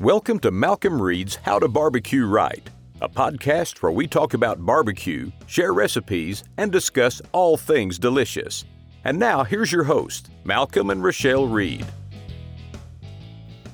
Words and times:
Welcome 0.00 0.40
to 0.40 0.50
Malcolm 0.50 1.00
Reed's 1.00 1.36
How 1.36 1.60
to 1.60 1.68
Barbecue 1.68 2.26
Right, 2.26 2.68
a 3.00 3.08
podcast 3.08 3.80
where 3.80 3.92
we 3.92 4.08
talk 4.08 4.34
about 4.34 4.64
barbecue, 4.66 5.30
share 5.46 5.72
recipes, 5.72 6.42
and 6.58 6.72
discuss 6.72 7.22
all 7.32 7.56
things 7.56 7.98
delicious. 7.98 8.64
And 9.04 9.18
now, 9.18 9.44
here's 9.44 9.70
your 9.70 9.84
host, 9.84 10.30
Malcolm 10.42 10.90
and 10.90 11.02
Rochelle 11.02 11.46
Reed. 11.46 11.86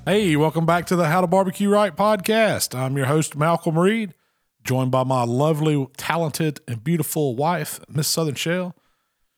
Hey, 0.04 0.36
welcome 0.36 0.66
back 0.66 0.86
to 0.86 0.96
the 0.96 1.06
How 1.06 1.22
to 1.22 1.26
Barbecue 1.26 1.70
Right 1.70 1.96
podcast. 1.96 2.78
I'm 2.78 2.98
your 2.98 3.06
host, 3.06 3.34
Malcolm 3.34 3.78
Reed, 3.78 4.14
joined 4.62 4.90
by 4.90 5.04
my 5.04 5.24
lovely, 5.24 5.86
talented, 5.96 6.60
and 6.68 6.84
beautiful 6.84 7.34
wife, 7.34 7.80
Miss 7.88 8.08
Southern 8.08 8.34
Shell. 8.34 8.76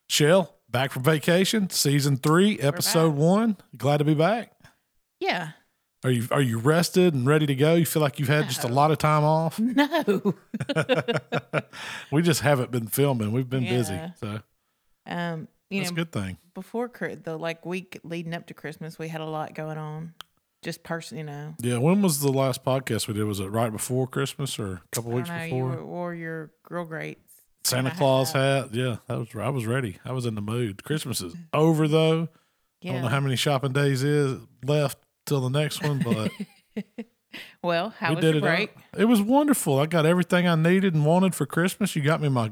Shell, 0.07 0.57
back 0.69 0.91
from 0.91 1.03
vacation, 1.03 1.69
season 1.69 2.17
three, 2.17 2.59
episode 2.59 3.15
one. 3.15 3.55
Glad 3.77 3.97
to 3.97 4.03
be 4.03 4.15
back. 4.15 4.51
Yeah. 5.19 5.51
Are 6.03 6.11
you 6.11 6.27
are 6.31 6.41
you 6.41 6.57
rested 6.59 7.13
and 7.13 7.25
ready 7.25 7.45
to 7.45 7.55
go? 7.55 7.75
You 7.75 7.85
feel 7.85 8.01
like 8.01 8.19
you've 8.19 8.27
had 8.27 8.49
just 8.49 8.63
a 8.65 8.67
lot 8.67 8.91
of 8.91 8.97
time 8.97 9.23
off? 9.23 9.59
No. 9.73 10.35
We 12.11 12.21
just 12.21 12.41
haven't 12.41 12.71
been 12.71 12.87
filming. 12.87 13.31
We've 13.31 13.49
been 13.49 13.63
busy, 13.63 13.99
so 14.19 14.39
um, 15.07 15.47
you 15.69 15.79
that's 15.79 15.91
know, 15.91 15.95
a 15.95 15.97
good 15.97 16.11
thing. 16.11 16.37
before 16.53 16.91
the 17.23 17.37
like 17.37 17.65
week 17.65 17.99
leading 18.03 18.33
up 18.33 18.47
to 18.47 18.53
Christmas, 18.53 18.99
we 18.99 19.07
had 19.07 19.21
a 19.21 19.25
lot 19.25 19.55
going 19.55 19.77
on. 19.77 20.13
Just 20.61 20.83
person, 20.83 21.17
you 21.17 21.23
know. 21.23 21.55
Yeah. 21.59 21.77
When 21.79 22.01
was 22.01 22.21
the 22.21 22.31
last 22.31 22.63
podcast 22.63 23.07
we 23.07 23.15
did? 23.15 23.25
Was 23.25 23.39
it 23.39 23.47
right 23.47 23.71
before 23.71 24.07
Christmas 24.07 24.57
or 24.59 24.73
a 24.75 24.81
couple 24.91 25.11
I 25.11 25.15
weeks 25.15 25.29
know. 25.29 25.43
Before? 25.43 25.69
wore, 25.69 25.85
wore 25.85 26.13
your 26.13 26.51
grill 26.63 26.85
grates. 26.85 27.33
Santa 27.63 27.91
Claus 27.91 28.31
hat. 28.33 28.69
Yeah, 28.73 28.97
that 29.07 29.17
was 29.17 29.29
I 29.35 29.49
was 29.49 29.65
ready. 29.65 29.97
I 30.05 30.11
was 30.11 30.25
in 30.25 30.35
the 30.35 30.41
mood. 30.41 30.83
Christmas 30.83 31.21
is 31.21 31.33
over 31.53 31.87
though. 31.87 32.29
Yeah. 32.81 32.91
I 32.91 32.93
don't 32.93 33.03
know 33.03 33.09
how 33.09 33.19
many 33.19 33.35
shopping 33.35 33.73
days 33.73 34.03
is 34.03 34.39
left 34.63 34.97
till 35.25 35.41
the 35.41 35.49
next 35.49 35.81
one, 35.83 35.99
but 35.99 36.31
well, 37.63 37.89
how 37.91 38.09
we 38.09 38.15
was 38.15 38.25
did 38.25 38.35
your 38.35 38.53
it. 38.53 38.69
out. 38.93 38.99
It 38.99 39.05
was 39.05 39.21
wonderful. 39.21 39.79
I 39.79 39.85
got 39.85 40.05
everything 40.05 40.47
I 40.47 40.55
needed 40.55 40.93
and 40.93 41.05
wanted 41.05 41.35
for 41.35 41.45
Christmas. 41.45 41.95
You 41.95 42.01
got 42.01 42.21
me 42.21 42.29
my 42.29 42.51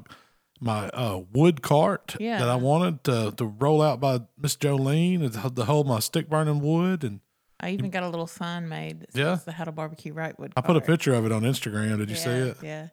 my 0.59 0.89
uh, 0.89 1.21
wood 1.33 1.61
cart 1.63 2.15
Yeah. 2.19 2.37
that 2.37 2.47
I 2.47 2.55
wanted 2.55 3.03
to, 3.05 3.33
to 3.35 3.45
roll 3.45 3.81
out 3.81 3.99
by 3.99 4.19
Miss 4.37 4.55
Jolene 4.55 5.23
and 5.23 5.33
to, 5.33 5.49
to 5.49 5.65
hold 5.65 5.87
my 5.87 5.99
stick 5.99 6.29
burning 6.29 6.59
wood. 6.61 7.03
And 7.03 7.19
I 7.59 7.71
even 7.71 7.89
got 7.89 8.03
a 8.03 8.09
little 8.09 8.27
sign 8.27 8.69
made 8.69 8.99
that 9.01 9.15
Yeah. 9.15 9.35
says 9.35 9.45
the 9.45 9.53
How 9.53 9.63
to 9.63 9.71
Barbecue 9.71 10.13
Right 10.13 10.37
would. 10.39 10.53
I 10.55 10.61
put 10.61 10.75
a 10.75 10.81
picture 10.81 11.15
of 11.15 11.25
it 11.25 11.31
on 11.31 11.41
Instagram. 11.41 11.97
Did 11.97 12.11
you 12.11 12.15
see 12.15 12.29
it? 12.29 12.57
Yeah. 12.61 12.89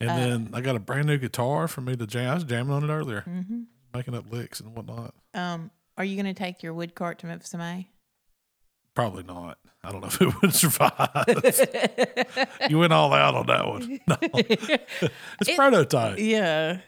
And 0.00 0.10
Uh, 0.10 0.16
then 0.16 0.50
I 0.52 0.60
got 0.62 0.74
a 0.74 0.80
brand 0.80 1.06
new 1.06 1.16
guitar 1.16 1.68
for 1.68 1.80
me 1.80 1.94
to 1.96 2.06
jam. 2.08 2.30
I 2.30 2.34
was 2.34 2.44
jamming 2.44 2.72
on 2.72 2.82
it 2.82 2.92
earlier, 2.92 3.20
hmm 3.20 3.62
making 3.94 4.14
up 4.14 4.30
licks 4.30 4.58
and 4.60 4.74
whatnot. 4.76 5.14
Um, 5.32 5.70
are 5.96 6.04
you 6.04 6.20
going 6.20 6.26
to 6.34 6.38
take 6.38 6.62
your 6.62 6.74
wood 6.74 6.94
cart 6.94 7.20
to 7.20 7.26
Memphis 7.26 7.54
MA? 7.54 7.82
Probably 8.96 9.22
not. 9.22 9.58
I 9.84 9.92
don't 9.92 10.00
know 10.00 10.08
if 10.08 10.20
it 10.20 10.42
would 10.42 10.52
survive. 10.52 11.10
you 12.68 12.78
went 12.78 12.92
all 12.92 13.12
out 13.12 13.34
on 13.36 13.46
that 13.46 13.66
one. 13.68 14.00
No, 14.08 14.16
it's 14.22 15.48
It- 15.48 15.56
prototype. 15.56 16.18
yeah. 16.18 16.80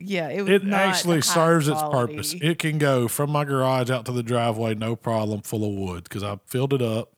Yeah. 0.00 0.28
It, 0.30 0.48
It 0.48 0.68
actually 0.72 1.20
serves 1.20 1.68
its 1.68 1.80
purpose. 1.82 2.34
It 2.34 2.58
can 2.58 2.78
go 2.78 3.06
from 3.06 3.30
my 3.30 3.44
garage 3.44 3.90
out 3.90 4.06
to 4.06 4.12
the 4.12 4.22
driveway, 4.24 4.74
no 4.74 4.96
problem, 4.96 5.42
full 5.42 5.62
of 5.64 5.78
wood 5.78 6.04
because 6.04 6.24
I 6.24 6.38
filled 6.46 6.72
it 6.72 6.82
up. 6.82 7.12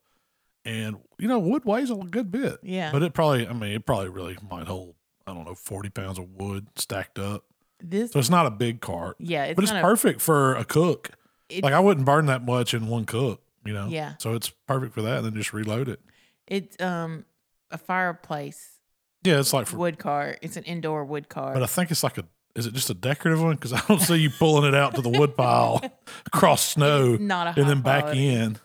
And 0.64 0.96
you 1.18 1.28
know, 1.28 1.38
wood 1.38 1.64
weighs 1.64 1.90
a 1.90 1.94
good 1.94 2.30
bit. 2.30 2.58
Yeah. 2.62 2.90
But 2.92 3.02
it 3.02 3.14
probably, 3.14 3.46
I 3.48 3.52
mean, 3.52 3.72
it 3.72 3.86
probably 3.86 4.08
really 4.10 4.36
might 4.50 4.66
hold, 4.66 4.94
I 5.26 5.32
don't 5.32 5.44
know, 5.46 5.54
40 5.54 5.90
pounds 5.90 6.18
of 6.18 6.28
wood 6.34 6.66
stacked 6.76 7.18
up. 7.18 7.44
this, 7.82 8.10
So 8.12 8.18
it's 8.18 8.28
not 8.30 8.46
a 8.46 8.50
big 8.50 8.80
cart, 8.80 9.16
yeah, 9.20 9.44
it's 9.44 9.54
but 9.56 9.62
it's 9.64 9.72
a- 9.72 9.80
perfect 9.80 10.20
for 10.20 10.54
a 10.56 10.64
cook. 10.64 11.10
It's, 11.48 11.62
Like 11.62 11.74
I 11.74 11.80
wouldn't 11.80 12.04
burn 12.06 12.26
that 12.26 12.44
much 12.44 12.74
in 12.74 12.86
one 12.88 13.04
cook, 13.04 13.40
you 13.64 13.72
know? 13.72 13.86
Yeah. 13.88 14.14
So 14.18 14.34
it's 14.34 14.50
perfect 14.66 14.94
for 14.94 15.02
that. 15.02 15.18
And 15.18 15.26
then 15.26 15.34
just 15.34 15.52
reload 15.52 15.88
it. 15.88 16.00
It's 16.46 16.80
um 16.82 17.24
a 17.70 17.78
fireplace 17.78 18.78
Yeah. 19.24 19.38
It's 19.40 19.52
like 19.52 19.66
for 19.66 19.76
wood 19.78 19.98
car. 19.98 20.36
It's 20.42 20.56
an 20.56 20.64
indoor 20.64 21.04
wood 21.04 21.28
car. 21.28 21.52
But 21.54 21.62
I 21.62 21.66
think 21.66 21.90
it's 21.90 22.02
like 22.02 22.18
a. 22.18 22.24
Is 22.54 22.66
it 22.66 22.74
just 22.74 22.90
a 22.90 22.94
decorative 22.94 23.42
one? 23.42 23.54
Because 23.54 23.72
I 23.72 23.80
don't 23.88 23.98
see 24.00 24.16
you 24.16 24.28
pulling 24.28 24.68
it 24.68 24.74
out 24.74 24.94
to 24.96 25.00
the 25.00 25.08
wood 25.08 25.36
pile 25.38 25.80
across 26.26 26.62
snow 26.72 27.16
Not 27.16 27.46
a 27.56 27.60
and 27.60 27.68
then 27.70 27.80
back 27.80 28.02
quality. 28.02 28.28
in. 28.28 28.58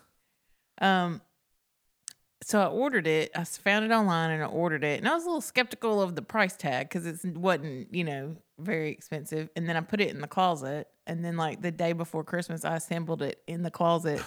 Um, 0.80 1.22
so 2.48 2.60
I 2.62 2.66
ordered 2.66 3.06
it. 3.06 3.30
I 3.36 3.44
found 3.44 3.84
it 3.84 3.90
online 3.94 4.30
and 4.30 4.42
I 4.42 4.46
ordered 4.46 4.82
it, 4.82 4.98
and 5.00 5.06
I 5.08 5.12
was 5.14 5.24
a 5.24 5.26
little 5.26 5.40
skeptical 5.42 6.00
of 6.00 6.14
the 6.14 6.22
price 6.22 6.56
tag 6.56 6.88
because 6.88 7.04
it 7.06 7.36
wasn't, 7.36 7.92
you 7.94 8.04
know, 8.04 8.36
very 8.58 8.90
expensive. 8.90 9.50
And 9.54 9.68
then 9.68 9.76
I 9.76 9.82
put 9.82 10.00
it 10.00 10.08
in 10.08 10.20
the 10.22 10.26
closet, 10.28 10.88
and 11.06 11.22
then 11.22 11.36
like 11.36 11.60
the 11.60 11.70
day 11.70 11.92
before 11.92 12.24
Christmas, 12.24 12.64
I 12.64 12.76
assembled 12.76 13.20
it 13.20 13.42
in 13.46 13.62
the 13.62 13.70
closet, 13.70 14.22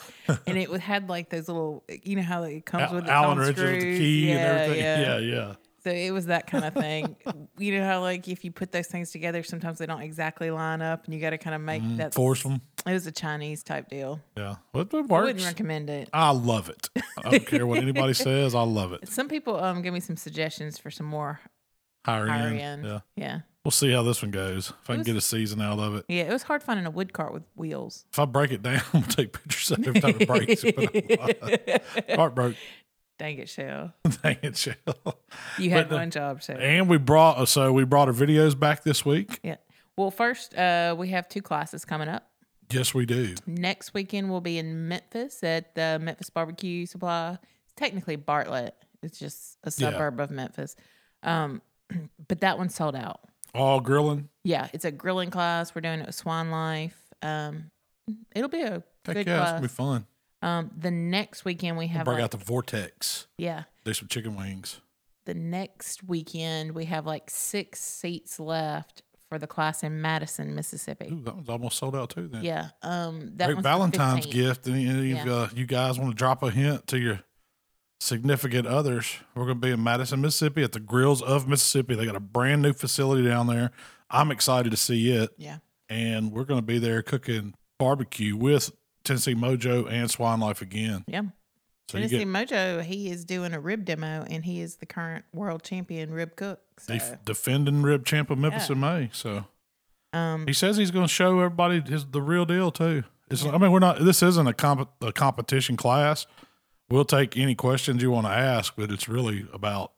and 0.46 0.56
it 0.58 0.70
was- 0.70 0.82
had 0.82 1.10
like 1.10 1.30
those 1.32 1.48
little, 1.48 1.84
eh, 1.90 1.98
you 2.04 2.16
know 2.16 2.22
how 2.22 2.44
it 2.44 2.64
comes 2.66 2.84
Al- 2.84 2.94
with 2.96 3.04
its 3.06 3.12
Allen 3.12 3.32
own 3.32 3.38
with 3.40 3.56
the 3.56 3.62
screws? 3.62 3.84
key 3.98 4.30
yeah, 4.30 4.36
and 4.36 4.60
everything. 4.62 4.84
Yeah. 4.84 5.02
Yeah, 5.02 5.18
yeah. 5.18 5.54
So 5.84 5.90
it 5.90 6.12
was 6.12 6.28
that 6.28 6.46
kind 6.48 6.64
of 6.64 6.74
thing. 6.76 7.16
you 7.58 7.80
know 7.80 7.86
how 7.86 8.02
like 8.02 8.28
if 8.28 8.44
you 8.46 8.52
put 8.52 8.72
those 8.72 8.88
things 8.88 9.12
together, 9.12 9.42
sometimes 9.42 9.80
they 9.80 9.86
don't 9.88 10.02
exactly 10.02 10.52
line 10.52 10.82
up, 10.82 11.06
and 11.06 11.14
you 11.14 11.20
got 11.20 11.32
to 11.32 11.38
kind 11.40 11.56
of 11.56 11.62
make 11.62 11.82
that 11.98 12.12
Mm, 12.12 12.16
Force 12.16 12.44
them. 12.44 12.62
It 12.86 12.94
was 12.94 13.08
a 13.08 13.12
Chinese 13.12 13.64
type 13.64 13.90
deal. 13.90 14.20
Yeah. 14.38 14.56
Well, 14.74 14.84
it 14.84 14.94
I 14.94 15.02
wouldn't 15.02 15.44
recommend 15.46 15.90
it. 15.90 16.10
I 16.14 16.32
love 16.32 16.70
it. 16.70 16.90
I 17.24 17.30
don't 17.32 17.48
care 17.48 17.66
what 17.66 17.80
anybody 17.80 18.14
says. 18.14 18.54
I 18.56 18.62
love 18.64 18.94
it. 18.94 19.08
Some 19.10 19.28
people 19.28 19.56
um 19.64 19.82
give 19.82 19.94
me 19.94 20.00
some 20.00 20.18
suggestions 20.18 20.78
for 20.78 20.92
some 20.92 21.06
more 21.08 21.40
Higher, 22.06 22.28
higher 22.28 22.48
end. 22.48 22.60
end. 22.60 22.86
Yeah. 22.86 23.00
yeah. 23.16 23.40
We'll 23.64 23.72
see 23.72 23.92
how 23.92 24.02
this 24.02 24.24
one 24.24 24.32
goes. 24.32 24.70
If 24.72 24.90
I 24.90 24.94
can 24.94 24.98
was- 25.02 25.06
get 25.08 25.16
a 25.16 25.22
season 25.22 25.62
out 25.62 25.78
of 25.78 25.94
it. 25.96 26.06
Yeah, 26.08 26.24
it 26.24 26.32
was 26.32 26.42
hard 26.42 26.64
finding 26.64 26.88
a 26.88 26.90
wood 26.90 27.14
cart 27.14 27.32
with 27.32 27.44
wheels. 27.56 28.06
If 28.12 28.18
I 28.18 28.26
break 28.26 28.52
it 28.52 28.64
down, 28.64 28.82
to 28.92 29.02
take 29.08 29.34
pictures 29.34 29.70
of 29.72 29.80
it 29.80 29.88
every 29.88 30.02
time 30.02 30.16
it 30.20 30.28
breaks. 30.28 32.16
Cart 32.16 32.34
broke. 32.36 32.56
Dang 33.22 33.38
it, 33.38 33.50
Shell. 33.50 33.94
Dang 34.24 34.38
it, 34.42 34.58
Shell. 34.58 34.76
You 35.60 35.70
had 35.70 35.90
But, 35.90 35.96
uh, 35.96 36.00
one 36.00 36.10
job, 36.10 36.42
Shell. 36.42 36.58
And 36.60 36.90
we 36.90 36.98
brought, 36.98 37.48
so 37.48 37.72
we 37.72 37.84
brought 37.84 38.08
our 38.08 38.14
videos 38.16 38.58
back 38.60 38.82
this 38.84 39.06
week. 39.06 39.40
Yeah. 39.44 39.58
Well, 39.96 40.10
first, 40.10 40.58
uh, 40.58 40.96
we 40.98 41.10
have 41.10 41.30
two 41.30 41.44
classes 41.44 41.86
coming 41.86 42.08
up. 42.08 42.28
Yes, 42.72 42.96
we 42.96 43.06
do. 43.06 43.36
Next 43.46 43.94
weekend, 43.94 44.32
we'll 44.32 44.42
be 44.42 44.58
in 44.58 44.88
Memphis 44.88 45.44
at 45.44 45.76
the 45.76 46.00
Memphis 46.02 46.32
Barbecue 46.32 46.88
Supply. 46.88 47.38
It's 47.66 47.74
technically 47.76 48.16
Bartlett. 48.16 48.74
It's 49.04 49.20
just 49.20 49.58
a 49.64 49.68
Yeah. 49.78 49.92
suburb 49.92 50.20
of 50.20 50.32
Memphis. 50.32 50.76
Um, 51.22 51.62
but 52.28 52.40
that 52.42 52.58
one's 52.58 52.74
sold 52.74 52.96
out. 52.96 53.20
All 53.54 53.82
grilling. 53.82 54.30
Yeah, 54.44 54.68
it's 54.74 54.86
a 54.86 54.92
grilling 54.92 55.30
class. 55.30 55.76
We're 55.76 55.82
doing 55.82 56.00
it 56.00 56.08
with 56.08 56.16
Swine 56.16 56.50
Life. 56.50 56.98
Um, 57.22 57.70
it'll 58.36 58.50
be 58.50 58.62
a 58.62 58.82
Heck 59.06 59.14
good 59.14 59.28
yeah, 59.28 59.38
class. 59.38 59.62
be 59.62 59.68
fun. 59.68 60.08
Um, 60.42 60.72
the 60.76 60.92
next 60.92 61.46
weekend 61.46 61.78
we 61.78 61.88
have 61.88 62.06
Break 62.06 62.16
like, 62.16 62.24
out 62.24 62.32
the 62.32 62.38
vortex. 62.38 63.28
yeah. 63.38 63.64
Do 63.86 63.94
some 63.94 64.08
chicken 64.08 64.36
wings. 64.36 64.82
The 65.26 65.34
next 65.36 66.04
weekend 66.04 66.74
we 66.74 66.86
have 66.86 67.06
like 67.06 67.30
six 67.30 67.80
seats 67.80 68.40
left 68.40 69.04
for 69.30 69.38
the 69.40 69.48
class 69.48 69.84
in 69.84 70.02
Madison, 70.02 70.56
Mississippi. 70.56 71.10
Ooh, 71.12 71.22
that 71.24 71.36
one's 71.36 71.50
almost 71.50 71.78
sold 71.78 71.96
out 71.96 72.10
too. 72.10 72.28
Then 72.28 72.44
Yeah. 72.44 72.70
Um, 72.82 73.34
that 73.38 73.52
great 73.54 73.64
Valentine's 73.64 74.26
gift. 74.26 74.68
Any, 74.68 74.88
any 74.88 75.12
of 75.12 75.26
Yeah. 75.26 75.34
uh, 75.34 75.50
you 75.56 75.66
guys 75.66 75.98
want 76.00 76.12
to 76.12 76.16
drop 76.18 76.42
a 76.44 76.50
hint 76.52 76.88
to 76.88 76.98
your 77.00 77.22
significant 78.00 78.68
others? 78.68 79.18
We're 79.36 79.46
going 79.46 79.62
to 79.62 79.68
be 79.68 79.72
in 79.72 79.84
Madison, 79.84 80.22
Mississippi, 80.22 80.64
at 80.64 80.72
the 80.72 80.80
Grills 80.80 81.22
of 81.22 81.48
Mississippi. 81.48 81.96
They 81.96 82.06
got 82.06 82.16
a 82.16 82.20
brand 82.22 82.62
new 82.62 82.74
facility 82.74 83.24
down 83.24 83.48
there. 83.48 83.72
I'm 84.10 84.32
excited 84.32 84.72
to 84.72 84.78
see 84.78 85.12
it, 85.12 85.32
Yeah. 85.38 85.60
and 85.88 86.32
we're 86.32 86.44
going 86.44 86.60
to 86.60 86.66
be 86.66 86.80
there 86.80 87.02
cooking 87.02 87.54
barbecue 87.80 88.36
with 88.36 88.72
Tennessee 89.12 89.36
Mojo 89.36 89.92
and 89.92 90.10
Swine 90.10 90.40
Life 90.40 90.62
again. 90.62 91.04
Yeah. 91.08 91.24
So 91.90 91.98
Tennessee 91.98 92.20
get 92.20 92.28
Mojo, 92.28 92.82
he 92.82 93.10
is 93.10 93.26
doing 93.26 93.54
a 93.54 93.60
rib 93.60 93.84
demo 93.84 94.26
and 94.30 94.46
he 94.46 94.62
is 94.62 94.78
the 94.78 94.86
current 94.86 95.26
world 95.34 95.64
champion 95.64 96.12
rib 96.12 96.38
cook. 96.38 96.62
So, 96.80 96.94
def- 96.94 97.26
defending 97.26 97.82
rib 97.82 98.06
champ 98.06 98.30
of 98.30 98.38
Memphis 98.38 98.70
Yeah. 98.70 98.74
in 98.76 98.80
May. 98.80 99.10
So 99.12 99.46
um, 100.14 100.48
He 100.48 100.54
says 100.54 100.78
he's 100.78 100.92
going 100.92 101.06
to 101.06 101.12
show 101.14 101.38
everybody 101.40 101.82
his 101.82 102.06
the 102.06 102.22
real 102.22 102.46
deal 102.46 102.72
too. 102.72 103.04
It's, 103.30 103.46
I 103.46 103.58
mean, 103.58 103.72
we're 103.72 103.80
not. 103.80 104.00
This 104.04 104.22
isn't 104.24 104.48
a, 104.48 104.54
comp, 104.54 104.90
a 105.02 105.12
competition 105.14 105.76
class. 105.78 106.28
We'll 106.90 107.06
take 107.06 107.38
any 107.38 107.56
questions 107.56 108.02
you 108.02 108.12
want 108.12 108.28
to 108.28 108.34
ask, 108.34 108.74
but 108.78 108.92
it's 108.92 109.08
really 109.10 109.46
about 109.54 109.92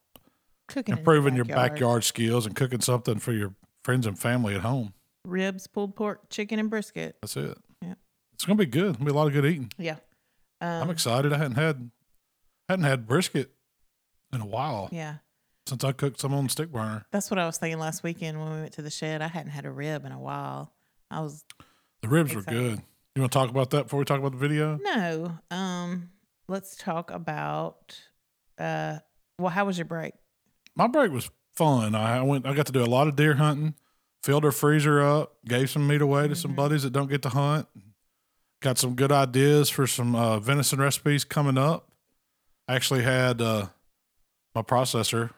cooking 0.68 0.98
improving 0.98 1.36
your 1.36 1.46
backyard 1.46 2.04
skills 2.04 2.46
and 2.46 2.56
cooking 2.56 2.82
something 2.82 3.18
for 3.20 3.34
your 3.34 3.54
friends 3.84 4.06
and 4.08 4.18
family 4.18 4.54
at 4.56 4.62
home. 4.62 4.94
Ribs, 5.26 5.68
pulled 5.68 5.96
pork, 5.96 6.30
chicken, 6.30 6.60
and 6.60 6.70
brisket. 6.70 7.16
That's 7.22 7.38
it. 7.38 7.58
It's 8.34 8.46
going 8.46 8.58
to 8.58 8.64
be 8.66 8.70
good. 8.70 8.90
It's 8.90 8.98
gonna 8.98 9.06
be 9.10 9.12
a 9.12 9.16
lot 9.18 9.28
of 9.28 9.34
good 9.34 9.46
eating. 9.46 9.72
Yeah. 9.78 9.98
I'm 10.62 10.84
Um, 10.84 10.90
excited. 10.90 11.34
I 11.34 11.38
hadn't 11.38 11.56
had 11.56 11.90
hadn't 12.70 12.86
had 12.86 13.06
brisket 13.08 13.52
in 14.32 14.40
a 14.42 14.46
while 14.46 14.88
yeah. 14.92 15.16
since 15.68 15.84
I 15.84 15.92
cooked 15.92 16.20
some 16.22 16.34
on 16.34 16.46
the 16.46 16.50
stick 16.50 16.72
burner. 16.72 17.06
That's 17.12 17.30
what 17.30 17.38
I 17.38 17.46
was 17.46 17.58
thinking 17.58 17.80
last 17.80 18.02
weekend 18.04 18.40
when 18.40 18.50
we 18.54 18.60
went 18.62 18.74
to 18.74 18.82
the 18.82 18.90
shed. 18.90 19.22
I 19.22 19.28
hadn't 19.28 19.52
had 19.52 19.66
a 19.66 19.72
rib 19.72 20.06
in 20.06 20.12
a 20.14 20.20
while. 20.20 20.72
I 21.12 21.20
was 21.20 21.44
The 22.02 22.08
ribs 22.08 22.34
were 22.34 22.42
good. 22.42 22.82
You 23.16 23.22
want 23.22 23.32
to 23.32 23.38
talk 23.38 23.50
about 23.50 23.70
that 23.72 23.84
before 23.84 24.00
we 24.00 24.06
talk 24.06 24.20
about 24.20 24.32
the 24.32 24.38
video? 24.38 24.80
no. 24.82 25.38
Um, 25.52 26.10
let's 26.48 26.76
talk 26.76 27.12
about 27.12 28.00
uh 28.58 29.00
well, 29.38 29.50
how 29.52 29.66
was 29.66 29.78
your 29.78 29.86
break? 29.86 30.14
my 30.76 30.88
break 30.88 31.12
was 31.12 31.30
fun. 31.56 31.94
I 31.94 32.22
went. 32.24 32.48
I 32.48 32.54
got 32.54 32.66
to 32.68 32.72
do 32.72 32.84
a 32.84 32.86
lot 32.86 33.08
of 33.08 33.16
deer 33.16 33.36
hunting. 33.36 33.76
Filled 34.24 34.46
our 34.46 34.52
freezer 34.52 35.02
up. 35.02 35.36
Gave 35.46 35.70
some 35.70 35.86
meat 35.88 36.02
away 36.02 36.28
to 36.30 36.36
some 36.36 36.54
Mhm. 36.54 36.56
buddies 36.56 36.84
that 36.84 36.94
don't 36.94 37.10
get 37.10 37.22
to 37.24 37.30
hunt. 37.30 37.68
Got 38.64 38.78
some 38.78 38.96
good 38.96 39.12
ideas 39.12 39.70
for 39.70 39.86
some 39.86 40.16
uh, 40.16 40.40
venison 40.40 40.80
recipes 40.80 41.26
coming 41.26 41.58
up. 41.58 41.90
I 42.66 42.76
actually 42.76 43.04
had 43.04 43.42
uh, 43.42 43.68
my 44.56 44.62
processor. 44.62 45.32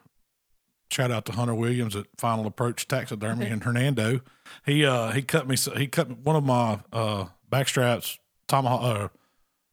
Shout 0.92 1.10
out 1.10 1.26
to 1.26 1.32
Hunter 1.32 1.56
Williams 1.56 1.96
at 1.96 2.06
Final 2.20 2.46
Approach 2.46 2.88
Taxidermy 2.88 3.48
in 3.48 3.62
Hernando. 3.62 4.22
He 4.64 4.86
uh 4.86 5.12
he 5.12 5.24
cut 5.24 5.48
me 5.48 5.56
he 5.76 5.88
cut 5.88 6.20
one 6.20 6.36
of 6.36 6.44
my 6.44 6.82
uh 6.94 7.26
backstraps 7.52 8.20
tomahawk 8.48 8.84
uh, 8.84 9.08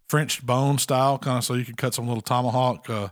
French 0.08 0.44
bone 0.44 0.78
style 0.78 1.18
kind 1.18 1.36
of 1.36 1.44
so 1.44 1.52
you 1.52 1.66
can 1.66 1.76
cut 1.76 1.92
some 1.92 2.08
little 2.08 2.22
tomahawk 2.22 2.88
uh, 2.88 3.08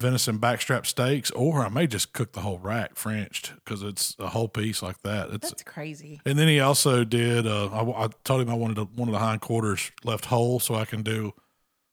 venison 0.00 0.38
backstrap 0.38 0.86
steaks, 0.86 1.30
or 1.30 1.64
I 1.64 1.68
may 1.68 1.86
just 1.86 2.12
cook 2.12 2.32
the 2.32 2.40
whole 2.40 2.58
rack 2.58 2.96
Frenched 2.96 3.54
because 3.64 3.82
it's 3.82 4.14
a 4.18 4.28
whole 4.28 4.48
piece 4.48 4.82
like 4.82 5.00
that. 5.02 5.30
It's 5.30 5.48
That's 5.50 5.62
crazy. 5.62 6.20
and 6.26 6.38
then 6.38 6.48
he 6.48 6.60
also 6.60 7.04
did. 7.04 7.46
Uh, 7.46 7.68
I, 7.68 8.04
I 8.04 8.08
told 8.24 8.42
him 8.42 8.50
I 8.50 8.54
wanted 8.54 8.78
a, 8.78 8.84
one 8.84 9.08
of 9.08 9.12
the 9.12 9.18
hindquarters 9.20 9.90
left 10.04 10.26
whole, 10.26 10.60
so 10.60 10.74
I 10.74 10.84
can 10.84 11.02
do 11.02 11.32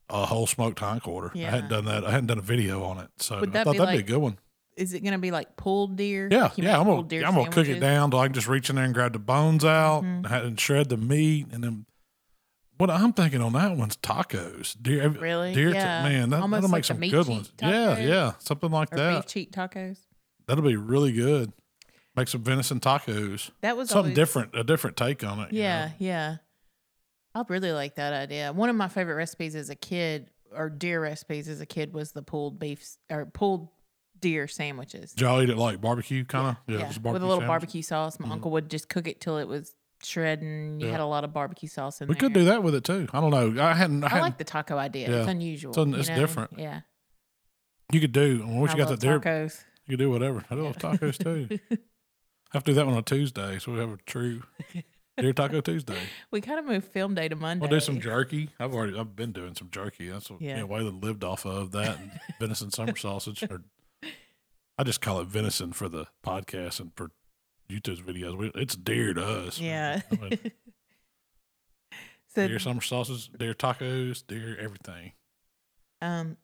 a 0.09 0.25
whole 0.25 0.47
smoked 0.47 0.79
hind 0.79 1.01
hindquarter. 1.03 1.31
I 1.35 1.49
hadn't 1.49 1.69
done 1.69 1.85
that. 1.85 2.03
I 2.05 2.11
hadn't 2.11 2.27
done 2.27 2.39
a 2.39 2.43
video 2.43 2.83
on 2.83 2.99
it, 2.99 3.09
so 3.17 3.39
Would 3.39 3.55
I 3.55 3.63
thought 3.63 3.71
be 3.73 3.77
that'd 3.79 3.95
like 3.95 4.05
be 4.05 4.11
a 4.11 4.15
good 4.15 4.21
one. 4.21 4.37
Is 4.75 4.93
it 4.93 5.01
gonna 5.03 5.19
be 5.19 5.31
like 5.31 5.55
pulled 5.55 5.95
deer? 5.97 6.27
Yeah, 6.31 6.43
Like 6.45 6.57
yeah. 6.57 6.79
I'm 6.79 6.85
gonna 6.87 7.03
deer 7.03 7.23
I'm 7.25 7.35
gonna 7.35 7.51
cook 7.51 7.67
it 7.67 7.79
down 7.79 8.09
till 8.11 8.19
I 8.19 8.25
can 8.25 8.33
just 8.33 8.47
reach 8.47 8.69
in 8.71 8.75
there 8.75 8.85
and 8.85 8.93
grab 8.93 9.13
the 9.13 9.19
bones 9.19 9.63
out 9.63 10.03
Mhm. 10.03 10.25
and, 10.25 10.45
and 10.47 10.59
shred 10.59 10.89
the 10.89 10.97
meat, 10.97 11.47
and 11.51 11.63
then. 11.63 11.85
What 12.77 12.89
I'm 12.89 13.13
thinking 13.13 13.41
on 13.41 13.53
that 13.53 13.77
one's 13.77 13.97
tacos. 13.97 14.75
Deer, 14.81 15.07
Really? 15.09 15.53
deer, 15.53 15.71
ta- 15.71 15.77
Yeah. 15.77 16.03
man, 16.03 16.29
that, 16.31 16.41
Almost 16.41 16.61
that'll 16.63 16.69
like 16.71 16.99
make 16.99 17.11
the 17.11 17.17
some 17.23 17.23
good 17.23 17.27
ones. 17.31 17.51
Yeah, 17.61 17.69
tacos? 17.95 18.07
yeah, 18.07 18.31
something 18.39 18.71
like 18.71 18.91
Or 18.93 18.97
that. 18.97 19.15
beef 19.21 19.25
cheek 19.27 19.51
tacos. 19.51 19.99
That'll 20.47 20.63
be 20.63 20.75
really 20.75 21.11
good. 21.11 21.53
Make 22.15 22.27
some 22.27 22.43
venison 22.43 22.79
tacos. 22.79 23.51
That 23.61 23.77
was 23.77 23.89
Something 23.89 23.99
always- 24.05 24.15
different, 24.15 24.55
a 24.55 24.63
different 24.63 24.97
take 24.97 25.23
on 25.23 25.39
it. 25.39 25.51
you 25.53 25.59
know? 25.61 25.65
Yeah, 25.67 25.91
yeah. 25.99 26.35
I 27.35 27.43
really 27.47 27.71
like 27.71 27.95
that 27.95 28.13
idea. 28.13 28.51
One 28.53 28.69
of 28.69 28.75
my 28.75 28.87
favorite 28.87 29.15
recipes 29.15 29.55
as 29.55 29.69
a 29.69 29.75
kid, 29.75 30.29
or 30.55 30.69
deer 30.69 31.01
recipes 31.01 31.47
as 31.47 31.61
a 31.61 31.65
kid, 31.65 31.93
was 31.93 32.11
the 32.11 32.21
pulled 32.21 32.59
beef 32.59 32.97
or 33.09 33.25
pulled 33.25 33.69
deer 34.19 34.47
sandwiches. 34.47 35.13
Did 35.13 35.21
y'all 35.23 35.41
eat 35.41 35.49
it 35.49 35.57
like 35.57 35.81
barbecue 35.81 36.23
kind 36.25 36.55
of? 36.67 36.73
Yeah, 36.73 36.87
just 36.87 37.01
with 37.01 37.07
a 37.07 37.13
little 37.13 37.29
sandwich? 37.37 37.47
barbecue 37.47 37.81
sauce. 37.81 38.19
My 38.19 38.27
Mhm. 38.27 38.31
uncle 38.33 38.51
would 38.51 38.69
just 38.69 38.87
cook 38.89 39.07
it 39.07 39.19
till 39.19 39.37
it 39.39 39.47
was 39.47 39.75
shredding. 40.05 40.79
You 40.79 40.85
Yeah. 40.87 40.91
had 40.93 41.01
a 41.01 41.05
lot 41.05 41.23
of 41.23 41.33
barbecue 41.33 41.69
sauce 41.69 42.01
in 42.01 42.07
there. 42.07 42.13
We 42.13 42.19
there. 42.19 42.29
could 42.29 42.33
do 42.33 42.45
that 42.45 42.63
with 42.63 42.75
it 42.75 42.83
too. 42.83 43.07
I 43.13 43.21
don't 43.21 43.31
know. 43.31 43.63
I 43.63 43.73
hadn't. 43.73 44.03
I, 44.03 44.07
I 44.07 44.09
hadn't 44.09 44.23
like 44.23 44.37
the 44.37 44.43
taco 44.43 44.77
idea. 44.77 45.09
Yeah. 45.09 45.19
It's 45.21 45.27
unusual. 45.29 45.71
It's 45.71 45.77
un- 45.77 45.91
you 45.93 45.99
it's 45.99 46.09
know? 46.09 46.15
different. 46.15 46.51
Yeah. 46.57 46.81
you 47.91 47.99
could 47.99 48.11
do. 48.11 48.43
Once 48.45 48.71
I 48.71 48.73
you 48.75 48.77
got 48.83 48.89
love 48.89 48.99
that 48.99 49.05
deer, 49.05 49.19
tacos. 49.19 49.63
you 49.85 49.91
could 49.97 49.99
do 50.03 50.09
whatever. 50.09 50.43
I 50.49 50.55
love 50.55 50.77
tacos 50.77 51.17
too. 51.17 51.59
I 51.71 51.77
have 52.57 52.63
to 52.65 52.71
do 52.71 52.75
that 52.75 52.85
one 52.85 52.95
on 52.95 53.03
Tuesday, 53.03 53.57
so 53.59 53.71
we 53.71 53.79
have 53.79 53.91
a 53.93 53.97
true 54.05 54.43
deer 55.17 55.33
taco 55.33 55.59
Tuesday. 55.61 55.97
we 56.31 56.39
kind 56.41 56.59
of 56.59 56.65
moved 56.65 56.85
film 56.87 57.15
day 57.15 57.27
to 57.27 57.35
Monday. 57.35 57.61
We'll 57.67 57.71
do 57.71 57.79
some 57.83 57.99
jerky. 57.99 58.49
I've 58.59 58.73
already. 58.73 58.97
I've 58.97 59.15
been 59.15 59.31
doing 59.31 59.55
some 59.55 59.69
jerky. 59.71 60.09
That's 60.09 60.29
what 60.29 60.41
Yeah. 60.41 60.57
yeah. 60.57 60.63
Waylon 60.63 61.03
lived 61.03 61.23
off 61.23 61.45
of 61.45 61.71
that 61.71 61.97
and 61.99 62.11
venison 62.39 62.71
summer 62.71 62.95
sausage. 62.95 63.43
Or 63.43 63.63
I 64.77 64.83
just 64.83 65.01
call 65.01 65.19
it 65.19 65.27
venison 65.27 65.73
for 65.73 65.87
the 65.89 66.07
podcast 66.25 66.79
and 66.79 66.91
for 66.95 67.11
YouTube's 67.69 68.01
videos. 68.01 68.37
We, 68.37 68.51
it's 68.55 68.75
deer 68.75 69.13
to 69.13 69.23
us. 69.25 69.59
Yeah. 69.59 70.01
I 70.11 70.15
mean, 70.15 70.39
so 72.35 72.47
deer 72.47 72.59
summer 72.59 72.81
sauces, 72.81 73.29
deer 73.37 73.53
tacos, 73.53 74.25
deer 74.25 74.57
everything. 74.59 75.13
um, 76.01 76.37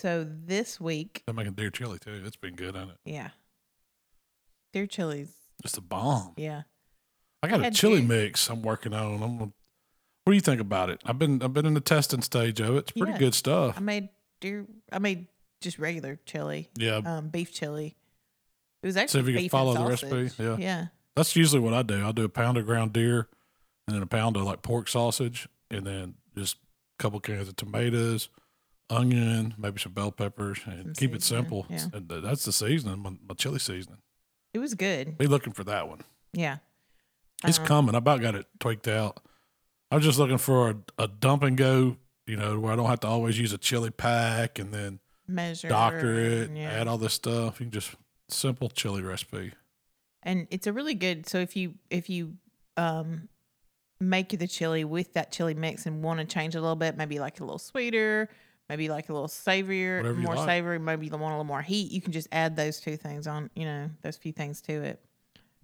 so 0.00 0.24
this 0.28 0.80
week, 0.80 1.22
I'm 1.26 1.34
making 1.36 1.54
deer 1.54 1.70
chili 1.70 1.98
too. 1.98 2.22
It's 2.24 2.36
been 2.36 2.54
good, 2.54 2.74
hasn't 2.74 2.92
it? 2.92 2.98
yeah, 3.04 3.30
deer 4.72 4.86
chilies. 4.86 5.32
It's 5.64 5.76
a 5.76 5.80
bomb. 5.80 6.34
Yeah. 6.36 6.62
I 7.42 7.48
got 7.48 7.64
a 7.64 7.70
chili 7.72 7.98
deer. 8.00 8.08
mix 8.08 8.48
I'm 8.48 8.62
working 8.62 8.94
on. 8.94 9.14
I'm 9.14 9.38
gonna, 9.38 9.52
what 10.24 10.32
do 10.32 10.34
you 10.34 10.40
think 10.40 10.60
about 10.60 10.88
it? 10.90 11.00
I've 11.04 11.18
been 11.18 11.42
I've 11.42 11.52
been 11.52 11.66
in 11.66 11.74
the 11.74 11.80
testing 11.80 12.22
stage 12.22 12.60
of 12.60 12.76
it. 12.76 12.78
It's 12.78 12.92
pretty 12.92 13.12
Yeah. 13.12 13.18
good 13.18 13.34
stuff. 13.34 13.76
I 13.76 13.80
made 13.80 14.08
deer. 14.40 14.66
I 14.92 14.98
made 15.00 15.26
just 15.60 15.78
regular 15.80 16.18
chili, 16.26 16.68
Yeah. 16.76 17.00
um, 17.04 17.28
beef 17.30 17.52
chili. 17.52 17.96
It 18.82 18.86
was 18.86 18.94
So 18.94 19.00
actually 19.00 19.20
if 19.20 19.28
you 19.28 19.38
can 19.38 19.48
follow 19.48 19.74
the 19.74 19.84
recipe, 19.84 20.30
yeah. 20.42 20.56
yeah. 20.58 20.86
That's 21.16 21.34
usually 21.34 21.60
what 21.60 21.74
I 21.74 21.82
do. 21.82 22.00
I'll 22.04 22.12
do 22.12 22.24
a 22.24 22.28
pound 22.28 22.58
of 22.58 22.66
ground 22.66 22.92
deer 22.92 23.28
and 23.86 23.96
then 23.96 24.02
a 24.02 24.06
pound 24.06 24.36
of 24.36 24.44
like 24.44 24.62
pork 24.62 24.88
sausage 24.88 25.48
and 25.70 25.84
then 25.86 26.14
just 26.36 26.56
a 26.56 27.02
couple 27.02 27.18
cans 27.20 27.48
of 27.48 27.56
tomatoes, 27.56 28.28
onion, 28.88 29.54
maybe 29.58 29.80
some 29.80 29.92
bell 29.92 30.12
peppers 30.12 30.60
and 30.64 30.84
Some 30.84 30.94
keep 30.94 31.14
it 31.14 31.22
simple. 31.22 31.66
yeah. 31.68 31.86
And 31.92 32.08
that's 32.08 32.44
the 32.44 32.52
seasoning, 32.52 33.00
my, 33.00 33.10
my 33.10 33.34
chili 33.36 33.58
seasoning. 33.58 33.98
It 34.54 34.60
was 34.60 34.74
good. 34.74 35.18
Be 35.18 35.26
looking 35.26 35.52
for 35.52 35.64
that 35.64 35.88
one. 35.88 36.02
Yeah. 36.32 36.58
It's 37.44 37.58
Um, 37.58 37.66
coming. 37.66 37.94
I 37.94 37.98
about 37.98 38.20
got 38.20 38.34
it 38.34 38.46
tweaked 38.60 38.88
out. 38.88 39.20
I 39.90 39.96
was 39.96 40.04
just 40.04 40.18
looking 40.18 40.38
for 40.38 40.70
a, 40.70 40.76
a 41.04 41.08
dump 41.08 41.42
and 41.42 41.56
go, 41.56 41.96
you 42.26 42.36
know, 42.36 42.58
where 42.60 42.72
I 42.72 42.76
don't 42.76 42.86
have 42.86 43.00
to 43.00 43.08
always 43.08 43.38
use 43.38 43.52
a 43.52 43.58
chili 43.58 43.90
pack 43.90 44.58
and 44.58 44.72
then 44.72 45.00
measure 45.26 45.68
doctor 45.68 46.14
it, 46.18 46.48
and, 46.48 46.58
yeah. 46.58 46.70
add 46.70 46.86
all 46.88 46.98
this 46.98 47.14
stuff. 47.14 47.58
You 47.60 47.66
can 47.66 47.72
just 47.72 47.94
simple 48.28 48.68
chili 48.68 49.02
recipe. 49.02 49.52
and 50.22 50.46
it's 50.50 50.66
a 50.66 50.72
really 50.72 50.94
good 50.94 51.26
so 51.28 51.38
if 51.38 51.56
you 51.56 51.74
if 51.90 52.08
you 52.10 52.34
um 52.76 53.28
make 54.00 54.28
the 54.30 54.46
chili 54.46 54.84
with 54.84 55.12
that 55.14 55.32
chili 55.32 55.54
mix 55.54 55.86
and 55.86 56.02
want 56.02 56.20
to 56.20 56.26
change 56.26 56.54
a 56.54 56.60
little 56.60 56.76
bit 56.76 56.96
maybe 56.96 57.18
like 57.18 57.40
a 57.40 57.44
little 57.44 57.58
sweeter 57.58 58.28
maybe 58.68 58.88
like 58.88 59.08
a 59.08 59.12
little 59.12 59.28
savorier 59.28 59.98
Whatever 59.98 60.20
you 60.20 60.26
more 60.26 60.36
like. 60.36 60.46
savory 60.48 60.78
maybe 60.78 61.06
you 61.06 61.12
want 61.12 61.22
a 61.24 61.26
little 61.28 61.44
more 61.44 61.62
heat 61.62 61.90
you 61.90 62.00
can 62.00 62.12
just 62.12 62.28
add 62.30 62.54
those 62.54 62.80
two 62.80 62.96
things 62.96 63.26
on 63.26 63.50
you 63.54 63.64
know 63.64 63.90
those 64.02 64.16
few 64.16 64.32
things 64.32 64.60
to 64.62 64.72
it 64.82 65.00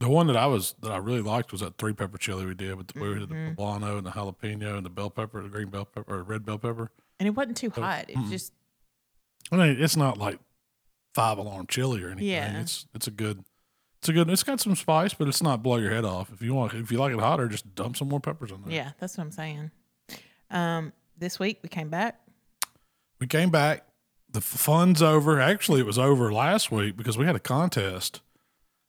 The 0.01 0.09
one 0.09 0.27
that 0.27 0.37
I 0.37 0.47
was 0.47 0.75
that 0.81 0.91
I 0.91 0.97
really 0.97 1.21
liked 1.23 1.53
was 1.53 1.61
that 1.61 1.79
three 1.79 1.93
pepper 1.93 2.19
chili 2.19 2.45
we 2.47 2.55
did 2.55 2.75
with 2.77 2.89
the, 2.89 3.01
we 3.01 3.15
did 3.19 3.29
the 3.29 3.35
Mhm. 3.35 3.55
poblano 3.57 3.99
and 3.99 4.07
the 4.07 4.11
jalapeno 4.11 4.77
and 4.77 4.85
the 4.85 4.91
bell 4.91 5.11
pepper, 5.11 5.41
the 5.43 5.49
green 5.49 5.69
bell 5.69 5.85
pepper, 5.85 6.13
or 6.13 6.23
red 6.25 6.45
bell 6.45 6.59
pepper. 6.59 6.91
and 7.21 7.29
it 7.29 7.33
wasn't 7.33 7.57
too 7.57 7.71
hot 7.71 8.09
it 8.11 8.17
mm-mm. 8.17 8.31
just 8.31 8.53
I 9.53 9.57
mean, 9.57 9.77
it's 9.81 9.97
not 9.97 10.19
like 10.19 10.39
five 11.15 11.39
alarm 11.39 11.67
chili 11.69 12.03
or 12.03 12.09
anything. 12.09 12.29
Yeah. 12.29 12.61
It's 12.61 12.87
it's 12.95 13.07
a 13.07 13.11
good 13.11 13.45
it's 14.01 14.09
a 14.09 14.13
good 14.13 14.29
it's 14.31 14.43
got 14.43 14.61
some 14.61 14.77
spice, 14.77 15.15
but 15.15 15.29
it's 15.29 15.43
not 15.43 15.63
blow 15.63 15.77
your 15.77 15.91
head 15.93 16.05
off. 16.05 16.31
If 16.33 16.43
you 16.43 16.55
want 16.55 16.75
if 16.75 16.91
you 16.93 16.99
like 16.99 17.13
it 17.15 17.21
hotter, 17.21 17.49
just 17.49 17.75
dump 17.75 17.97
some 17.97 18.09
more 18.09 18.21
peppers 18.21 18.51
in 18.51 18.63
there. 18.63 18.73
yeah 18.75 18.91
that's 18.99 19.17
what 19.17 19.25
i'm 19.25 19.31
saying 19.33 19.71
um 20.51 20.93
this 21.17 21.39
week 21.39 21.61
we 21.63 21.69
came 21.69 21.89
back 21.89 22.21
We 23.21 23.27
came 23.27 23.51
back. 23.51 23.87
The 24.31 24.41
fun's 24.41 25.01
over. 25.01 25.41
Actually, 25.41 25.79
it 25.81 25.87
was 25.87 25.99
over 25.99 26.33
last 26.33 26.73
week 26.73 26.97
because 26.97 27.17
we 27.17 27.25
had 27.25 27.37
a 27.37 27.41
contest. 27.41 28.21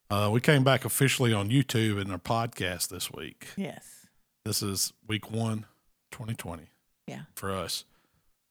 Uh, 0.09 0.29
we 0.33 0.41
came 0.41 0.63
back 0.63 0.83
officially 0.85 1.31
on 1.33 1.49
YouTube 1.49 2.01
and 2.01 2.11
our 2.11 2.17
podcast 2.17 2.89
this 2.89 3.11
week. 3.11 3.47
yes 3.55 4.07
This 4.43 4.63
is 4.63 4.91
week 5.07 5.29
one, 5.31 5.65
2020. 6.11 6.63
Yeah. 7.07 7.21
For 7.35 7.51
us. 7.51 7.85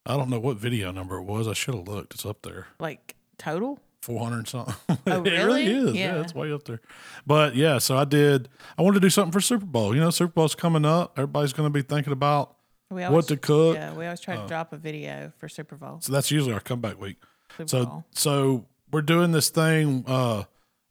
I 0.07 0.17
don't 0.17 0.31
know 0.31 0.39
what 0.39 0.57
video 0.59 0.93
number 0.93 1.17
it 1.17 1.25
was. 1.25 1.49
I 1.49 1.53
should 1.53 1.75
have 1.75 1.89
looked. 1.89 2.15
It's 2.15 2.25
up 2.25 2.43
there. 2.43 2.69
like 2.79 3.14
total 3.39 3.79
400 4.03 4.49
something. 4.49 4.75
Oh, 5.07 5.23
it 5.23 5.31
really 5.31 5.45
really? 5.45 5.67
is. 5.67 5.95
Yeah. 5.95 6.15
Yeah. 6.17 6.21
it's 6.23 6.35
way 6.35 6.53
up 6.53 6.65
there. 6.65 6.81
But 7.27 7.55
yeah, 7.57 7.79
so 7.79 7.97
I 7.97 8.05
did. 8.05 8.49
I 8.77 8.83
wanted 8.83 8.97
to 8.97 9.01
do 9.01 9.11
something 9.11 9.33
for 9.33 9.41
Super 9.41 9.65
Bowl. 9.67 9.95
You 9.95 10.01
know, 10.01 10.11
Super 10.11 10.33
Bowl's 10.33 10.55
coming 10.55 10.85
up. 10.85 11.13
Everybody's 11.19 11.53
going 11.55 11.67
to 11.67 11.73
be 11.73 11.83
thinking 11.83 12.13
about 12.13 12.57
we 12.91 13.03
what 13.05 13.27
to 13.29 13.37
cook. 13.39 13.77
yeah 13.77 13.93
we 13.95 14.05
always 14.05 14.21
try 14.21 14.37
to 14.37 14.43
uh, 14.43 14.47
drop 14.47 14.73
a 14.73 14.77
video 14.77 15.33
for 15.39 15.49
super 15.49 15.75
bowl 15.75 15.99
So 16.03 16.13
that's 16.13 16.31
usually 16.31 16.53
our 16.53 16.61
comeback 16.61 17.01
week. 17.01 17.17
super 17.57 17.69
So 17.69 17.87
bowl 17.87 18.05
so 18.13 18.67
we're 18.93 19.01
doing 19.03 19.33
this 19.33 19.49
thing 19.49 20.05
uh, 20.07 20.45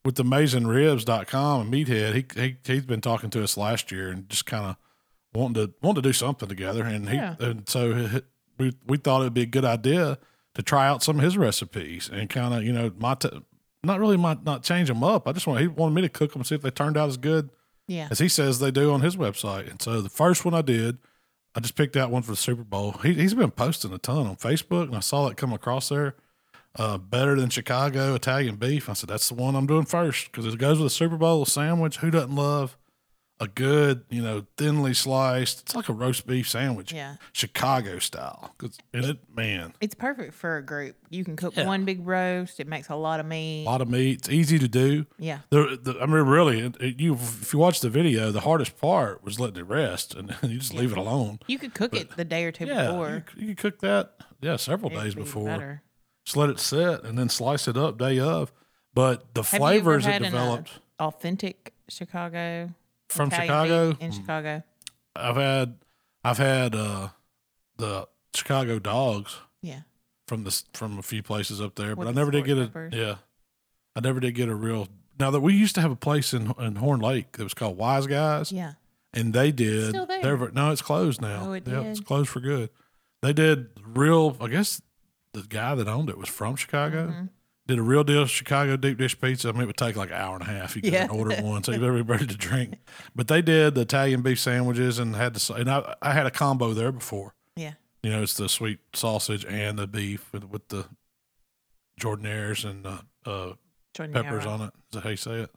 with 0.03 0.15
amazingribs.com 0.15 1.61
and 1.61 1.73
Meathead. 1.73 2.13
He 2.35 2.41
he 2.41 2.55
he's 2.65 2.85
been 2.85 2.99
talking 3.01 3.29
to 3.31 3.43
us 3.43 3.57
last 3.57 3.91
year 3.91 4.09
and 4.09 4.27
just 4.27 4.45
kind 4.45 4.65
of 4.65 4.75
wanting 5.33 5.67
to 5.67 5.73
wanting 5.81 6.01
to 6.01 6.09
do 6.09 6.13
something 6.13 6.49
together. 6.49 6.83
And 6.83 7.09
he 7.09 7.15
Yeah. 7.15 7.35
and 7.39 7.67
so 7.69 8.21
we 8.57 8.73
we 8.87 8.97
thought 8.97 9.21
it'd 9.21 9.33
be 9.33 9.43
a 9.43 9.45
good 9.45 9.65
idea 9.65 10.17
to 10.55 10.61
try 10.63 10.87
out 10.87 11.03
some 11.03 11.17
of 11.17 11.23
his 11.23 11.37
recipes 11.37 12.09
and 12.11 12.29
kind 12.29 12.53
of 12.53 12.63
you 12.63 12.71
know 12.71 12.91
my 12.97 13.15
t- 13.15 13.29
not 13.83 13.99
really 13.99 14.17
my 14.17 14.37
not 14.45 14.63
change 14.63 14.87
them 14.87 15.03
up. 15.03 15.27
I 15.27 15.31
just 15.31 15.47
want 15.47 15.61
he 15.61 15.67
wanted 15.67 15.95
me 15.95 16.01
to 16.01 16.09
cook 16.09 16.33
them 16.33 16.43
see 16.43 16.55
if 16.55 16.61
they 16.61 16.71
turned 16.71 16.97
out 16.97 17.09
as 17.09 17.17
good 17.17 17.49
yeah 17.87 18.07
as 18.11 18.19
he 18.19 18.29
says 18.29 18.59
they 18.59 18.71
do 18.71 18.91
on 18.91 19.01
his 19.01 19.15
website. 19.15 19.69
And 19.69 19.81
so 19.81 20.01
the 20.01 20.09
first 20.09 20.45
one 20.45 20.53
I 20.53 20.61
did, 20.61 20.97
I 21.55 21.59
just 21.59 21.75
picked 21.75 21.97
out 21.97 22.11
one 22.11 22.21
for 22.21 22.31
the 22.31 22.37
Super 22.37 22.63
Bowl. 22.63 22.93
He, 23.03 23.13
he's 23.13 23.33
been 23.33 23.51
posting 23.51 23.93
a 23.93 23.97
ton 23.97 24.27
on 24.27 24.35
Facebook, 24.37 24.85
and 24.85 24.95
I 24.95 25.01
saw 25.01 25.27
that 25.27 25.37
come 25.37 25.53
across 25.53 25.89
there. 25.89 26.15
Uh, 26.75 26.97
better 26.97 27.39
than 27.39 27.51
Chicago 27.51 28.15
Italian 28.15 28.55
beef. 28.55 28.89
I 28.89 28.93
said 28.93 29.07
that's 29.07 29.29
the 29.29 29.35
one 29.35 29.55
I'm 29.55 29.67
doing 29.67 29.85
first 29.85 30.31
because 30.31 30.51
it 30.51 30.57
goes 30.57 30.79
with 30.79 30.87
a 30.87 30.89
Super 30.89 31.17
Bowl 31.17 31.45
sandwich. 31.45 31.97
Who 31.97 32.09
doesn't 32.09 32.33
love 32.33 32.77
a 33.43 33.47
good, 33.47 34.05
you 34.09 34.21
know, 34.21 34.45
thinly 34.57 34.93
sliced? 34.93 35.61
It's 35.61 35.75
like 35.75 35.89
a 35.89 35.93
roast 35.93 36.25
beef 36.25 36.49
sandwich, 36.49 36.91
yeah 36.91 37.17
Chicago 37.33 37.99
style. 37.99 38.53
'Cause- 38.57 38.77
and 38.93 39.05
it, 39.05 39.19
man, 39.35 39.73
It's 39.81 39.93
perfect 39.95 40.33
for 40.33 40.57
a 40.57 40.63
group. 40.63 40.95
You 41.09 41.23
can 41.23 41.35
cook 41.35 41.55
Yeah. 41.55 41.65
one 41.67 41.85
big 41.85 42.05
roast. 42.07 42.59
It 42.59 42.67
makes 42.67 42.89
a 42.89 42.95
lot 42.95 43.19
of 43.19 43.25
meat. 43.27 43.63
a 43.65 43.69
lot 43.69 43.81
of 43.81 43.89
meat. 43.89 44.19
It's 44.19 44.29
easy 44.29 44.57
to 44.59 44.67
do. 44.67 45.05
yeah. 45.19 45.39
The, 45.49 45.79
the, 45.81 45.99
I 46.01 46.05
mean, 46.05 46.23
really, 46.23 46.59
it, 46.61 46.75
it- 46.79 46.99
you 46.99 47.13
if 47.13 47.53
you 47.53 47.59
watch 47.59 47.81
the 47.81 47.89
video, 47.89 48.31
the 48.31 48.39
hardest 48.41 48.77
part 48.79 49.23
was 49.23 49.39
letting 49.39 49.57
it 49.57 49.67
rest, 49.67 50.15
and 50.15 50.35
you 50.43 50.57
just 50.57 50.73
leave 50.73 50.91
it 50.91 50.97
alone. 50.97 51.39
You 51.47 51.59
could 51.59 51.73
cook 51.73 51.95
it 51.95 52.15
the 52.17 52.25
day 52.25 52.45
or 52.45 52.51
two 52.51 52.65
Yeah, 52.65 52.87
before. 52.87 53.25
you, 53.35 53.41
you 53.41 53.47
could 53.55 53.57
cook 53.57 53.79
that. 53.81 54.15
Yeah, 54.41 54.55
several 54.55 54.91
It'd 54.91 55.03
days 55.03 55.15
be 55.15 55.21
before. 55.21 55.45
better. 55.45 55.81
Just 56.25 56.37
let 56.37 56.49
it 56.49 56.59
sit 56.59 57.03
and 57.03 57.17
then 57.17 57.29
slice 57.29 57.67
it 57.67 57.75
up 57.77 57.97
day 57.97 58.17
of. 58.19 58.51
But 58.93 59.33
the 59.33 59.41
Have 59.43 59.59
flavors 59.59 60.05
you 60.05 60.11
it 60.11 60.15
ever 60.15 60.25
had 60.25 60.33
an, 60.33 60.37
uh, 60.37 60.41
developed 60.41 60.71
authentic 60.99 61.73
Chicago 61.89 62.69
from 63.13 63.27
Italian 63.29 63.91
Chicago. 63.93 63.97
in 64.05 64.11
Chicago. 64.11 64.63
I've 65.15 65.35
had, 65.35 65.75
I've 66.23 66.37
had 66.37 66.75
uh, 66.75 67.09
the 67.77 68.07
Chicago 68.33 68.79
dogs. 68.79 69.37
Yeah. 69.61 69.81
from 70.27 70.43
the 70.43 70.49
s- 70.49 70.65
from 70.73 70.97
a 70.97 71.01
few 71.01 71.21
places 71.23 71.61
up 71.61 71.75
there, 71.75 71.95
but 71.95 71.99
With 72.05 72.07
I 72.09 72.11
never 72.11 72.31
did 72.31 72.45
get 72.45 72.57
a 72.57 72.65
peppers. 72.65 72.93
yeah. 72.93 73.15
I 73.95 73.99
never 74.01 74.19
did 74.19 74.33
get 74.35 74.49
a 74.49 74.55
real. 74.55 74.87
Now 75.19 75.29
that 75.31 75.41
we 75.41 75.53
used 75.53 75.75
to 75.75 75.81
have 75.81 75.91
a 75.91 75.95
place 75.95 76.33
in 76.33 76.51
in 76.59 76.75
Horn 76.77 76.99
Lake 76.99 77.33
that 77.37 77.43
was 77.43 77.53
called 77.53 77.77
Wise 77.77 78.07
Guys, 78.07 78.51
Yeah. 78.51 78.73
and 79.13 79.33
they 79.33 79.51
did. 79.51 79.89
Still 79.89 80.05
there. 80.05 80.49
No, 80.51 80.71
it's 80.71 80.81
closed 80.81 81.21
now. 81.21 81.47
Oh, 81.49 81.53
it 81.53 81.67
Yeah, 81.67 81.81
it's 81.81 81.99
closed 81.99 82.29
for 82.29 82.39
good. 82.39 82.69
They 83.21 83.31
did 83.33 83.69
real. 83.85 84.35
I 84.41 84.47
guess 84.47 84.81
the 85.33 85.43
guy 85.43 85.75
that 85.75 85.87
owned 85.87 86.09
it 86.09 86.17
was 86.17 86.27
from 86.29 86.55
Chicago. 86.55 87.07
Mm-hmm. 87.07 87.25
Did 87.65 87.79
a 87.79 87.81
real 87.81 88.03
deal 88.03 88.25
Chicago 88.25 88.75
deep 88.75 88.97
dish 88.97 89.17
pizza. 89.19 89.47
I 89.47 89.51
mean, 89.53 89.61
it 89.61 89.67
would 89.67 89.77
take 89.77 89.95
like 89.95 90.09
an 90.09 90.17
hour 90.17 90.33
and 90.35 90.41
a 90.43 90.45
half. 90.51 90.75
You 90.75 90.81
could 90.81 90.91
Yeah. 90.91 91.07
order 91.09 91.33
one, 91.41 91.61
be 91.61 91.77
ready 91.77 92.27
to 92.27 92.35
drink. 92.35 92.75
But 93.15 93.29
they 93.29 93.41
did 93.41 93.75
the 93.75 93.81
Italian 93.81 94.21
beef 94.21 94.39
sandwiches 94.39 94.99
and 94.99 95.15
had 95.15 95.33
the 95.33 95.53
and 95.53 95.69
I, 95.69 95.95
I 96.01 96.11
had 96.11 96.25
a 96.25 96.31
combo 96.31 96.73
there 96.73 96.91
before. 96.91 97.35
Yeah. 97.55 97.73
You 98.01 98.11
know, 98.11 98.21
it's 98.23 98.33
the 98.33 98.49
sweet 98.49 98.79
sausage 98.93 99.45
and 99.45 99.79
the 99.79 99.87
beef 99.87 100.31
with, 100.33 100.43
with 100.49 100.67
the 100.67 100.85
Jordanaires 101.99 102.69
and 102.69 102.85
uh, 102.85 102.97
uh, 103.25 103.53
peppers 103.93 104.45
on 104.45 104.61
it. 104.61 104.65
Is 104.89 104.93
that 104.93 105.03
how 105.03 105.09
you 105.11 105.15
say 105.15 105.41
it? 105.41 105.49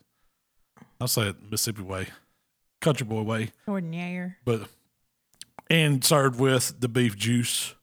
I'll 1.00 1.08
say 1.08 1.28
it 1.28 1.36
Mississippi 1.50 1.82
way, 1.82 2.08
country 2.80 3.06
boy 3.06 3.22
way 3.22 3.50
Jordan 3.66 3.92
Yair. 3.92 4.36
but 4.44 4.68
and 5.68 6.04
served 6.04 6.38
with 6.38 6.80
the 6.80 6.88
beef 6.88 7.16
juice, 7.16 7.74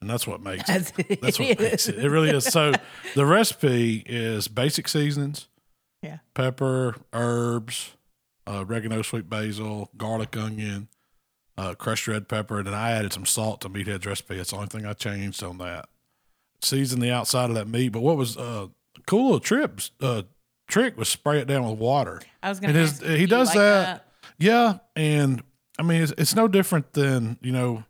and 0.00 0.08
that's 0.08 0.26
what 0.26 0.42
makes 0.42 0.62
it. 0.62 0.66
That's, 0.66 0.92
it. 0.98 1.20
That's 1.20 1.38
what 1.38 1.58
makes 1.60 1.88
it. 1.88 1.98
It 1.98 2.08
really 2.08 2.30
is. 2.30 2.44
So 2.44 2.72
the 3.14 3.26
recipe 3.26 4.02
is 4.06 4.48
basic 4.48 4.88
seasonings: 4.88 5.48
Yeah. 6.02 6.18
pepper, 6.34 6.96
herbs, 7.12 7.92
uh, 8.46 8.64
oregano, 8.66 9.02
sweet 9.02 9.28
basil, 9.28 9.90
garlic, 9.96 10.36
onion, 10.36 10.88
uh, 11.56 11.74
crushed 11.74 12.08
red 12.08 12.28
pepper, 12.28 12.58
and 12.58 12.66
then 12.66 12.74
I 12.74 12.92
added 12.92 13.12
some 13.12 13.26
salt 13.26 13.60
to 13.62 13.68
Meathead's 13.68 14.06
recipe. 14.06 14.36
That's 14.36 14.50
the 14.50 14.56
only 14.56 14.68
thing 14.68 14.86
I 14.86 14.92
changed 14.94 15.42
on 15.42 15.58
that. 15.58 15.88
Season 16.62 17.00
the 17.00 17.10
outside 17.10 17.48
of 17.50 17.54
that 17.56 17.68
meat, 17.68 17.88
but 17.88 18.00
what 18.00 18.16
was 18.16 18.36
uh, 18.36 18.66
cool 19.06 19.24
little 19.24 19.40
trips 19.40 19.90
uh, 20.00 20.22
trick 20.68 20.96
was 20.96 21.08
spray 21.08 21.40
it 21.40 21.46
down 21.46 21.68
with 21.68 21.78
water. 21.78 22.20
I 22.42 22.48
was 22.48 22.60
going 22.60 22.74
to. 22.74 23.16
he 23.16 23.26
does 23.26 23.48
like 23.48 23.56
that. 23.56 24.06
Yeah, 24.38 24.78
and 24.96 25.42
I 25.78 25.82
mean 25.82 26.02
it's, 26.02 26.12
it's 26.16 26.34
no 26.34 26.48
different 26.48 26.92
than 26.94 27.38
you 27.42 27.52
know 27.52 27.84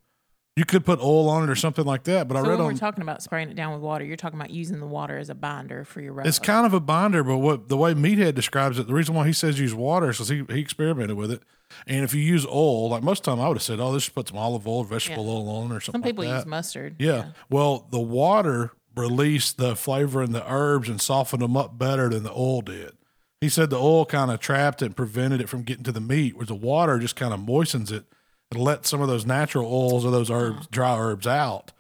you 0.61 0.67
could 0.67 0.85
put 0.85 1.01
oil 1.01 1.31
on 1.31 1.43
it 1.43 1.49
or 1.49 1.55
something 1.55 1.87
like 1.87 2.05
that. 2.05 2.29
But 2.29 2.37
I 2.37 2.41
read 2.41 2.51
when 2.51 2.61
on 2.61 2.67
we're 2.67 2.75
talking 2.75 3.01
about 3.01 3.23
spraying 3.23 3.49
it 3.49 3.55
down 3.55 3.73
with 3.73 3.81
water, 3.81 4.05
you're 4.05 4.19
talking 4.19 4.39
about 4.39 4.51
using 4.51 4.79
the 4.79 4.87
water 4.87 5.17
as 5.17 5.31
a 5.31 5.35
binder 5.35 5.87
for 5.87 6.03
your 6.03 6.13
rub. 6.13 6.27
it's 6.27 6.39
kind 6.39 6.67
of 6.67 6.75
a 6.75 6.81
binder, 6.81 7.25
but 7.25 7.39
what 7.39 7.69
the 7.69 7.79
way 7.79 7.95
Meathead 7.95 8.35
describes 8.35 8.79
it, 8.79 8.87
the 8.87 8.93
reason 8.93 9.15
why 9.15 9.27
he 9.27 9.33
says 9.33 9.59
use 9.59 9.75
water 9.75 10.11
is 10.11 10.19
because 10.19 10.29
he, 10.29 10.45
he 10.51 10.61
experimented 10.61 11.17
with 11.17 11.31
it. 11.31 11.41
And 11.87 12.05
if 12.05 12.13
you 12.13 12.21
use 12.21 12.45
oil, 12.45 12.91
like 12.91 13.03
most 13.03 13.25
time 13.25 13.41
I 13.41 13.49
would 13.49 13.57
have 13.57 13.63
said, 13.63 13.81
oh, 13.81 13.89
let's 13.89 14.05
just 14.05 14.15
put 14.15 14.29
some 14.29 14.37
olive 14.37 14.69
oil, 14.69 14.81
or 14.81 14.85
vegetable 14.85 15.31
oil 15.31 15.49
on, 15.49 15.73
it 15.73 15.77
or 15.77 15.81
something. 15.81 16.03
Some 16.03 16.03
people 16.03 16.27
like 16.27 16.35
use 16.35 16.47
mustard. 16.47 16.97
Yeah. 16.99 17.31
Well, 17.49 17.87
the 17.91 17.99
water 17.99 18.73
released 18.95 19.57
the 19.57 19.75
flavor 19.75 20.21
and 20.21 20.35
the 20.35 20.45
herbs 20.47 20.91
and 20.91 21.01
softened 21.01 21.41
them 21.41 21.57
up 21.57 21.79
better 21.79 22.11
than 22.11 22.23
the 22.23 22.33
oil 22.33 22.61
did. 22.61 22.93
He 23.41 23.49
said 23.49 23.71
the 23.71 23.79
oil 23.79 24.05
kind 24.05 24.31
of 24.31 24.41
trapped 24.41 24.83
it 24.83 24.87
and 24.87 24.97
prevented 24.97 25.41
it 25.41 25.49
from 25.49 25.63
getting 25.63 25.85
to 25.85 25.93
the 25.93 26.03
meat, 26.03 26.35
whereas 26.35 26.49
the 26.49 26.55
water 26.55 26.99
just 26.99 27.17
kind 27.17 27.33
of 27.33 27.41
moistens 27.41 27.91
it 27.91 28.05
lets 28.55 28.89
some 28.89 29.01
of 29.01 29.09
those 29.09 29.25
natural 29.27 29.67
oils 29.73 30.05
or 30.05 30.11
those 30.11 30.31
herbs, 30.31 30.67
dry 30.69 30.99
herbs 30.99 31.27
out, 31.27 31.73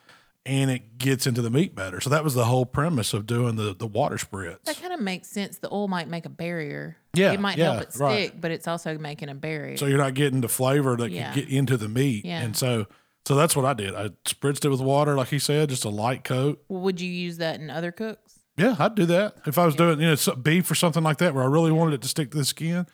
and 0.46 0.70
it 0.70 0.98
gets 0.98 1.26
into 1.26 1.42
the 1.42 1.50
meat 1.50 1.74
better. 1.74 2.00
So 2.00 2.10
that 2.10 2.24
was 2.24 2.34
the 2.34 2.44
whole 2.46 2.64
premise 2.66 3.12
of 3.12 3.26
doing 3.26 3.56
the 3.56 3.74
the 3.74 3.86
water 3.86 4.16
spritz. 4.16 4.62
That 4.64 4.80
kind 4.80 4.92
of 4.92 5.00
makes 5.00 5.28
sense. 5.28 5.58
The 5.58 5.68
oil 5.72 5.88
might 5.88 6.08
make 6.08 6.26
a 6.26 6.30
barrier. 6.30 6.96
Yeah, 7.14 7.32
It 7.32 7.40
might 7.40 7.58
yeah, 7.58 7.72
help 7.72 7.82
it 7.82 7.92
stick, 7.92 8.00
right. 8.02 8.40
but 8.40 8.50
it's 8.52 8.68
also 8.68 8.96
making 8.96 9.28
a 9.30 9.34
barrier. 9.34 9.76
So 9.76 9.86
you're 9.86 9.98
not 9.98 10.14
getting 10.14 10.40
the 10.40 10.48
flavor 10.48 10.96
that 10.96 11.10
Yeah. 11.10 11.32
can 11.32 11.42
get 11.42 11.48
into 11.52 11.76
the 11.76 11.88
meat, 11.88 12.24
Yeah. 12.24 12.40
and 12.40 12.56
so 12.56 12.86
so 13.26 13.34
that's 13.34 13.54
what 13.54 13.64
I 13.66 13.74
did. 13.74 13.94
I 13.94 14.08
spritzed 14.24 14.64
it 14.64 14.68
with 14.70 14.80
water, 14.80 15.14
like 15.16 15.28
he 15.28 15.38
said, 15.38 15.68
just 15.68 15.84
a 15.84 15.90
light 15.90 16.24
coat. 16.24 16.62
well, 16.68 16.80
would 16.82 17.00
you 17.00 17.10
use 17.10 17.36
that 17.38 17.60
in 17.60 17.68
other 17.68 17.92
cooks? 17.92 18.38
Yeah, 18.56 18.76
I'd 18.78 18.94
do 18.94 19.06
that 19.06 19.36
if 19.46 19.58
I 19.58 19.64
was 19.66 19.74
doing 19.74 20.00
you 20.00 20.06
know 20.14 20.34
beef 20.36 20.70
or 20.70 20.74
something 20.74 21.02
like 21.02 21.18
that 21.18 21.34
where 21.34 21.42
I 21.44 21.46
really 21.46 21.72
wanted 21.72 21.94
it 21.94 22.02
to 22.02 22.08
stick 22.08 22.30
to 22.30 22.38
the 22.38 22.44
skin. 22.44 22.86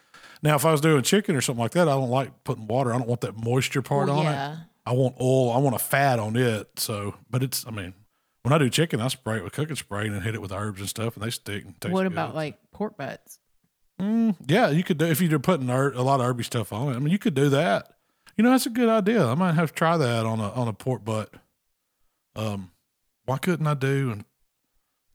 Now, 0.42 0.54
if 0.56 0.64
I 0.64 0.72
was 0.72 0.80
doing 0.80 1.02
chicken 1.02 1.34
or 1.36 1.40
something 1.40 1.62
like 1.62 1.72
that, 1.72 1.88
I 1.88 1.92
don't 1.92 2.10
like 2.10 2.44
putting 2.44 2.66
water. 2.66 2.92
I 2.94 2.98
don't 2.98 3.08
want 3.08 3.22
that 3.22 3.36
moisture 3.36 3.82
part 3.82 4.08
Well, 4.08 4.18
on 4.18 4.24
yeah. 4.24 4.52
it. 4.52 4.58
I 4.84 4.92
want 4.92 5.16
oil. 5.20 5.50
I 5.52 5.58
want 5.58 5.74
a 5.74 5.78
fat 5.80 6.18
on 6.18 6.36
it. 6.36 6.68
So, 6.78 7.14
but 7.30 7.42
it's 7.42 7.66
I 7.66 7.70
mean, 7.70 7.94
when 8.42 8.52
I 8.52 8.58
do 8.58 8.70
chicken, 8.70 9.00
I 9.00 9.08
spray 9.08 9.38
it 9.38 9.44
with 9.44 9.52
cooking 9.52 9.74
spray 9.76 10.06
and 10.06 10.14
then 10.14 10.22
hit 10.22 10.34
it 10.34 10.40
with 10.42 10.52
herbs 10.52 10.80
and 10.80 10.88
stuff, 10.88 11.16
and 11.16 11.24
they 11.24 11.30
stick. 11.30 11.64
And 11.64 11.80
taste 11.80 11.92
What 11.92 12.02
good. 12.04 12.12
about 12.12 12.34
like 12.34 12.58
pork 12.72 12.96
butts? 12.96 13.38
Mm, 14.00 14.36
yeah, 14.46 14.68
you 14.68 14.84
could 14.84 14.98
do 14.98 15.06
if 15.06 15.20
you're 15.22 15.38
putting 15.38 15.70
a 15.70 16.02
lot 16.02 16.20
of 16.20 16.26
herby 16.26 16.44
stuff 16.44 16.72
on 16.72 16.92
it. 16.92 16.96
I 16.96 16.98
mean, 16.98 17.10
you 17.10 17.18
could 17.18 17.34
do 17.34 17.48
that. 17.48 17.94
You 18.36 18.44
know, 18.44 18.50
that's 18.50 18.66
a 18.66 18.70
good 18.70 18.90
idea. 18.90 19.24
I 19.26 19.34
might 19.34 19.54
have 19.54 19.70
to 19.70 19.74
try 19.74 19.96
that 19.96 20.26
on 20.26 20.38
a 20.38 20.50
on 20.50 20.68
a 20.68 20.72
pork 20.74 21.04
butt. 21.04 21.32
Um, 22.36 22.70
why 23.24 23.38
couldn't 23.38 23.66
I 23.66 23.72
do 23.74 24.10
an 24.12 24.24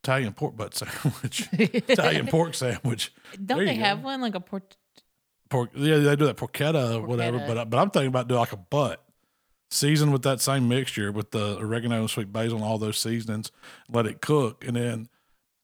Italian 0.04 0.34
pork 0.34 0.58
butt 0.58 0.74
sandwich? 0.76 1.48
Italian 1.54 2.28
pork 2.28 2.56
sandwich. 2.56 3.14
Don't 3.46 3.64
they 3.66 3.76
go. 3.78 3.82
have 3.84 4.04
one 4.04 4.20
like 4.20 4.36
a 4.36 4.40
pork? 4.40 4.76
Pork. 5.52 5.70
Yeah, 5.76 5.98
they 5.98 6.16
do 6.16 6.26
that 6.26 6.38
porchetta 6.38 6.96
or 6.96 7.02
whatever. 7.06 7.38
Porchetta. 7.38 7.48
But 7.56 7.70
but 7.70 7.78
I'm 7.78 7.92
thinking 7.92 8.08
about 8.08 8.28
doing 8.28 8.40
like 8.40 8.54
a 8.54 8.58
butt, 8.58 9.04
seasoned 9.70 10.12
with 10.12 10.24
that 10.24 10.42
same 10.42 10.68
mixture 10.68 11.12
with 11.12 11.30
the 11.32 11.58
oregano 11.60 12.00
and 12.00 12.10
sweet 12.10 12.34
basil 12.34 12.58
and 12.58 12.66
all 12.66 12.80
those 12.80 12.98
seasonings. 12.98 13.52
Let 13.90 14.08
it 14.08 14.22
cook, 14.22 14.66
and 14.66 14.76
then 14.76 15.10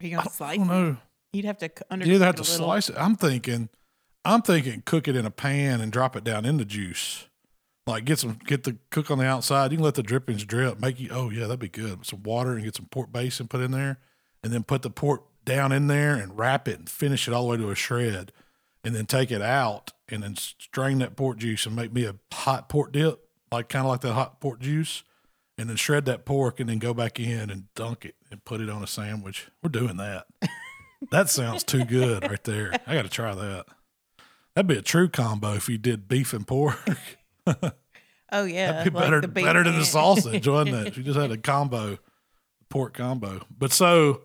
Are 0.01 0.05
you 0.05 0.09
I 0.19 0.21
gonna 0.21 0.23
don't, 0.23 0.27
I 0.27 0.35
slice? 0.35 0.57
don't 0.57 0.65
it? 0.67 0.69
know. 0.69 0.97
You'd 1.33 1.45
have 1.45 1.57
to 1.57 1.69
under. 1.89 2.05
You 2.05 2.13
either 2.15 2.25
have 2.25 2.35
to 2.35 2.43
slice 2.43 2.89
it. 2.89 2.95
I'm 2.97 3.15
thinking, 3.15 3.69
I'm 4.23 4.41
thinking, 4.43 4.83
cook 4.85 5.07
it 5.07 5.15
in 5.15 5.25
a 5.25 5.31
pan 5.31 5.81
and 5.81 5.91
drop 5.91 6.15
it 6.15 6.23
down 6.23 6.45
in 6.45 6.57
the 6.57 6.65
juice. 6.65 7.25
Like 7.85 8.03
get 8.03 8.19
some, 8.19 8.37
get 8.45 8.63
the 8.63 8.77
cook 8.89 9.09
on 9.09 9.17
the 9.19 9.25
outside. 9.25 9.71
You 9.71 9.77
can 9.77 9.85
let 9.85 9.95
the 9.95 10.03
drippings 10.03 10.43
drip. 10.43 10.79
Make 10.81 10.99
you, 10.99 11.09
oh 11.11 11.29
yeah, 11.29 11.41
that'd 11.47 11.59
be 11.59 11.69
good. 11.69 12.05
Some 12.05 12.23
water 12.23 12.53
and 12.53 12.63
get 12.63 12.75
some 12.75 12.87
pork 12.87 13.11
base 13.13 13.39
and 13.39 13.49
put 13.49 13.61
in 13.61 13.71
there, 13.71 13.97
and 14.43 14.51
then 14.51 14.63
put 14.63 14.81
the 14.81 14.89
pork 14.89 15.23
down 15.45 15.71
in 15.71 15.87
there 15.87 16.15
and 16.15 16.37
wrap 16.37 16.67
it 16.67 16.77
and 16.79 16.89
finish 16.89 17.27
it 17.29 17.33
all 17.33 17.43
the 17.43 17.51
way 17.51 17.57
to 17.57 17.69
a 17.69 17.75
shred, 17.75 18.33
and 18.87 18.95
then 18.95 19.05
take 19.05 19.31
it 19.31 19.41
out 19.41 19.91
and 20.07 20.23
then 20.23 20.37
strain 20.37 20.99
that 20.99 21.17
pork 21.17 21.37
juice 21.37 21.65
and 21.65 21.75
make 21.75 21.91
me 21.91 22.05
a 22.05 22.15
hot 22.33 22.69
pork 22.69 22.93
dip, 22.93 23.19
like 23.51 23.67
kind 23.67 23.85
of 23.85 23.89
like 23.91 23.99
that 23.99 24.13
hot 24.13 24.39
pork 24.39 24.61
juice, 24.61 25.03
and 25.57 25.67
then 25.67 25.75
shred 25.75 26.05
that 26.05 26.23
pork 26.23 26.61
and 26.61 26.69
then 26.69 26.79
go 26.79 26.93
back 26.93 27.19
in 27.19 27.49
and 27.49 27.65
dunk 27.75 28.05
it 28.05 28.15
and 28.31 28.45
put 28.45 28.61
it 28.61 28.69
on 28.69 28.81
a 28.81 28.87
sandwich. 28.87 29.49
We're 29.61 29.69
doing 29.69 29.97
that. 29.97 30.25
That 31.11 31.29
sounds 31.29 31.63
too 31.63 31.85
good 31.85 32.23
right 32.23 32.43
there. 32.43 32.73
I 32.87 32.95
got 32.95 33.03
to 33.03 33.09
try 33.09 33.35
that. 33.35 33.65
That'd 34.55 34.65
be 34.67 34.77
a 34.77 34.81
true 34.81 35.07
combo 35.07 35.53
if 35.53 35.69
you 35.69 35.77
did 35.77 36.07
beef 36.07 36.33
and 36.33 36.47
pork. 36.47 36.79
Oh 38.31 38.43
yeah, 38.45 38.71
That'd 38.71 38.93
be 38.93 38.99
like 38.99 39.05
better, 39.05 39.27
better 39.27 39.63
than 39.63 39.77
the 39.77 39.85
sausage, 39.85 40.47
wouldn't 40.47 40.87
it? 40.87 40.97
You 40.97 41.03
just 41.03 41.19
had 41.19 41.31
a 41.31 41.37
combo, 41.37 41.97
pork 42.67 42.93
combo. 42.95 43.41
But 43.55 43.71
so 43.71 44.23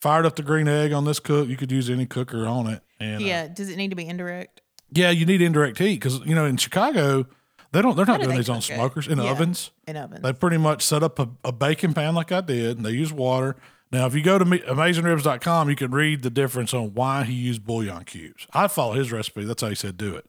fired 0.00 0.24
up 0.24 0.36
the 0.36 0.42
green 0.42 0.68
egg 0.68 0.92
on 0.92 1.04
this 1.04 1.18
cook. 1.20 1.48
You 1.48 1.56
could 1.56 1.72
use 1.72 1.90
any 1.90 2.06
cooker 2.06 2.46
on 2.46 2.68
it. 2.68 2.82
And 3.00 3.22
uh, 3.22 3.26
Yeah. 3.26 3.48
Does 3.48 3.68
it 3.68 3.76
need 3.76 3.90
to 3.90 3.96
be 3.96 4.06
indirect? 4.06 4.60
yeah, 4.92 5.10
you 5.10 5.26
need 5.26 5.42
indirect 5.42 5.78
heat 5.78 5.94
because 5.94 6.20
you 6.24 6.34
know 6.34 6.44
in 6.46 6.56
Chicago 6.56 7.26
they 7.72 7.82
don't. 7.82 7.96
They're 7.96 8.06
not 8.06 8.20
do 8.20 8.24
doing 8.24 8.36
they 8.36 8.40
these 8.40 8.48
on 8.48 8.56
cook 8.62 8.70
it? 8.70 8.74
smokers 8.76 9.08
in 9.08 9.18
Yeah. 9.18 9.30
ovens. 9.30 9.70
In 9.86 9.96
ovens. 9.96 10.22
They 10.22 10.32
pretty 10.32 10.56
much 10.56 10.82
set 10.82 11.02
up 11.02 11.18
a, 11.18 11.28
a 11.44 11.52
baking 11.52 11.92
pan 11.94 12.14
like 12.14 12.32
I 12.32 12.40
did, 12.40 12.78
and 12.78 12.86
they 12.86 12.92
use 12.92 13.12
water. 13.12 13.56
Now, 13.92 14.06
if 14.06 14.14
you 14.14 14.22
go 14.22 14.38
to 14.38 14.44
AmazingRibs.com, 14.44 15.70
you 15.70 15.76
can 15.76 15.90
read 15.90 16.22
the 16.22 16.30
difference 16.30 16.74
on 16.74 16.94
why 16.94 17.24
he 17.24 17.32
used 17.34 17.64
bouillon 17.64 18.04
cubes. 18.04 18.46
I 18.52 18.68
follow 18.68 18.92
his 18.94 19.10
recipe. 19.12 19.44
That's 19.44 19.62
how 19.62 19.68
he 19.68 19.74
said 19.74 19.96
do 19.96 20.14
it. 20.16 20.26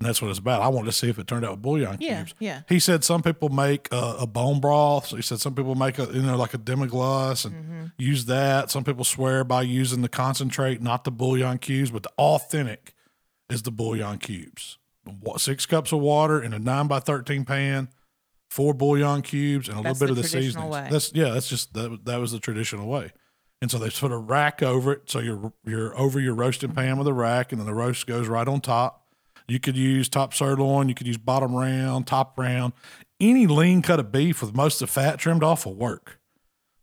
And 0.00 0.08
that's 0.08 0.22
what 0.22 0.30
it's 0.30 0.38
about. 0.38 0.62
I 0.62 0.68
wanted 0.68 0.86
to 0.86 0.92
see 0.92 1.10
if 1.10 1.18
it 1.18 1.26
turned 1.26 1.44
out 1.44 1.50
with 1.52 1.62
bouillon 1.62 1.98
Yeah, 2.00 2.16
cubes. 2.22 2.34
yeah. 2.38 2.62
He 2.70 2.80
said 2.80 3.04
some 3.04 3.22
people 3.22 3.50
make 3.50 3.86
a, 3.92 4.16
a 4.20 4.26
bone 4.26 4.58
broth. 4.58 5.08
So 5.08 5.16
he 5.16 5.22
said 5.22 5.40
some 5.40 5.54
people 5.54 5.74
make 5.74 5.98
a, 5.98 6.04
you 6.06 6.22
know, 6.22 6.36
like 6.38 6.54
a 6.54 6.58
demi-glace 6.58 7.44
and 7.44 7.54
Mm-hmm. 7.54 7.84
use 7.98 8.24
that. 8.24 8.70
Some 8.70 8.82
people 8.82 9.04
swear 9.04 9.44
by 9.44 9.60
using 9.62 10.00
the 10.00 10.08
concentrate, 10.08 10.80
not 10.80 11.04
the 11.04 11.10
bouillon 11.10 11.58
cubes, 11.58 11.90
but 11.90 12.02
the 12.02 12.10
authentic 12.16 12.94
is 13.50 13.62
the 13.62 13.70
bouillon 13.70 14.16
cubes. 14.18 14.78
Six 15.36 15.66
cups 15.66 15.92
of 15.92 16.00
water 16.00 16.42
in 16.42 16.54
a 16.54 16.58
nine 16.58 16.86
by 16.86 17.00
13 17.00 17.44
pan, 17.44 17.88
four 18.48 18.72
bouillon 18.72 19.20
cubes, 19.22 19.68
and 19.68 19.78
a 19.80 19.82
That's 19.82 20.00
little 20.00 20.14
bit 20.14 20.20
the 20.22 20.26
of 20.26 20.30
the 20.32 20.38
traditional 20.38 20.72
seasoning. 20.72 20.84
way. 20.84 20.88
That's 20.90 21.12
yeah, 21.14 21.30
that's 21.30 21.48
just 21.48 21.74
that, 21.74 22.04
that 22.06 22.16
was 22.20 22.32
the 22.32 22.38
traditional 22.38 22.86
way. 22.88 23.12
And 23.60 23.70
so 23.70 23.76
they 23.78 23.90
put 23.90 24.12
a 24.12 24.16
rack 24.16 24.62
over 24.62 24.92
it, 24.92 25.10
so 25.10 25.18
you're 25.18 25.52
you're 25.66 25.98
over 25.98 26.20
your 26.20 26.34
roasting 26.34 26.72
pan 26.72 26.96
with 26.96 27.06
a 27.06 27.12
rack, 27.12 27.52
and 27.52 27.60
then 27.60 27.66
the 27.66 27.74
roast 27.74 28.06
goes 28.06 28.28
right 28.28 28.46
on 28.48 28.60
top. 28.62 29.04
You 29.50 29.60
could 29.60 29.76
use 29.76 30.08
top 30.08 30.34
sirloin, 30.34 30.88
you 30.88 30.94
could 30.94 31.06
use 31.06 31.18
bottom 31.18 31.54
round, 31.54 32.06
top 32.06 32.38
round, 32.38 32.72
any 33.20 33.46
lean 33.46 33.82
cut 33.82 34.00
of 34.00 34.12
beef 34.12 34.40
with 34.40 34.54
most 34.54 34.80
of 34.80 34.88
the 34.88 34.92
fat 34.92 35.18
trimmed 35.18 35.42
off 35.42 35.66
will 35.66 35.74
work. 35.74 36.18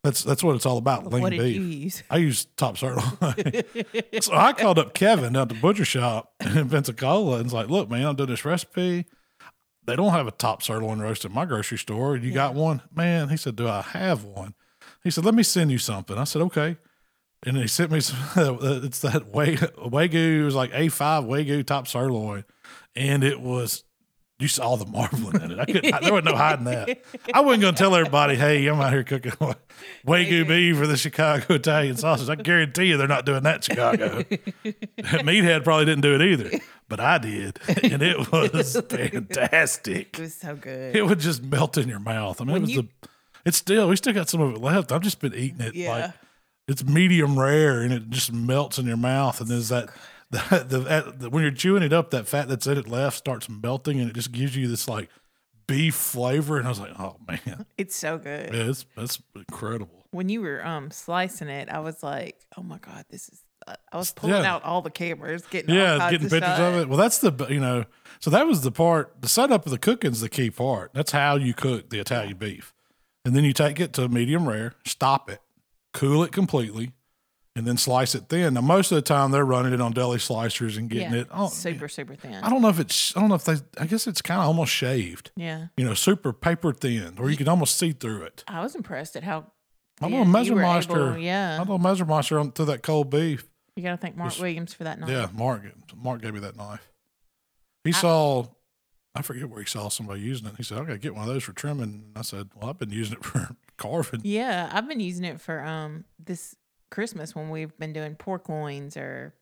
That's 0.03 0.23
that's 0.23 0.43
what 0.43 0.55
it's 0.55 0.65
all 0.65 0.77
about. 0.77 1.07
Lean 1.07 1.21
what 1.21 1.31
did 1.31 1.39
beef. 1.39 1.55
you 1.55 1.63
use? 1.63 2.03
I 2.09 2.17
use 2.17 2.45
top 2.55 2.77
sirloin. 2.77 3.03
so 4.21 4.33
I 4.33 4.53
called 4.53 4.79
up 4.79 4.93
Kevin 4.93 5.33
down 5.33 5.43
at 5.43 5.49
the 5.49 5.55
butcher 5.55 5.85
shop 5.85 6.33
in 6.39 6.69
Pensacola 6.69 7.35
and 7.37 7.45
was 7.45 7.53
like, 7.53 7.69
look, 7.69 7.89
man, 7.89 8.05
I'm 8.05 8.15
doing 8.15 8.29
this 8.29 8.45
recipe. 8.45 9.05
They 9.85 9.95
don't 9.95 10.11
have 10.11 10.27
a 10.27 10.31
top 10.31 10.61
sirloin 10.61 10.99
roast 10.99 11.25
at 11.25 11.31
my 11.31 11.45
grocery 11.45 11.77
store. 11.77 12.17
You 12.17 12.31
got 12.31 12.53
one? 12.53 12.81
Man, 12.93 13.29
he 13.29 13.37
said, 13.37 13.55
do 13.55 13.67
I 13.67 13.81
have 13.81 14.23
one? 14.23 14.53
He 15.03 15.09
said, 15.09 15.23
let 15.25 15.33
me 15.33 15.43
send 15.43 15.71
you 15.71 15.77
something. 15.77 16.17
I 16.17 16.25
said, 16.25 16.41
okay. 16.43 16.77
And 17.45 17.55
he 17.55 17.67
sent 17.67 17.91
me 17.91 18.01
some, 18.01 18.17
it's 18.35 18.99
that 18.99 19.31
Wagyu, 19.31 19.89
Wagyu, 19.89 20.41
it 20.41 20.43
was 20.43 20.55
like 20.55 20.71
A5 20.71 21.27
Wagyu 21.27 21.65
top 21.65 21.87
sirloin. 21.87 22.43
And 22.97 23.23
it 23.23 23.39
was 23.39 23.83
you 24.39 24.47
saw 24.47 24.75
the 24.75 24.85
marbling 24.85 25.41
in 25.41 25.51
it. 25.51 25.59
I 25.59 25.65
couldn't. 25.65 25.93
I, 25.93 25.99
there 25.99 26.13
was 26.13 26.23
no 26.23 26.35
hiding 26.35 26.65
that. 26.65 26.99
I 27.33 27.41
wasn't 27.41 27.61
going 27.63 27.73
to 27.75 27.77
tell 27.77 27.95
everybody, 27.95 28.35
"Hey, 28.35 28.65
I'm 28.67 28.79
out 28.81 28.91
here 28.93 29.03
cooking 29.03 29.31
wagyu 30.05 30.47
beef 30.47 30.77
for 30.77 30.85
the 30.87 30.97
Chicago 30.97 31.55
Italian 31.55 31.97
sausage." 31.97 32.29
I 32.29 32.35
guarantee 32.35 32.85
you, 32.85 32.97
they're 32.97 33.07
not 33.07 33.25
doing 33.25 33.43
that 33.43 33.55
in 33.57 33.61
Chicago. 33.75 34.21
Meathead 34.97 35.63
probably 35.63 35.85
didn't 35.85 36.01
do 36.01 36.15
it 36.15 36.21
either, 36.21 36.51
but 36.87 36.99
I 36.99 37.17
did, 37.17 37.59
and 37.83 38.01
it 38.01 38.31
was 38.31 38.79
fantastic. 38.89 40.17
It 40.17 40.21
was 40.21 40.35
so 40.35 40.55
good. 40.55 40.95
It 40.95 41.03
would 41.05 41.19
just 41.19 41.43
melt 41.43 41.77
in 41.77 41.87
your 41.89 41.99
mouth. 41.99 42.41
I 42.41 42.45
mean, 42.45 42.53
When 42.53 42.61
it 42.63 42.65
was 42.65 42.75
you- 42.75 42.81
the. 42.83 43.09
It's 43.45 43.57
still. 43.57 43.87
We 43.87 43.95
still 43.95 44.13
got 44.13 44.27
some 44.29 44.41
of 44.41 44.55
it 44.55 44.61
left. 44.61 44.91
I've 44.91 45.01
just 45.01 45.19
been 45.21 45.33
eating 45.33 45.61
it. 45.61 45.73
Yeah. 45.73 45.91
Like, 45.91 46.13
it's 46.67 46.83
medium 46.83 47.39
rare, 47.39 47.81
and 47.81 47.93
it 47.93 48.09
just 48.09 48.33
melts 48.33 48.77
in 48.77 48.85
your 48.85 48.97
mouth. 48.97 49.39
And 49.39 49.49
there's 49.49 49.69
that. 49.69 49.89
The, 50.49 50.65
the, 50.67 51.13
the 51.17 51.29
when 51.29 51.41
you're 51.43 51.51
chewing 51.51 51.83
it 51.83 51.93
up, 51.93 52.11
that 52.11 52.27
fat 52.27 52.47
that's 52.49 52.67
in 52.67 52.77
it 52.77 52.87
left 52.87 53.17
starts 53.17 53.47
melting, 53.49 53.99
and 53.99 54.09
it 54.09 54.13
just 54.13 54.31
gives 54.31 54.55
you 54.57 54.67
this 54.67 54.87
like 54.87 55.09
beef 55.67 55.95
flavor. 55.95 56.57
And 56.57 56.65
I 56.65 56.69
was 56.69 56.79
like, 56.79 56.99
oh 56.99 57.15
man, 57.27 57.65
It's 57.77 57.95
so 57.95 58.17
good. 58.17 58.53
yeah, 58.53 58.69
it's 58.69 58.85
that's 58.95 59.21
incredible. 59.35 60.05
When 60.11 60.27
you 60.29 60.41
were 60.41 60.65
um 60.65 60.91
slicing 60.91 61.47
it, 61.49 61.69
I 61.69 61.79
was 61.79 62.01
like, 62.03 62.37
"Oh 62.57 62.63
my 62.63 62.77
god, 62.77 63.05
this 63.09 63.29
is." 63.29 63.41
Uh, 63.67 63.75
I 63.91 63.97
was 63.97 64.11
pulling 64.11 64.41
Yeah. 64.41 64.53
out 64.55 64.63
all 64.63 64.81
the 64.81 64.89
cameras, 64.89 65.43
getting 65.49 65.73
Yeah, 65.75 66.09
getting 66.09 66.25
of 66.27 66.31
pictures 66.31 66.59
of 66.59 66.75
it. 66.75 66.87
Well, 66.89 66.97
that's 66.97 67.19
the 67.19 67.31
you 67.49 67.59
know. 67.59 67.85
So 68.19 68.29
that 68.29 68.47
was 68.47 68.61
the 68.61 68.71
part. 68.71 69.21
The 69.21 69.27
setup 69.29 69.65
of 69.65 69.71
the 69.71 69.77
cooking's 69.77 70.21
the 70.21 70.29
key 70.29 70.49
part. 70.49 70.91
That's 70.93 71.11
how 71.11 71.35
you 71.35 71.53
cook 71.53 71.89
the 71.89 71.99
Italian 71.99 72.37
beef, 72.37 72.73
and 73.25 73.35
then 73.35 73.43
you 73.43 73.53
take 73.53 73.79
it 73.79 73.93
to 73.93 74.07
medium 74.09 74.47
rare, 74.47 74.73
stop 74.85 75.29
it, 75.29 75.39
cool 75.93 76.23
it 76.23 76.31
completely, 76.31 76.91
and 77.57 77.65
then 77.67 77.75
slice 77.77 78.13
it 78.15 78.29
thin. 78.29 78.53
Now, 78.53 78.61
most 78.61 78.91
of 78.91 78.95
the 78.97 79.01
time 79.01 79.31
they're 79.31 79.45
running 79.45 79.73
it 79.73 79.81
on 79.81 79.91
deli 79.91 80.17
slicers 80.19 80.77
and 80.77 80.89
getting 80.89 81.11
Yeah, 81.13 81.21
it. 81.21 81.27
Oh, 81.31 81.49
super 81.49 81.87
super 81.87 82.15
thin. 82.15 82.35
I 82.35 82.49
don't 82.49 82.61
know 82.61 82.69
if 82.69 82.79
it's. 82.79 83.15
I 83.17 83.19
don't 83.19 83.29
know 83.29 83.35
if 83.35 83.45
they. 83.45 83.55
I 83.79 83.85
guess 83.87 84.07
it's 84.07 84.21
kind 84.21 84.39
of 84.39 84.47
almost 84.47 84.71
shaved. 84.71 85.31
yeah, 85.35 85.67
You 85.75 85.85
know, 85.85 85.93
super 85.93 86.31
paper 86.33 86.71
thin, 86.73 87.15
or 87.19 87.29
you 87.29 87.37
can 87.37 87.47
almost 87.47 87.77
see 87.77 87.91
through 87.91 88.23
it. 88.23 88.43
I 88.47 88.61
was 88.61 88.75
impressed 88.75 89.15
at 89.15 89.23
how. 89.23 89.51
My 89.99 90.07
little 90.09 90.25
measure 90.25 90.55
monster. 90.55 91.09
able- 91.13 91.17
Yeah, 91.17 91.53
My 91.57 91.63
little 91.63 91.79
measure 91.79 92.05
monster 92.05 92.37
on 92.39 92.51
to 92.51 92.65
that 92.65 92.83
cold 92.83 93.09
beef. 93.09 93.47
you 93.75 93.81
got 93.81 93.91
to 93.91 93.97
thank 93.97 94.15
Mark 94.15 94.29
Just- 94.29 94.41
Williams 94.41 94.73
for 94.73 94.83
that. 94.83 94.99
Knife. 94.99 95.09
Yeah, 95.09 95.27
Mark. 95.33 95.63
Mark 95.95 96.21
gave 96.21 96.35
me 96.35 96.39
that 96.41 96.55
knife. 96.55 96.87
He 97.83 97.91
saw. 97.91 98.45
I 99.15 99.23
forget 99.23 99.49
where 99.49 99.59
he 99.61 99.65
saw 99.65 99.89
somebody 99.89 100.21
using 100.21 100.45
it. 100.47 100.53
He 100.57 100.63
said, 100.63 100.77
"I 100.77 100.81
got 100.81 100.91
to 100.93 100.97
get 100.99 101.15
one 101.15 101.27
of 101.27 101.33
those 101.33 101.43
for 101.43 101.53
trimming." 101.53 101.83
And 101.83 102.11
I 102.15 102.21
said, 102.21 102.49
"Well, 102.55 102.69
I've 102.69 102.77
been 102.77 102.91
using 102.91 103.17
it 103.17 103.23
for 103.25 103.55
carving." 103.77 104.21
Yeah, 104.23 104.69
I've 104.71 104.87
been 104.87 104.99
using 104.99 105.25
it 105.25 105.41
for 105.41 105.63
um 105.63 106.03
this 106.23 106.55
Christmas 106.89 107.35
when 107.35 107.49
we've 107.49 107.77
been 107.77 107.93
doing 107.93 108.15
pork 108.15 108.49
loins 108.49 108.95
or 108.97 109.33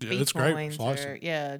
Yeah, 0.00 0.10
beef 0.10 0.20
it's 0.22 0.32
great. 0.32 0.54
loins 0.54 0.76
Slicing. 0.76 1.06
or 1.10 1.18
yeah. 1.20 1.58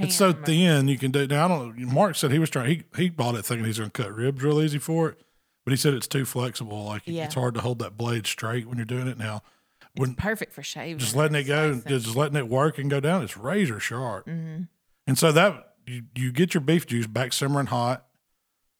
It's 0.00 0.16
so 0.16 0.30
or- 0.30 0.32
thin 0.32 0.88
you 0.88 0.98
can 0.98 1.10
do. 1.12 1.26
Now 1.26 1.44
I 1.44 1.48
don't. 1.48 1.78
know. 1.78 1.86
Mark 1.92 2.16
said 2.16 2.32
he 2.32 2.38
was 2.38 2.50
trying. 2.50 2.68
He 2.96 3.02
he 3.04 3.10
bought 3.10 3.34
it 3.36 3.44
thinking 3.44 3.64
he's 3.64 3.78
going 3.78 3.90
to 3.90 4.02
cut 4.02 4.14
ribs 4.14 4.42
real 4.42 4.60
easy 4.60 4.78
for 4.78 5.10
it, 5.10 5.20
but 5.64 5.70
he 5.72 5.76
said 5.76 5.94
it's 5.94 6.08
too 6.08 6.24
flexible. 6.24 6.84
Like 6.84 7.02
Yeah. 7.06 7.24
it's 7.26 7.34
hard 7.34 7.54
to 7.54 7.60
hold 7.60 7.78
that 7.78 7.96
blade 7.96 8.26
straight 8.26 8.66
when 8.66 8.76
you're 8.76 8.84
doing 8.86 9.06
it. 9.06 9.16
Now, 9.18 9.42
when 9.96 10.14
Perfect 10.16 10.52
for 10.52 10.62
shaving. 10.64 10.98
just 10.98 11.14
letting 11.14 11.36
it 11.36 11.44
go, 11.44 11.80
just 11.86 12.16
letting 12.16 12.36
it 12.36 12.48
work 12.48 12.78
and 12.78 12.90
go 12.90 12.98
down, 13.00 13.22
it's 13.22 13.36
razor 13.36 13.78
sharp. 13.78 14.26
Mhm. 14.26 14.68
And 15.06 15.16
so 15.16 15.30
that 15.30 15.74
you, 15.86 16.02
you 16.16 16.32
get 16.32 16.54
your 16.54 16.60
beef 16.62 16.86
juice 16.86 17.06
back 17.06 17.32
simmering 17.32 17.66
hot. 17.66 18.06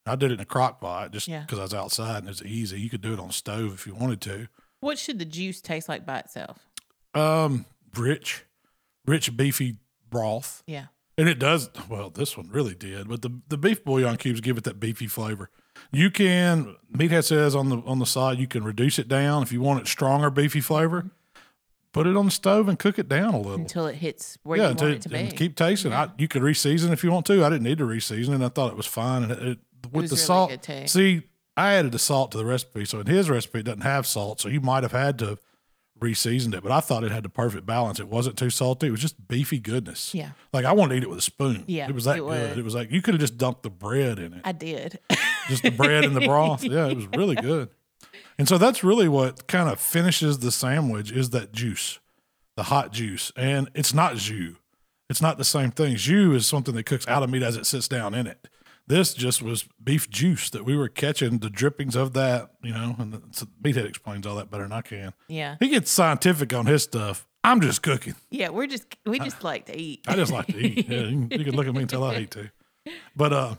I 0.06 0.16
did 0.16 0.32
it 0.32 0.34
in 0.34 0.40
a 0.40 0.44
crock 0.44 0.80
pot 0.80 1.12
just 1.12 1.28
Yeah. 1.28 1.42
because 1.42 1.58
I 1.58 1.62
was 1.62 1.75
outside 1.75 2.18
and 2.25 2.28
it's 2.28 2.42
easy. 2.42 2.80
You 2.80 2.90
could 2.90 3.00
do 3.02 3.12
it 3.12 3.20
on 3.20 3.30
stove 3.30 3.73
if 3.75 3.87
you 3.87 3.94
wanted 3.94 4.20
to. 4.23 4.49
What 4.84 4.98
should 4.98 5.18
the 5.18 5.24
juice 5.24 5.62
taste 5.62 5.88
like 5.88 6.04
by 6.04 6.18
itself? 6.18 6.58
Um, 7.14 7.64
rich, 7.96 8.44
rich 9.06 9.34
beefy 9.34 9.78
broth, 10.10 10.62
Yeah. 10.66 10.86
and 11.16 11.26
it 11.26 11.38
does. 11.38 11.70
Well, 11.88 12.10
this 12.10 12.36
one 12.36 12.48
really 12.50 12.74
did, 12.74 13.08
but 13.08 13.22
the 13.22 13.30
the 13.48 13.56
beef 13.56 13.82
bouillon 13.82 14.18
cubes 14.18 14.42
give 14.42 14.58
it 14.58 14.64
that 14.64 14.78
beefy 14.78 15.06
flavor. 15.06 15.48
You 15.90 16.10
can 16.10 16.76
meathead 16.92 17.24
says 17.24 17.54
on 17.56 17.70
the 17.70 17.78
on 17.86 17.98
the 17.98 18.04
side 18.04 18.38
you 18.38 18.46
can 18.46 18.62
reduce 18.62 18.98
it 18.98 19.08
down 19.08 19.42
if 19.42 19.52
you 19.52 19.62
want 19.62 19.80
it 19.80 19.86
stronger 19.86 20.28
beefy 20.28 20.60
flavor. 20.60 21.10
Put 21.92 22.06
it 22.06 22.14
on 22.14 22.26
the 22.26 22.30
stove 22.32 22.68
and 22.68 22.78
cook 22.78 22.98
it 22.98 23.08
down 23.08 23.32
a 23.32 23.38
little. 23.38 23.54
Until 23.54 23.87
it 23.87 23.94
hits 23.94 24.37
where 24.42 24.59
yeah, 24.59 24.64
you 24.70 24.74
want 24.74 24.82
it 24.82 25.02
to 25.02 25.09
be. 25.09 25.28
keep 25.30 25.56
tasting. 25.56 25.94
I, 25.94 26.11
you 26.18 26.28
could 26.28 26.42
reseason 26.42 26.90
if 26.92 27.02
you 27.04 27.11
want 27.11 27.24
to. 27.26 27.42
I 27.42 27.48
didn't 27.48 27.62
need 27.62 27.78
to 27.78 27.85
reseason, 27.87 28.35
and 28.35 28.44
I 28.44 28.48
thought 28.48 28.70
it 28.72 28.76
was 28.76 28.85
fine. 28.87 29.22
And 29.22 29.32
it, 29.32 29.42
it 29.42 29.59
with 29.92 30.02
was 30.02 30.11
the 30.11 30.16
really 30.16 30.59
salt, 30.61 30.90
see, 30.90 31.22
I 31.56 31.74
added 31.74 31.92
the 31.92 31.98
salt 31.98 32.32
to 32.32 32.38
the 32.38 32.44
recipe, 32.44 32.84
so 32.84 33.00
in 33.00 33.06
his 33.06 33.30
recipe 33.30 33.60
it 33.60 33.64
doesn't 33.64 33.82
have 33.82 34.06
salt, 34.06 34.40
so 34.40 34.48
he 34.48 34.58
might 34.58 34.82
have 34.82 34.92
had 34.92 35.18
to 35.20 35.26
have 35.26 35.40
reseasoned 36.00 36.54
it. 36.54 36.62
But 36.62 36.72
I 36.72 36.80
thought 36.80 37.04
it 37.04 37.12
had 37.12 37.22
the 37.22 37.28
perfect 37.28 37.64
balance. 37.66 38.00
It 38.00 38.08
wasn't 38.08 38.36
too 38.36 38.50
salty. 38.50 38.88
It 38.88 38.90
was 38.90 39.00
just 39.00 39.28
beefy 39.28 39.58
goodness. 39.60 40.14
Yeah. 40.14 40.30
like 40.52 40.64
I 40.64 40.72
wanted 40.72 40.94
to 40.94 40.96
eat 40.98 41.02
it 41.04 41.08
with 41.08 41.18
a 41.18 41.22
spoon. 41.22 41.64
Yeah, 41.66 41.88
it 41.88 41.94
was 41.94 42.04
that 42.04 42.16
it 42.16 42.20
good. 42.20 42.26
was. 42.50 42.58
It 42.58 42.64
was 42.64 42.74
like 42.74 42.90
you 42.90 43.00
could 43.02 43.14
have 43.14 43.20
just 43.20 43.38
dumped 43.38 43.62
the 43.62 43.70
bread 43.70 44.18
in 44.18 44.32
it, 44.34 44.40
I 44.44 44.52
did. 44.52 44.98
just 45.48 45.62
the 45.62 45.70
bread 45.70 46.04
and 46.04 46.16
the 46.16 46.26
broth. 46.26 46.64
Yeah, 46.74 46.88
it 46.88 46.96
was 46.96 47.06
really 47.08 47.36
good. 47.36 47.68
And 48.38 48.48
so 48.48 48.58
that's 48.58 48.82
really 48.82 49.08
what 49.08 49.46
kind 49.46 49.68
of 49.68 49.78
finishes 49.80 50.40
the 50.40 50.50
sandwich 50.50 51.12
is 51.12 51.30
that 51.30 51.52
juice, 51.52 52.00
the 52.56 52.64
hot 52.64 52.92
juice. 52.92 53.30
And 53.36 53.68
it's 53.74 53.94
not 53.94 54.16
jus. 54.16 54.54
It's 55.08 55.22
not 55.22 55.38
the 55.38 55.44
same 55.44 55.70
thing. 55.70 55.94
Jus 55.96 56.34
is 56.42 56.46
something 56.46 56.74
that 56.74 56.84
cooks 56.86 57.06
out 57.06 57.22
of 57.22 57.30
meat 57.30 57.42
as 57.44 57.56
it 57.56 57.66
sits 57.66 57.86
down 57.86 58.12
in 58.14 58.26
it. 58.26 58.48
This 58.87 59.14
just 59.14 59.40
was 59.42 59.66
beef 59.83 60.11
juice 60.11 60.51
that 60.51 60.64
we 60.64 60.77
were 60.77 60.88
catching 60.88 61.38
the 61.38 61.49
drippings 61.49 61.97
of 61.97 62.12
that, 62.12 62.51
you 62.62 62.73
know, 62.73 62.94
and 62.99 63.12
the, 63.14 63.47
Meathead 63.62 63.87
explains 63.87 64.27
all 64.27 64.37
that 64.37 64.51
better 64.51 64.64
than 64.64 64.73
I 64.73 64.83
can. 64.83 65.14
yeah. 65.29 65.57
He 65.59 65.68
gets 65.68 65.90
scientific 65.90 66.53
on 66.53 66.66
his 66.66 66.83
stuff. 66.83 67.27
I'm 67.42 67.61
just 67.61 67.83
cooking. 67.83 68.14
Yeah. 68.31 68.51
We're 68.51 68.66
just, 68.66 68.85
we 69.07 69.18
just 69.18 69.42
like 69.42 69.66
to 69.66 69.79
eat. 69.79 70.05
I 70.07 70.16
just 70.16 70.33
like 70.33 70.47
to 70.49 70.59
eat. 70.59 70.88
Yeah, 70.88 71.01
you, 71.01 71.29
can, 71.29 71.38
you 71.38 71.44
can 71.44 71.55
look 71.57 71.66
at 71.66 71.75
me 71.75 71.81
and 71.81 71.88
tell 71.90 72.05
I 72.05 72.18
eat 72.18 72.31
too. 72.31 72.49
But 73.16 73.33
uh, 73.33 73.55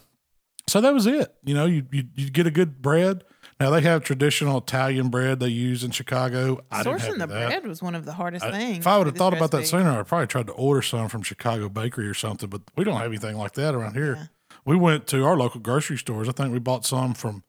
so 0.68 0.82
that 0.82 0.94
was 0.94 1.08
it. 1.08 1.34
You 1.44 1.56
know, 1.56 1.66
you 1.66 1.86
you, 1.92 2.04
you 2.16 2.30
get 2.30 2.46
a 2.46 2.52
good 2.52 2.80
bread. 2.82 3.24
Now 3.60 3.72
they 3.72 3.82
have 3.82 4.04
traditional 4.04 4.60
Italian 4.60 5.08
bread 5.10 5.40
they 5.40 5.48
use 5.48 5.84
in 5.84 5.90
Chicago. 5.92 6.60
I 6.70 6.84
Sourcing 6.84 7.14
the 7.18 7.26
that. 7.26 7.28
bread 7.28 7.66
was 7.66 7.82
one 7.82 7.96
of 7.96 8.06
the 8.06 8.14
hardest 8.14 8.46
things. 8.46 8.80
If 8.80 8.88
I 8.88 8.98
would 9.00 9.08
have 9.08 9.16
thought 9.16 9.34
about 9.34 9.50
that 9.52 9.66
sooner, 9.66 9.90
I 10.00 10.04
probably 10.04 10.28
tried 10.28 10.46
to 10.48 10.54
order 10.54 10.82
some 10.84 11.08
from 11.10 11.24
Chicago 11.24 11.70
Bakery 11.70 12.08
or 12.08 12.14
something. 12.14 12.50
But 12.50 12.62
we 12.76 12.84
don't 12.84 12.98
have 12.98 13.08
anything 13.08 13.36
like 13.38 13.54
that 13.54 13.74
around 13.74 13.96
here. 13.96 14.30
We 14.65 14.75
went 14.75 15.08
to 15.08 15.23
our 15.25 15.38
local 15.38 15.62
grocery 15.62 15.97
stores. 15.97 16.28
I 16.28 16.32
think 16.32 16.51
we 16.51 16.60
bought 16.60 16.86
some 16.86 17.13
from 17.13 17.43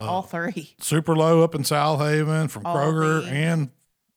all 0.00 0.22
three. 0.22 0.74
Superlo 0.80 1.42
up 1.42 1.54
in 1.54 1.62
Southaven, 1.62 2.48
from 2.50 2.62
Kroger, 2.62 3.22
Aldi. 3.22 3.26
and 3.32 3.70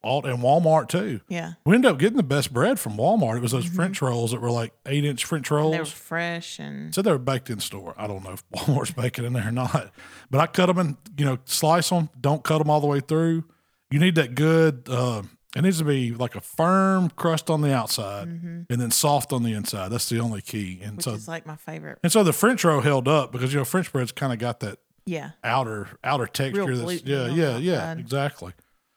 Alt 0.03 0.25
and 0.25 0.39
Walmart 0.39 0.89
too. 0.89 1.21
Yeah. 1.29 1.53
We 1.65 1.75
ended 1.75 1.89
up 1.91 1.97
getting 1.97 2.17
the 2.17 2.23
best 2.23 2.53
bread 2.53 2.77
from 2.79 2.97
Walmart. 2.97 3.37
It 3.37 3.41
was 3.41 3.53
those 3.53 3.65
French 3.65 4.01
rolls 4.01 4.31
that 4.31 4.41
were 4.41 4.51
like 4.51 4.73
eight 4.85 5.05
inch 5.05 5.23
French 5.23 5.49
rolls. 5.49 5.73
Mm-hmm. 5.73 5.77
They 5.77 5.79
were 5.79 5.85
fresh 5.85 6.59
and 6.59 6.93
Said 6.93 7.05
they 7.05 7.11
were 7.11 7.17
baked 7.17 7.49
in 7.49 7.59
store. 7.59 7.95
I 7.97 8.07
don't 8.07 8.23
know 8.23 8.33
if 8.33 8.43
Walmart's 8.53 8.91
baking 8.91 9.23
in 9.25 9.33
there 9.33 9.47
or 9.47 9.51
not, 9.51 9.91
but 10.29 10.39
I 10.41 10.47
cut 10.47 10.65
them 10.67 10.77
and 10.77 10.97
you 11.17 11.25
know 11.25 11.39
slice 11.45 11.89
them. 11.89 12.09
Don't 12.19 12.43
cut 12.43 12.57
them 12.59 12.69
all 12.69 12.81
the 12.81 12.87
way 12.87 12.99
through. 12.99 13.45
You 13.91 13.99
need 13.99 14.15
that 14.15 14.35
good. 14.35 14.87
Uh, 14.89 15.23
it 15.55 15.61
needs 15.61 15.77
to 15.77 15.83
be 15.83 16.11
like 16.13 16.35
a 16.35 16.41
firm 16.41 17.09
crust 17.11 17.49
on 17.49 17.61
the 17.61 17.73
outside 17.73 18.27
and 18.27 18.65
then 18.67 18.89
soft 18.91 19.31
on 19.33 19.43
the 19.43 19.53
inside. 19.53 19.89
That's 19.89 20.09
the 20.09 20.19
only 20.19 20.41
key. 20.41 20.79
And 20.81 20.93
Mm-hmm. 20.93 20.95
which 20.97 21.03
so 21.05 21.11
is 21.13 21.27
like 21.27 21.45
my 21.45 21.55
favorite. 21.55 21.99
and 22.03 22.11
so 22.11 22.23
the 22.23 22.33
French 22.33 22.63
roll 22.65 22.81
held 22.81 23.07
up 23.07 23.31
because 23.31 23.53
you 23.53 23.59
know 23.59 23.65
French 23.65 23.91
bread's 23.91 24.11
kind 24.11 24.33
of 24.33 24.39
got 24.39 24.59
that 24.61 24.79
Yeah. 25.05 25.31
outer 25.43 25.89
outer 26.03 26.25
texture. 26.27 26.75
That's, 26.75 27.03
yeah, 27.03 27.27
yeah, 27.27 27.57
yeah, 27.57 27.73
outside. 27.75 27.99
exactly. 27.99 28.53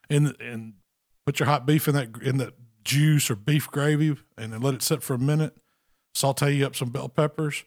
And 0.09 0.35
and 0.41 0.75
put 1.27 1.39
your 1.41 1.47
hot 1.49 1.67
beef 1.67 1.89
in 1.89 1.95
that 1.95 2.17
in 2.23 2.39
that 2.39 2.55
juice 2.85 3.31
or 3.31 3.37
beef 3.37 3.69
gravy, 3.71 4.17
and 4.39 4.53
then 4.53 4.61
let 4.63 4.73
it 4.75 4.83
sit 4.83 5.03
for 5.03 5.15
a 5.15 5.19
minute. 5.19 5.57
Saute 6.15 6.53
you 6.55 6.65
up 6.65 6.75
some 6.77 6.89
bell 6.91 7.09
peppers, 7.11 7.65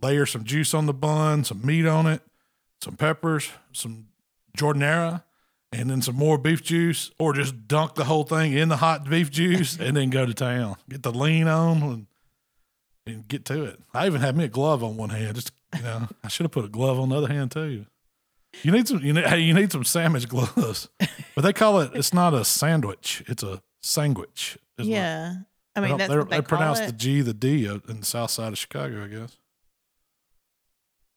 layer 0.00 0.26
some 0.26 0.44
juice 0.44 0.74
on 0.74 0.86
the 0.86 0.92
bun, 0.94 1.42
some 1.42 1.64
meat 1.66 1.86
on 1.86 2.06
it, 2.06 2.22
some 2.80 2.94
peppers, 2.96 3.50
some 3.72 4.08
jordinera, 4.56 5.22
and 5.72 5.90
then 5.90 6.02
some 6.02 6.16
more 6.16 6.38
beef 6.38 6.62
juice, 6.62 7.10
or 7.18 7.32
just 7.32 7.66
dunk 7.66 7.94
the 7.94 8.04
whole 8.04 8.24
thing 8.24 8.52
in 8.52 8.68
the 8.68 8.76
hot 8.76 9.08
beef 9.08 9.30
juice 9.30 9.78
and 9.78 9.96
then 9.96 10.10
go 10.10 10.26
to 10.26 10.34
town. 10.34 10.76
Get 10.88 11.02
the 11.02 11.12
lean 11.12 11.48
on 11.48 11.82
and 11.82 12.06
and 13.06 13.26
get 13.26 13.44
to 13.46 13.64
it. 13.64 13.80
I 13.92 14.06
even 14.06 14.20
had 14.20 14.36
me 14.36 14.44
a 14.44 14.48
glove 14.48 14.84
on 14.84 14.96
one 14.96 15.10
hand. 15.10 15.34
Just 15.34 15.52
you 15.76 15.82
know, 15.82 16.08
I 16.22 16.28
should 16.28 16.44
have 16.44 16.52
put 16.52 16.64
a 16.64 16.68
glove 16.68 17.00
on 17.00 17.08
the 17.08 17.16
other 17.16 17.28
hand 17.28 17.50
too. 17.50 17.86
You 18.62 18.70
need 18.70 18.86
some. 18.86 19.00
You 19.02 19.12
need. 19.14 19.24
Hey, 19.24 19.40
you 19.40 19.54
need 19.54 19.72
some 19.72 19.84
sandwich 19.84 20.28
gloves. 20.30 20.88
But 21.34 21.42
they 21.42 21.52
call 21.52 21.80
it. 21.80 21.92
It's 21.94 22.12
not 22.12 22.34
a 22.34 22.44
sandwich. 22.44 23.24
It's 23.26 23.42
a 23.42 23.62
sandwich. 23.80 24.58
Yeah. 24.78 25.34
I 25.74 25.80
mean, 25.80 25.96
they, 25.96 26.06
they, 26.06 26.22
they 26.24 26.42
pronounce 26.42 26.80
it. 26.80 26.86
the 26.86 26.92
G, 26.92 27.22
the 27.22 27.32
D 27.32 27.66
uh, 27.66 27.78
in 27.88 28.00
the 28.00 28.06
south 28.06 28.30
side 28.30 28.52
of 28.52 28.58
Chicago, 28.58 29.04
I 29.04 29.08
guess. 29.08 29.38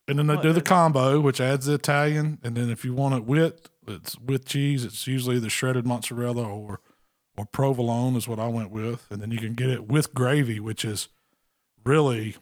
And 0.08 0.20
then 0.20 0.28
they 0.28 0.36
What 0.36 0.44
do 0.44 0.54
the 0.54 0.62
combo, 0.62 1.20
which 1.20 1.42
adds 1.42 1.66
the 1.66 1.74
Italian. 1.74 2.40
And 2.44 2.56
then 2.56 2.70
if 2.70 2.86
you 2.86 2.94
want 2.94 3.16
it 3.16 3.26
with, 3.26 3.70
it's 3.88 4.18
with 4.20 4.46
cheese. 4.46 4.84
It's 4.86 5.08
usually 5.08 5.40
the 5.40 5.50
shredded 5.50 5.86
mozzarella 5.86 6.44
or 6.44 6.80
or 7.38 7.46
provolone 7.46 8.16
is 8.16 8.28
what 8.28 8.40
I 8.40 8.48
went 8.48 8.72
with. 8.72 9.06
And 9.10 9.22
then 9.22 9.32
you 9.32 9.38
can 9.40 9.54
get 9.56 9.70
it 9.70 9.88
with 9.88 10.14
gravy, 10.14 10.60
which 10.60 10.86
is 10.86 11.10
really 11.84 12.36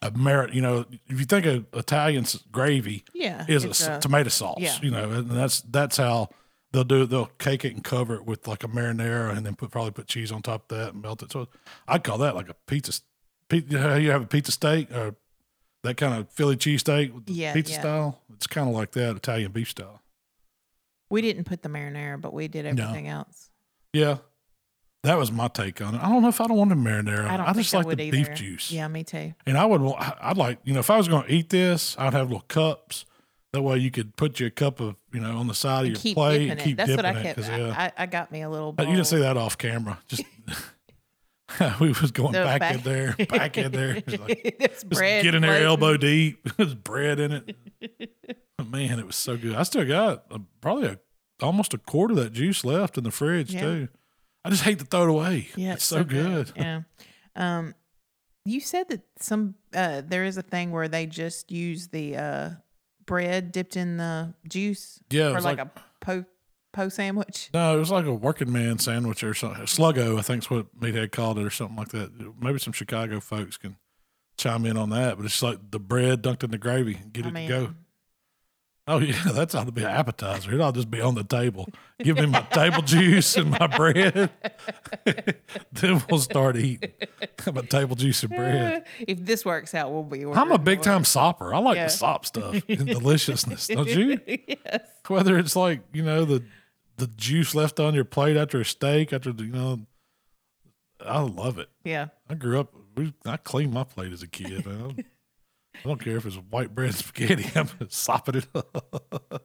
a 0.00 0.10
merit. 0.10 0.52
You 0.54 0.60
know, 0.62 0.84
if 1.08 1.18
you 1.20 1.24
think 1.24 1.46
of 1.46 1.66
Italian 1.72 2.26
gravy, 2.50 3.04
yeah. 3.14 3.44
is 3.48 3.64
a, 3.64 3.70
s- 3.70 4.02
tomato 4.02 4.28
sauce. 4.28 4.56
yeah. 4.58 4.76
You 4.82 4.90
know, 4.90 5.10
and 5.10 5.30
that's 5.30 5.60
that's 5.62 5.96
how 5.96 6.28
they'll 6.72 6.84
do. 6.84 7.02
it. 7.02 7.10
They'll 7.10 7.26
cake 7.38 7.64
it 7.64 7.74
and 7.74 7.82
cover 7.84 8.16
it 8.16 8.26
with 8.26 8.46
like 8.46 8.64
a 8.64 8.68
marinara, 8.68 9.36
and 9.36 9.46
then 9.46 9.54
put 9.54 9.70
probably 9.70 9.92
put 9.92 10.06
cheese 10.08 10.30
on 10.32 10.42
top 10.42 10.70
of 10.70 10.76
that 10.78 10.92
and 10.92 11.02
melt 11.02 11.22
it. 11.22 11.32
So 11.32 11.48
I'd 11.88 12.04
call 12.04 12.18
that 12.18 12.34
like 12.34 12.48
a 12.48 12.54
pizza. 12.66 12.90
s- 12.90 13.02
pi- 13.48 13.64
You 13.68 13.78
know 13.78 13.88
how 13.90 13.94
you 13.94 14.10
have 14.10 14.22
a 14.22 14.26
pizza 14.26 14.52
steak 14.52 14.90
or 14.92 15.14
that 15.84 15.96
kind 15.96 16.14
of 16.14 16.28
Philly 16.30 16.56
cheesesteak 16.56 17.12
with 17.12 17.28
Yeah, 17.30 17.54
pizza 17.54 17.72
yeah. 17.72 17.80
style. 17.80 18.22
It's 18.34 18.46
kind 18.46 18.68
of 18.68 18.74
like 18.74 18.92
that 18.92 19.16
Italian 19.16 19.52
beef 19.52 19.70
style. 19.70 20.01
We 21.12 21.20
didn't 21.22 21.44
put 21.44 21.62
the 21.62 21.68
marinara, 21.68 22.20
but 22.20 22.32
we 22.32 22.48
did 22.48 22.64
everything 22.66 23.06
else. 23.06 23.50
Yeah, 23.92 24.16
that 25.02 25.18
was 25.18 25.30
my 25.30 25.48
take 25.48 25.82
on 25.82 25.94
it. 25.94 26.02
I 26.02 26.08
don't 26.08 26.22
know 26.22 26.28
if 26.28 26.40
I 26.40 26.46
don't 26.46 26.56
want 26.56 26.70
the 26.70 26.74
marinara. 26.76 27.28
I 27.28 27.36
don't 27.36 27.46
I 27.48 27.52
just 27.52 27.74
like 27.74 27.86
the 27.86 28.02
either. 28.02 28.10
beef 28.10 28.34
juice. 28.34 28.70
Yeah, 28.72 28.88
me 28.88 29.04
too. 29.04 29.34
And 29.44 29.58
I 29.58 29.66
would, 29.66 29.82
I'd 29.98 30.38
like, 30.38 30.58
you 30.64 30.72
know, 30.72 30.80
if 30.80 30.88
I 30.88 30.96
was 30.96 31.08
going 31.08 31.24
to 31.26 31.32
eat 31.32 31.50
this, 31.50 31.94
I'd 31.98 32.14
have 32.14 32.28
little 32.28 32.46
cups. 32.48 33.04
That 33.52 33.60
way 33.60 33.76
you 33.76 33.90
could 33.90 34.16
put 34.16 34.40
your 34.40 34.48
cup 34.48 34.80
of, 34.80 34.96
you 35.12 35.20
know, 35.20 35.36
on 35.36 35.46
the 35.46 35.54
side 35.54 35.82
of 35.82 35.86
your 35.88 35.96
keep 35.98 36.14
plate 36.16 36.38
dipping 36.38 36.50
and 36.52 36.60
it. 36.60 36.64
keep 36.64 36.76
That's 36.78 36.88
dipping 36.88 37.04
what 37.04 37.16
I 37.16 37.20
it. 37.20 37.22
kept. 37.22 37.36
'cause, 37.38 37.48
I, 37.50 37.58
yeah. 37.58 37.74
I, 37.98 38.02
I 38.04 38.06
got 38.06 38.32
me 38.32 38.40
a 38.40 38.48
little. 38.48 38.72
Bowl. 38.72 38.86
you 38.86 38.94
didn't 38.94 39.06
say 39.08 39.18
that 39.18 39.36
off 39.36 39.58
camera. 39.58 39.98
Just 40.08 40.22
we 41.80 41.88
was 41.88 42.10
going 42.12 42.32
The 42.32 42.44
back, 42.44 42.74
in 42.76 42.80
there, 42.80 43.14
back 43.28 43.58
in 43.58 43.70
there. 43.72 44.00
Just, 44.00 44.22
like, 44.22 44.40
It's 44.58 44.82
just 44.82 44.88
bread 44.88 45.22
get 45.22 45.34
in 45.34 45.42
there 45.42 45.62
elbow 45.62 45.98
deep. 45.98 46.48
There's 46.56 46.74
bread 46.74 47.20
in 47.20 47.32
it. 47.32 47.56
Man, 48.70 48.98
it 48.98 49.06
was 49.06 49.16
so 49.16 49.36
good. 49.36 49.54
I 49.54 49.62
still 49.64 49.84
got 49.86 50.24
uh, 50.30 50.38
probably 50.60 50.88
a, 50.88 50.98
almost 51.42 51.74
a 51.74 51.78
quarter 51.78 52.12
of 52.12 52.18
that 52.18 52.32
juice 52.32 52.64
left 52.64 52.96
in 52.98 53.04
the 53.04 53.10
fridge 53.10 53.52
Yeah. 53.54 53.60
too. 53.62 53.88
I 54.44 54.50
just 54.50 54.62
hate 54.64 54.78
to 54.80 54.84
throw 54.84 55.02
it 55.04 55.08
away. 55.10 55.48
Yeah, 55.56 55.74
it's 55.74 55.84
so, 55.84 56.02
good. 56.02 56.50
Yeah. 56.56 56.82
Um, 57.36 57.74
you 58.44 58.58
said 58.60 58.88
that 58.88 59.02
some 59.20 59.54
uh, 59.74 60.02
there 60.04 60.24
is 60.24 60.36
a 60.36 60.42
thing 60.42 60.72
where 60.72 60.88
they 60.88 61.06
just 61.06 61.52
use 61.52 61.88
the 61.88 62.16
uh, 62.16 62.50
bread 63.06 63.52
dipped 63.52 63.76
in 63.76 63.98
the 63.98 64.34
juice 64.48 64.98
Yeah, 65.10 65.32
for 65.32 65.40
like, 65.40 65.58
like- 65.58 65.66
a 65.66 65.70
po 66.00 66.24
po 66.72 66.88
sandwich. 66.88 67.50
No, 67.54 67.76
it 67.76 67.78
was 67.78 67.90
like 67.92 68.04
a 68.06 68.12
working 68.12 68.50
man 68.52 68.78
sandwich 68.80 69.22
or 69.22 69.32
something. 69.34 69.62
Sluggo, 69.66 70.18
I 70.18 70.22
think's 70.22 70.50
what 70.50 70.74
Meathead 70.80 71.12
called 71.12 71.38
it, 71.38 71.44
or 71.44 71.50
something 71.50 71.76
like 71.76 71.88
that. 71.88 72.10
Maybe 72.40 72.58
some 72.58 72.72
Chicago 72.72 73.20
folks 73.20 73.56
can 73.58 73.76
chime 74.36 74.66
in 74.66 74.76
on 74.76 74.90
that. 74.90 75.18
But 75.18 75.26
it's 75.26 75.40
like 75.42 75.70
the 75.70 75.78
bread 75.78 76.22
dunked 76.22 76.42
in 76.42 76.50
the 76.50 76.58
gravy, 76.58 76.96
and 77.00 77.12
get 77.12 77.26
I 77.26 77.28
it 77.28 77.32
mean, 77.32 77.48
to 77.48 77.54
go. 77.66 77.74
Oh 78.88 78.98
yeah, 78.98 79.16
that's 79.32 79.54
ought 79.54 79.66
to 79.66 79.72
be 79.72 79.82
an 79.84 79.90
appetizer. 79.90 80.52
It 80.52 80.60
ought 80.60 80.74
to 80.74 80.78
just 80.80 80.90
be 80.90 81.00
on 81.00 81.14
the 81.14 81.22
table. 81.22 81.68
Give 82.02 82.16
me 82.16 82.26
my 82.26 82.40
table 82.52 82.82
juice 82.82 83.36
and 83.36 83.50
my 83.50 83.66
bread. 83.68 84.30
then 85.72 86.02
we'll 86.10 86.18
start 86.20 86.56
eating. 86.56 86.90
About 87.46 87.70
table 87.70 87.94
juice 87.94 88.22
and 88.24 88.34
bread? 88.34 88.82
Uh, 88.82 88.84
if 89.06 89.24
this 89.24 89.44
works 89.44 89.74
out, 89.74 89.92
we'll 89.92 90.02
be. 90.02 90.24
I'm 90.24 90.50
a 90.50 90.58
big 90.58 90.82
time 90.82 91.04
sopper. 91.04 91.54
I 91.54 91.58
like 91.58 91.76
Yeah. 91.76 91.84
the 91.84 91.90
sop 91.90 92.26
stuff 92.26 92.60
and 92.68 92.86
deliciousness, 92.86 93.68
don't 93.68 93.88
you? 93.88 94.20
yes. 94.26 94.80
Whether 95.06 95.38
it's 95.38 95.54
like 95.54 95.82
you 95.92 96.02
know 96.02 96.24
the 96.24 96.42
the 96.96 97.06
juice 97.06 97.54
left 97.54 97.78
on 97.78 97.94
your 97.94 98.04
plate 98.04 98.36
after 98.36 98.60
a 98.60 98.64
steak, 98.64 99.12
after 99.12 99.32
the, 99.32 99.44
you 99.44 99.52
know, 99.52 99.80
I 101.04 101.20
love 101.20 101.58
it. 101.58 101.68
Yeah. 101.84 102.08
I 102.28 102.34
grew 102.34 102.58
up. 102.60 102.72
We, 102.96 103.14
I 103.24 103.36
cleaned 103.38 103.72
my 103.72 103.84
plate 103.84 104.12
as 104.12 104.22
a 104.22 104.28
kid. 104.28 104.66
Man. 104.66 105.04
I 105.74 105.88
don't 105.88 106.00
care 106.02 106.16
if 106.16 106.26
it's 106.26 106.36
white 106.36 106.74
bread 106.74 106.94
spaghetti. 106.94 107.46
I'm 107.54 107.68
sopping 107.88 108.36
it 108.36 108.46
up. 108.54 109.42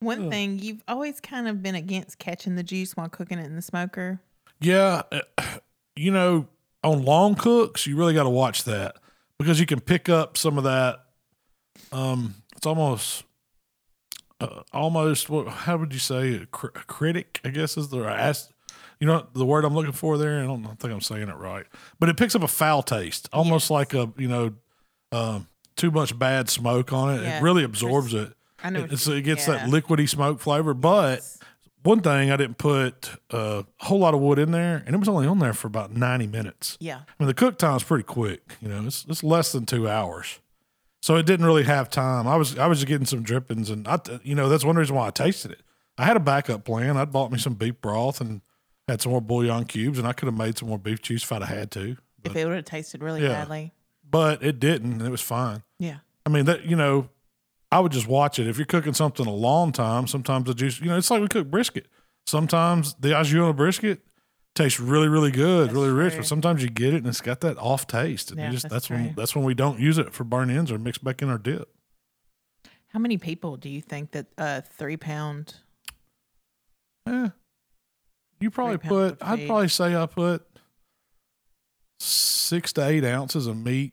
One 0.00 0.28
thing 0.30 0.58
you've 0.58 0.82
always 0.86 1.20
kind 1.20 1.48
of 1.48 1.62
been 1.62 1.74
against 1.74 2.18
catching 2.18 2.56
the 2.56 2.62
juice 2.62 2.96
while 2.96 3.08
cooking 3.08 3.38
it 3.38 3.46
in 3.46 3.54
the 3.56 3.62
smoker. 3.62 4.20
Yeah, 4.60 5.02
uh, 5.12 5.20
you 5.96 6.10
know, 6.10 6.48
on 6.82 7.02
long 7.04 7.34
cooks, 7.34 7.86
you 7.86 7.96
really 7.96 8.12
got 8.14 8.24
to 8.24 8.30
watch 8.30 8.64
that 8.64 8.96
because 9.38 9.58
you 9.60 9.66
can 9.66 9.80
pick 9.80 10.08
up 10.08 10.36
some 10.36 10.58
of 10.58 10.64
that. 10.64 11.00
Um, 11.92 12.34
it's 12.56 12.66
almost, 12.66 13.24
uh, 14.40 14.62
almost 14.72 15.30
what? 15.30 15.48
How 15.48 15.76
would 15.78 15.92
you 15.92 15.98
say? 15.98 16.34
A, 16.34 16.46
cr- 16.46 16.66
a 16.74 16.84
critic, 16.84 17.40
I 17.44 17.48
guess, 17.50 17.76
is 17.78 17.88
the 17.88 18.04
ask. 18.04 18.50
You 19.00 19.06
know 19.06 19.26
the 19.34 19.44
word 19.46 19.64
I'm 19.64 19.74
looking 19.74 19.92
for 19.92 20.18
there. 20.18 20.38
I 20.40 20.46
don't 20.46 20.64
think 20.78 20.92
I'm 20.92 21.00
saying 21.00 21.28
it 21.28 21.36
right, 21.36 21.66
but 21.98 22.08
it 22.08 22.16
picks 22.16 22.34
up 22.34 22.42
a 22.42 22.48
foul 22.48 22.82
taste, 22.82 23.28
almost 23.32 23.64
Yes. 23.64 23.70
like 23.70 23.94
a 23.94 24.12
you 24.16 24.28
know, 24.28 24.52
um, 25.14 25.48
too 25.76 25.90
much 25.90 26.18
bad 26.18 26.48
smoke 26.48 26.92
on 26.92 27.14
it. 27.14 27.22
Yeah. 27.22 27.38
It 27.38 27.42
really 27.42 27.64
absorbs 27.64 28.14
it. 28.14 28.32
I 28.62 28.70
know. 28.70 28.86
It's, 28.90 29.06
you- 29.06 29.14
it 29.14 29.22
gets 29.22 29.46
yeah. 29.46 29.54
that 29.66 29.68
liquidy 29.70 30.08
smoke 30.08 30.40
flavor, 30.40 30.74
but 30.74 31.20
one 31.82 32.00
thing 32.00 32.30
I 32.30 32.36
didn't 32.36 32.56
put 32.58 33.10
uh, 33.32 33.62
a 33.80 33.84
whole 33.84 33.98
lot 33.98 34.14
of 34.14 34.20
wood 34.20 34.38
in 34.38 34.52
there, 34.52 34.82
and 34.86 34.94
it 34.94 34.98
was 34.98 35.08
only 35.08 35.26
on 35.26 35.38
there 35.38 35.52
for 35.52 35.66
about 35.66 35.94
ninety 35.94 36.26
minutes. 36.26 36.76
Yeah. 36.80 36.96
I 36.98 37.12
mean, 37.22 37.26
the 37.28 37.34
cook 37.34 37.58
time's 37.58 37.82
pretty 37.84 38.04
quick. 38.04 38.56
You 38.60 38.68
know, 38.68 38.86
it's 38.86 39.04
it's 39.08 39.22
less 39.22 39.52
than 39.52 39.66
two 39.66 39.86
hours, 39.88 40.40
so 41.02 41.16
it 41.16 41.26
didn't 41.26 41.44
really 41.46 41.64
have 41.64 41.90
time. 41.90 42.26
I 42.26 42.36
was 42.36 42.58
I 42.58 42.66
was 42.66 42.78
just 42.78 42.88
getting 42.88 43.06
some 43.06 43.22
drippings, 43.22 43.68
and 43.68 43.86
I 43.86 43.98
you 44.22 44.34
know 44.34 44.48
that's 44.48 44.64
one 44.64 44.76
reason 44.76 44.96
why 44.96 45.08
I 45.08 45.10
tasted 45.10 45.50
it. 45.50 45.60
I 45.98 46.06
had 46.06 46.16
a 46.16 46.20
backup 46.20 46.64
plan. 46.64 46.96
I'd 46.96 47.12
bought 47.12 47.30
me 47.30 47.38
some 47.38 47.54
beef 47.54 47.80
broth 47.82 48.20
and 48.20 48.40
had 48.88 49.00
some 49.02 49.12
more 49.12 49.20
bouillon 49.20 49.64
cubes, 49.66 49.98
and 49.98 50.08
I 50.08 50.12
could 50.14 50.26
have 50.26 50.36
made 50.36 50.56
some 50.58 50.68
more 50.68 50.78
beef 50.78 51.02
juice 51.02 51.22
if 51.22 51.30
I'd 51.32 51.42
have 51.42 51.56
had 51.56 51.70
to, 51.72 51.96
If 52.24 52.34
it 52.34 52.46
would 52.46 52.56
have 52.56 52.64
tasted 52.64 53.02
really 53.02 53.22
Yeah. 53.22 53.28
badly. 53.28 53.72
But 54.14 54.44
it 54.44 54.60
didn't, 54.60 54.92
and 54.92 55.02
it 55.02 55.10
was 55.10 55.20
fine. 55.20 55.64
Yeah. 55.80 55.96
I 56.24 56.28
mean 56.30 56.44
that 56.44 56.66
you 56.66 56.76
know, 56.76 57.08
I 57.72 57.80
would 57.80 57.90
just 57.90 58.06
watch 58.06 58.38
it. 58.38 58.46
If 58.46 58.58
you're 58.58 58.64
cooking 58.64 58.94
something 58.94 59.26
a 59.26 59.34
long 59.34 59.72
time, 59.72 60.06
sometimes 60.06 60.44
the 60.46 60.54
juice, 60.54 60.80
you 60.80 60.86
know, 60.86 60.96
it's 60.96 61.10
like 61.10 61.20
we 61.20 61.26
cook 61.26 61.50
brisket. 61.50 61.88
Sometimes 62.28 62.94
the 63.00 63.18
au 63.18 63.24
jus 63.24 63.42
on 63.42 63.50
a 63.50 63.52
brisket 63.52 64.02
tastes 64.54 64.78
really, 64.78 65.08
really 65.08 65.32
good, 65.32 65.66
That's 65.66 65.74
really 65.74 65.90
rich, 65.90 66.12
true. 66.12 66.20
but 66.20 66.28
sometimes 66.28 66.62
you 66.62 66.70
get 66.70 66.94
it 66.94 66.98
and 66.98 67.08
it's 67.08 67.20
got 67.20 67.40
that 67.40 67.58
off 67.58 67.88
taste. 67.88 68.30
And 68.30 68.38
Yeah, 68.38 68.46
you 68.46 68.52
just 68.52 68.68
that's 68.68 68.86
that's, 68.86 68.90
when 68.90 69.14
that's 69.16 69.34
when 69.34 69.44
we 69.44 69.52
don't 69.52 69.80
use 69.80 69.98
it 69.98 70.14
for 70.14 70.22
burn 70.22 70.48
ends 70.48 70.70
or 70.70 70.78
mix 70.78 70.96
back 70.96 71.20
in 71.20 71.28
our 71.28 71.36
dip. 71.36 71.68
How 72.90 73.00
many 73.00 73.18
people 73.18 73.56
do 73.56 73.68
you 73.68 73.80
think 73.80 74.12
that 74.12 74.26
a 74.38 74.62
three 74.62 74.96
pound? 74.96 75.56
Yeah. 77.04 77.30
You 78.38 78.52
probably 78.52 78.78
put 78.78 79.18
I'd 79.20 79.44
probably 79.48 79.68
say 79.68 79.96
I 79.96 80.06
put 80.06 80.46
six 81.98 82.72
to 82.74 82.86
eight 82.86 83.04
ounces 83.04 83.48
of 83.48 83.56
meat 83.56 83.92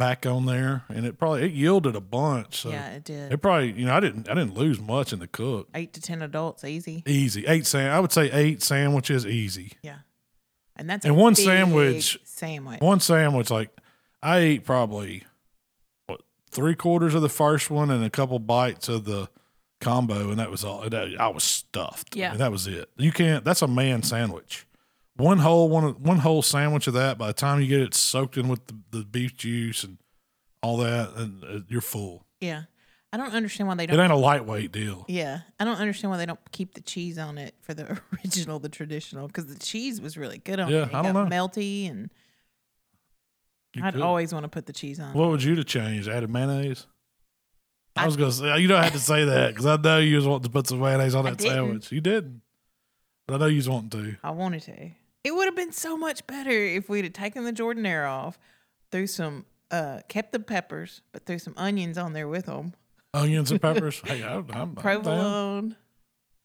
back 0.00 0.26
on 0.26 0.46
there 0.46 0.82
and 0.88 1.06
it 1.06 1.18
probably 1.18 1.44
it 1.44 1.52
yielded 1.52 1.94
a 1.94 2.00
bunch. 2.00 2.62
So 2.62 2.70
yeah, 2.70 2.88
it 2.94 3.04
did. 3.04 3.30
it 3.32 3.38
probably 3.38 3.70
you 3.72 3.84
know, 3.86 3.94
I 3.94 4.00
didn't 4.00 4.28
I 4.28 4.34
didn't 4.34 4.54
lose 4.56 4.80
much 4.80 5.12
in 5.12 5.20
the 5.20 5.28
cook. 5.28 5.68
Eight 5.74 5.92
to 5.92 6.00
ten 6.00 6.22
adults, 6.22 6.64
easy. 6.64 7.02
Easy. 7.06 7.46
Eight 7.46 7.66
sam 7.66 7.92
I 7.94 8.00
would 8.00 8.10
say 8.10 8.30
eight 8.32 8.62
sandwiches 8.62 9.24
easy. 9.26 9.72
Yeah, 9.82 9.98
and 10.74 10.90
that's 10.90 11.04
And 11.04 11.14
a 11.14 11.16
one 11.18 11.34
sandwich- 11.36 12.18
Sandwich. 12.24 12.80
One 12.80 12.98
sandwich, 13.00 13.50
like 13.50 13.70
I 14.22 14.38
ate 14.38 14.64
probably 14.64 15.24
what 16.06 16.22
three 16.50 16.74
quarters 16.74 17.14
of 17.14 17.22
the 17.22 17.28
first 17.28 17.70
one 17.70 17.90
and 17.90 18.02
a 18.02 18.10
couple 18.10 18.38
bites 18.38 18.88
of 18.88 19.04
the 19.04 19.28
combo, 19.80 20.30
and 20.30 20.38
that 20.38 20.50
was 20.50 20.64
all. 20.64 20.88
That, 20.88 21.08
I 21.20 21.28
was 21.28 21.44
stuffed. 21.44 22.16
I 22.16 22.18
Yeah. 22.18 22.30
mean, 22.30 22.38
that 22.38 22.50
was 22.50 22.66
it. 22.66 22.88
You 22.96 23.12
can't. 23.12 23.44
That's 23.44 23.62
a 23.62 23.68
man 23.68 24.02
sandwich. 24.02 24.66
One 25.20 25.38
whole 25.38 25.68
one 25.68 25.84
one 26.02 26.18
whole 26.18 26.42
sandwich 26.42 26.86
of 26.86 26.94
that. 26.94 27.18
By 27.18 27.28
the 27.28 27.32
time 27.32 27.60
you 27.60 27.66
get 27.68 27.80
it 27.80 27.94
soaked 27.94 28.36
in 28.36 28.48
with 28.48 28.66
the, 28.66 28.74
the 28.98 29.04
beef 29.04 29.36
juice 29.36 29.84
and 29.84 29.98
all 30.62 30.76
that, 30.78 31.10
and 31.16 31.44
uh, 31.44 31.60
you're 31.68 31.80
full. 31.80 32.26
Yeah, 32.40 32.62
I 33.12 33.16
don't 33.16 33.32
understand 33.32 33.68
why 33.68 33.74
they 33.74 33.86
don't. 33.86 33.98
It 33.98 34.02
ain't 34.02 34.12
a 34.12 34.16
lightweight 34.16 34.72
deal. 34.72 35.04
Yeah, 35.08 35.40
I 35.58 35.64
don't 35.64 35.76
understand 35.78 36.10
why 36.10 36.16
they 36.16 36.26
don't 36.26 36.40
keep 36.52 36.74
the 36.74 36.80
cheese 36.80 37.18
on 37.18 37.38
it 37.38 37.54
for 37.60 37.74
the 37.74 38.00
original, 38.24 38.58
the 38.58 38.68
traditional, 38.68 39.26
because 39.26 39.46
the 39.46 39.58
cheese 39.58 40.00
was 40.00 40.16
really 40.16 40.38
good 40.38 40.58
on 40.60 40.70
Yeah, 40.70 40.82
it. 40.84 40.88
It 40.88 40.94
I 40.94 41.02
don't 41.02 41.12
got 41.12 41.28
know. 41.28 41.36
melty, 41.36 41.90
and 41.90 42.10
You 43.74 43.84
I'd 43.84 43.94
could. 43.94 44.02
always 44.02 44.32
want 44.32 44.44
to 44.44 44.48
put 44.48 44.66
the 44.66 44.72
cheese 44.72 44.98
on. 45.00 45.12
What 45.14 45.28
would 45.30 45.42
you 45.42 45.54
to 45.56 45.64
change? 45.64 46.08
Added 46.08 46.30
mayonnaise. 46.30 46.86
I 47.96 48.02
I- 48.04 48.06
was 48.06 48.16
gonna 48.16 48.32
say 48.32 48.58
you 48.60 48.68
don't 48.68 48.82
have 48.82 48.92
to 48.92 48.98
say 49.00 49.24
that 49.24 49.48
because 49.50 49.66
I 49.66 49.76
know 49.76 49.98
you 49.98 50.16
was 50.16 50.26
wanting 50.26 50.44
to 50.44 50.50
put 50.50 50.66
some 50.66 50.80
mayonnaise 50.80 51.14
on 51.14 51.24
that 51.24 51.40
sandwich. 51.40 51.90
You 51.92 52.00
didn't, 52.00 52.42
but 53.26 53.34
I 53.34 53.38
know 53.38 53.46
you 53.46 53.56
was 53.56 53.68
wanting 53.68 53.90
to. 53.90 54.16
I 54.22 54.30
wanted 54.30 54.62
to. 54.62 54.90
It 55.24 55.34
would 55.34 55.44
have 55.46 55.56
been 55.56 55.72
so 55.72 55.96
much 55.96 56.26
better 56.26 56.50
if 56.50 56.88
we'd 56.88 57.04
have 57.04 57.12
taken 57.12 57.44
the 57.44 57.52
Jordanaire 57.52 58.08
off, 58.08 58.38
threw 58.90 59.06
some, 59.06 59.44
uh, 59.70 60.00
kept 60.08 60.32
the 60.32 60.40
peppers, 60.40 61.02
but 61.12 61.26
threw 61.26 61.38
some 61.38 61.54
onions 61.56 61.98
on 61.98 62.12
there 62.14 62.26
with 62.28 62.46
them. 62.46 62.72
onions 63.12 63.50
and 63.50 63.60
peppers. 63.62 64.00
hey, 64.04 64.22
I, 64.22 64.40
down. 64.40 64.74
Provolone 64.76 65.76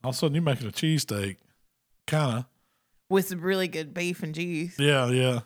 All 0.04 0.10
of 0.10 0.16
a 0.16 0.18
sudden, 0.18 0.36
you're 0.36 0.44
making 0.44 0.68
a 0.68 0.72
cheesesteak. 0.72 1.38
Kind 2.08 2.40
of. 2.40 2.46
with 3.10 3.28
some 3.28 3.42
really 3.42 3.68
good 3.68 3.94
beef 3.94 4.22
and 4.24 4.36
juice. 4.36 4.76
Yeah, 4.78 5.08
yeah. 5.10 5.40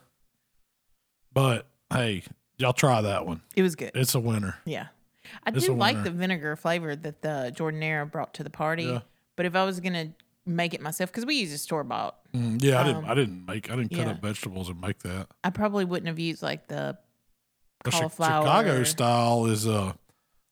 But 1.31 1.67
hey, 1.93 2.23
y'all 2.57 2.73
try 2.73 3.01
that 3.01 3.25
one. 3.25 3.41
It 3.55 3.61
was 3.61 3.75
good. 3.75 3.91
It's 3.95 4.15
a 4.15 4.19
winner. 4.19 4.57
Yeah. 4.65 4.87
I 5.45 5.51
It's 5.51 5.65
do 5.65 5.75
like 5.75 5.95
winner. 5.97 6.03
the 6.05 6.11
vinegar 6.11 6.55
flavor 6.55 6.95
that 6.95 7.21
the 7.21 7.53
Jordanaire 7.55 8.09
brought 8.11 8.33
to 8.35 8.43
the 8.43 8.49
party. 8.49 8.83
Yeah. 8.85 9.01
But 9.37 9.45
if 9.45 9.55
I 9.55 9.63
was 9.63 9.79
going 9.79 9.93
to 9.93 10.09
make 10.49 10.73
it 10.73 10.81
myself, 10.81 11.11
because 11.11 11.25
we 11.25 11.35
use 11.35 11.53
a 11.53 11.57
store 11.57 11.83
bought, 11.83 12.15
Mm, 12.35 12.61
yeah, 12.61 12.79
I 12.79 12.83
didn't. 12.83 13.05
Um, 13.05 13.09
I 13.09 13.13
didn't 13.15 13.45
make. 13.47 13.71
I 13.71 13.75
didn't 13.75 13.89
cut 13.89 14.05
yeah. 14.05 14.11
up 14.11 14.21
vegetables 14.21 14.69
and 14.69 14.79
make 14.79 14.99
that. 14.99 15.27
I 15.43 15.49
probably 15.49 15.85
wouldn't 15.85 16.07
have 16.07 16.19
used 16.19 16.43
like 16.43 16.67
the 16.67 16.97
Cauliflower. 17.83 18.43
Chicago 18.43 18.83
style 18.83 19.45
is 19.47 19.67
uh 19.67 19.93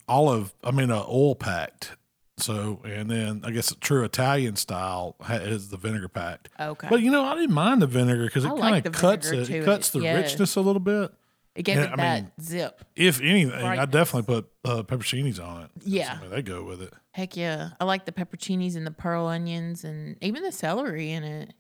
olive. 0.08 0.54
I 0.64 0.72
mean, 0.72 0.90
uh, 0.90 1.04
oil 1.08 1.36
packed. 1.36 1.92
So, 2.40 2.82
and 2.86 3.10
then 3.10 3.42
I 3.44 3.52
guess 3.52 3.72
a 3.72 3.76
true 3.76 4.04
Italian 4.04 4.56
style 4.56 5.16
is 5.30 5.70
the 5.70 5.78
vinegar 5.78 6.08
packed. 6.08 6.50
Okay. 6.60 6.88
But 6.90 7.02
you 7.02 7.12
know, 7.12 7.26
I 7.26 7.36
didn't 7.36 7.54
mind 7.54 7.82
the 7.82 7.88
vinegar 7.88 8.26
because 8.26 8.46
it 8.46 8.50
kind 8.58 8.76
of 8.76 8.84
the 8.84 8.98
cuts 8.98 9.30
it. 9.32 9.50
It 9.50 9.66
cuts 9.66 9.90
the 9.92 10.00
yes. 10.00 10.32
richness 10.32 10.56
a 10.56 10.62
little 10.62 10.80
bit. 10.80 11.12
it 11.56 11.64
gave 11.64 11.78
yeah, 11.78 11.84
it 11.84 11.94
I 11.94 11.96
that 11.96 12.22
mean, 12.22 12.32
zip. 12.42 12.86
If 12.96 13.22
anything, 13.22 13.54
I 13.54 13.86
definitely 13.86 14.34
put 14.36 14.50
uh, 14.66 14.84
pepperoncinis 14.84 15.44
on 15.44 15.64
it. 15.64 15.70
Yeah. 15.84 16.18
I 16.18 16.22
mean, 16.22 16.32
they 16.32 16.42
go 16.42 16.64
with 16.64 16.82
it. 16.82 16.94
Heck 17.18 17.36
yeah. 17.36 17.70
I 17.80 17.86
like 17.86 18.06
the 18.06 18.12
pepperoncinis 18.12 18.76
and 18.76 18.86
the 18.86 18.92
pearl 18.92 19.26
onions 19.26 19.84
and 19.84 20.18
even 20.22 20.44
the 20.44 20.52
celery 20.52 21.10
in 21.12 21.24
it 21.24 21.52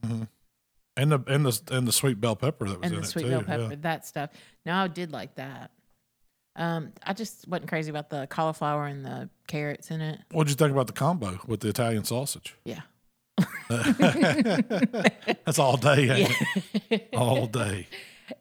And 0.96 1.12
the 1.12 1.20
and 1.26 1.43
the 1.48 1.60
and 1.72 1.88
the 1.88 1.91
sweet 1.91 2.22
bell 2.22 2.36
pepper 2.36 2.70
that 2.70 2.80
was 2.80 2.86
and 2.86 2.93
in 2.93 3.02
the 3.02 3.08
it 3.08 3.10
sweet 3.10 3.24
too. 3.24 3.41
bell 3.41 3.43
yeah. 3.72 3.76
that 3.82 4.06
stuff. 4.06 4.30
No, 4.67 4.76
I 4.76 4.88
did 4.88 5.12
like 5.12 5.34
that. 5.36 5.72
Um, 6.56 6.93
I 7.04 7.13
just 7.13 7.48
wasn't 7.48 7.70
crazy 7.70 7.89
about 7.89 8.12
the 8.12 8.28
cauliflower 8.28 8.86
and 8.86 9.04
the 9.04 9.32
carrots 9.48 9.89
in 9.89 10.00
it. 10.00 10.20
What'd 10.32 10.52
you 10.52 10.56
think 10.56 10.72
about 10.74 10.86
the 10.86 10.93
combo 10.93 11.39
with 11.48 11.62
the 11.62 11.70
Italian 11.70 12.04
sausage? 12.04 12.56
Yeah. 12.63 12.82
That's 13.70 15.58
all 15.58 15.78
day, 15.78 16.10
ain't 16.10 16.32
it? 16.91 17.10
all 17.17 17.48
day. 17.48 17.88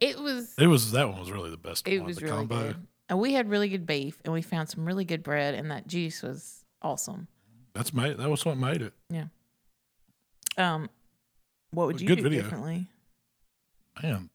It 0.00 0.18
was 0.18 0.54
It 0.58 0.66
was 0.66 0.92
that 0.92 1.08
one 1.08 1.18
was 1.18 1.30
really 1.30 1.48
the 1.48 1.56
best 1.56 1.88
it 1.88 1.98
one. 1.98 2.08
was 2.08 2.16
the 2.18 2.26
really 2.26 2.36
combo. 2.36 2.62
good. 2.68 2.76
And 3.08 3.18
we 3.20 3.32
had 3.32 3.48
really 3.48 3.70
good 3.70 3.86
beef 3.86 4.20
and 4.24 4.34
we 4.34 4.42
found 4.42 4.68
some 4.68 4.84
really 4.84 5.06
good 5.06 5.22
bread 5.22 5.54
and 5.54 5.70
that 5.70 5.86
juice 5.86 6.22
was 6.22 6.62
awesome. 6.86 7.28
That's 7.74 7.92
made 7.92 8.16
that 8.18 8.30
was 8.30 8.44
what 8.44 8.56
made 8.56 8.82
it. 8.82 8.92
Yeah. 9.10 9.26
Um 10.56 10.88
what 11.72 11.86
would 11.86 12.00
you 12.00 12.06
good 12.08 12.16
do 12.18 12.22
video. 12.22 12.42
differently? 12.42 12.86
Man, 14.02 14.30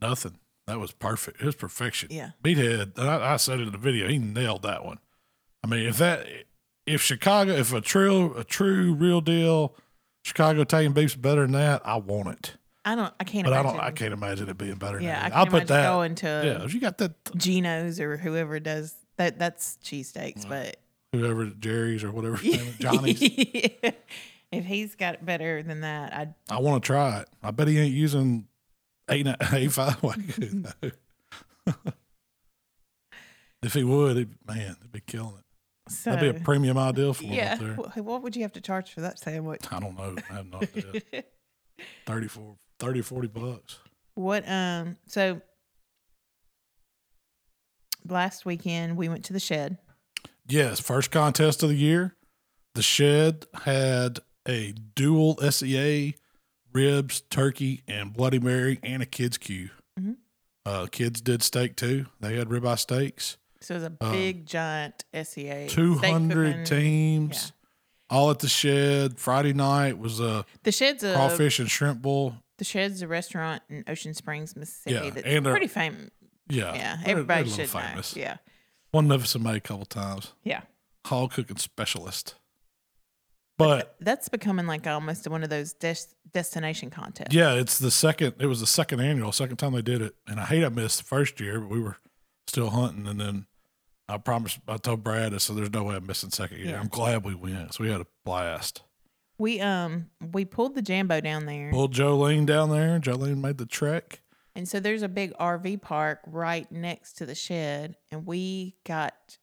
nothing. 0.00 0.38
That 0.66 0.78
was 0.78 0.92
perfect. 0.92 1.40
It 1.40 1.46
was 1.46 1.54
perfection. 1.54 2.08
Yeah. 2.12 2.30
Meathead, 2.44 2.98
I, 2.98 3.32
I 3.34 3.36
said 3.36 3.58
it 3.60 3.66
in 3.66 3.72
the 3.72 3.78
video. 3.78 4.06
He 4.08 4.18
nailed 4.18 4.62
that 4.62 4.84
one. 4.84 4.98
I 5.64 5.66
mean, 5.66 5.86
if 5.88 5.96
that, 5.98 6.26
if 6.86 7.00
Chicago, 7.02 7.52
if 7.52 7.72
a 7.72 7.80
true, 7.80 8.34
a 8.36 8.44
true, 8.44 8.92
real 8.94 9.20
deal 9.20 9.74
Chicago 10.24 10.60
Italian 10.60 10.92
beef's 10.92 11.14
better 11.14 11.42
than 11.42 11.52
that, 11.52 11.80
I 11.86 11.96
want 11.96 12.28
it. 12.28 12.56
I 12.84 12.94
don't 12.94 13.12
I 13.18 13.24
can't 13.24 13.44
But 13.44 13.54
I 13.54 13.62
don't. 13.62 13.78
I 13.80 13.90
can't 13.90 14.12
imagine 14.12 14.48
it 14.48 14.58
being 14.58 14.76
better. 14.76 14.96
Than 14.98 15.06
Yeah, 15.06 15.18
I 15.18 15.22
that. 15.22 15.22
can't 15.22 15.34
I'll 15.36 15.46
put 15.46 15.52
imagine 15.62 15.66
that. 15.76 15.88
going 15.90 16.14
to 16.16 16.42
yeah, 16.44 16.64
if 16.64 16.74
you 16.74 16.80
got 16.80 16.98
that, 16.98 17.12
Geno's 17.36 17.98
or 18.00 18.16
whoever 18.16 18.60
does 18.60 18.94
that 19.16 19.38
that's 19.38 19.78
cheesesteaks, 19.82 20.48
but 20.48 20.76
whoever 21.12 21.46
Jerry's 21.46 22.04
or 22.04 22.10
whatever, 22.10 22.36
Johnny's. 22.78 23.18
if 23.20 24.64
he's 24.64 24.94
got 24.94 25.24
better 25.24 25.62
than 25.62 25.80
that, 25.82 26.12
I'd 26.12 26.34
I 26.50 26.60
want 26.60 26.82
to 26.82 26.86
try 26.86 27.20
it. 27.20 27.28
I 27.42 27.50
bet 27.50 27.68
he 27.68 27.78
ain't 27.78 27.94
using 27.94 28.46
eight 29.08 29.26
eight 29.52 29.72
five. 29.72 29.96
If 33.60 33.74
he 33.74 33.82
would, 33.82 34.16
he, 34.16 34.26
man, 34.46 34.76
they'd 34.80 34.92
be 34.92 35.00
killing 35.00 35.34
it. 35.36 35.90
so 35.92 36.12
That'd 36.12 36.32
be 36.32 36.38
a 36.38 36.44
premium 36.44 36.78
ideal 36.78 37.12
for 37.12 37.24
him 37.24 37.32
yeah. 37.32 37.54
up 37.54 37.58
there. 37.94 38.02
What 38.04 38.22
would 38.22 38.36
you 38.36 38.42
have 38.42 38.52
to 38.52 38.60
charge 38.60 38.92
for 38.92 39.00
that 39.00 39.18
sandwich? 39.18 39.64
I 39.72 39.80
don't 39.80 39.96
know. 39.96 40.14
I 40.30 40.34
have 40.34 40.46
no 40.46 40.58
idea. 40.58 41.24
34, 42.06 42.54
30 42.78 43.00
or 43.00 43.02
40 43.02 43.28
bucks. 43.28 43.78
What 44.14 44.48
um 44.48 44.96
so 45.06 45.40
last 48.08 48.44
weekend 48.46 48.96
we 48.96 49.08
went 49.08 49.24
to 49.26 49.32
the 49.32 49.40
shed. 49.40 49.78
Yes, 50.48 50.80
first 50.80 51.10
contest 51.10 51.62
of 51.62 51.68
the 51.68 51.74
year. 51.76 52.14
The 52.74 52.82
shed 52.82 53.46
had 53.64 54.20
a 54.48 54.72
dual 54.94 55.38
SCA 55.42 56.14
ribs, 56.72 57.20
turkey, 57.22 57.82
and 57.88 58.12
Bloody 58.14 58.38
Mary, 58.38 58.78
and 58.82 59.02
a 59.02 59.06
kids 59.06 59.36
queue. 59.38 59.70
Mhm. 59.98 60.16
Uh, 60.64 60.86
kids 60.86 61.20
did 61.20 61.42
steak 61.42 61.76
too. 61.76 62.06
They 62.20 62.36
had 62.36 62.48
ribeye 62.48 62.78
steaks. 62.78 63.36
So 63.60 63.74
it 63.74 63.78
was 63.78 63.84
a 63.84 63.96
Um, 64.00 64.12
big 64.12 64.46
giant 64.46 65.04
SCA. 65.12 65.66
Two 65.68 65.98
steak 65.98 66.12
hundred 66.12 66.64
cooking. 66.64 66.64
teams, 66.64 67.52
all 68.08 68.30
at 68.30 68.38
the 68.38 68.48
shed. 68.48 69.18
Friday 69.18 69.52
night 69.52 69.98
was 69.98 70.20
a 70.20 70.44
The 70.62 70.72
shed's 70.72 71.02
a 71.02 71.14
crawfish 71.14 71.58
and 71.58 71.70
shrimp 71.70 72.00
bowl. 72.00 72.36
the 72.58 72.64
shed's 72.64 73.02
a 73.02 73.08
restaurant 73.08 73.62
in 73.68 73.84
Ocean 73.88 74.14
Springs, 74.14 74.54
Mississippi. 74.56 74.94
Yeah, 75.06 75.10
that's 75.10 75.26
and 75.26 75.44
pretty 75.44 75.66
famous. 75.66 76.10
Yeah, 76.48 76.74
Yeah, 76.74 76.98
everybody 77.04 77.42
they're 77.50 77.64
a 77.64 77.66
little 77.66 77.80
should 77.80 78.16
know. 78.16 78.22
Yeah, 78.22 78.36
One 78.90 79.10
of 79.10 79.22
us 79.22 79.36
made 79.38 79.56
a 79.56 79.60
couple 79.60 79.84
times. 79.86 80.32
yeah. 80.44 80.62
Hog 81.06 81.32
cooking 81.32 81.56
specialist. 81.56 82.34
But 83.56 83.96
That's 84.00 84.28
becoming 84.28 84.66
like 84.66 84.86
almost 84.86 85.26
one 85.26 85.42
of 85.42 85.50
those 85.50 85.72
des- 85.72 86.14
destination 86.32 86.90
contests. 86.90 87.34
Yeah, 87.34 87.54
it's 87.54 87.78
the 87.78 87.90
second. 87.90 88.34
It 88.38 88.46
was 88.46 88.60
the 88.60 88.66
second 88.66 89.00
annual, 89.00 89.32
second 89.32 89.56
time 89.56 89.72
they 89.72 89.82
did 89.82 90.00
it, 90.00 90.14
and 90.28 90.38
I 90.38 90.44
hate 90.44 90.64
I 90.64 90.68
missed 90.68 90.98
the 90.98 91.04
first 91.04 91.40
year, 91.40 91.60
but 91.60 91.70
we 91.70 91.80
were 91.80 91.96
still 92.46 92.70
hunting, 92.70 93.06
and 93.08 93.18
then 93.20 93.46
I 94.08 94.18
promised. 94.18 94.60
I 94.68 94.76
told 94.76 95.02
Brad, 95.02 95.34
I 95.34 95.38
said, 95.38 95.56
"There's 95.56 95.72
no 95.72 95.82
way 95.84 95.96
I'm 95.96 96.06
missing 96.06 96.30
second 96.30 96.58
year." 96.58 96.68
Yeah. 96.68 96.80
I'm 96.80 96.88
glad 96.88 97.24
we 97.24 97.34
went, 97.34 97.74
so 97.74 97.82
we 97.84 97.90
had 97.90 98.00
a 98.00 98.06
blast. 98.24 98.82
We 99.38 99.60
um 99.60 100.10
we 100.32 100.44
pulled 100.44 100.74
the 100.76 100.82
Jambo 100.82 101.20
down 101.20 101.46
there, 101.46 101.70
Pulled 101.72 101.94
Jolene 101.94 102.46
down 102.46 102.70
there. 102.70 103.00
Jolene 103.00 103.38
made 103.40 103.58
the 103.58 103.66
trek. 103.66 104.20
And 104.58 104.68
so 104.68 104.80
there's 104.80 105.02
a 105.02 105.08
big 105.08 105.32
RV 105.38 105.80
park 105.82 106.18
right 106.26 106.70
next 106.72 107.14
to 107.18 107.26
the 107.26 107.34
shed, 107.36 107.96
and 108.10 108.26
we 108.26 108.74
got 108.84 109.38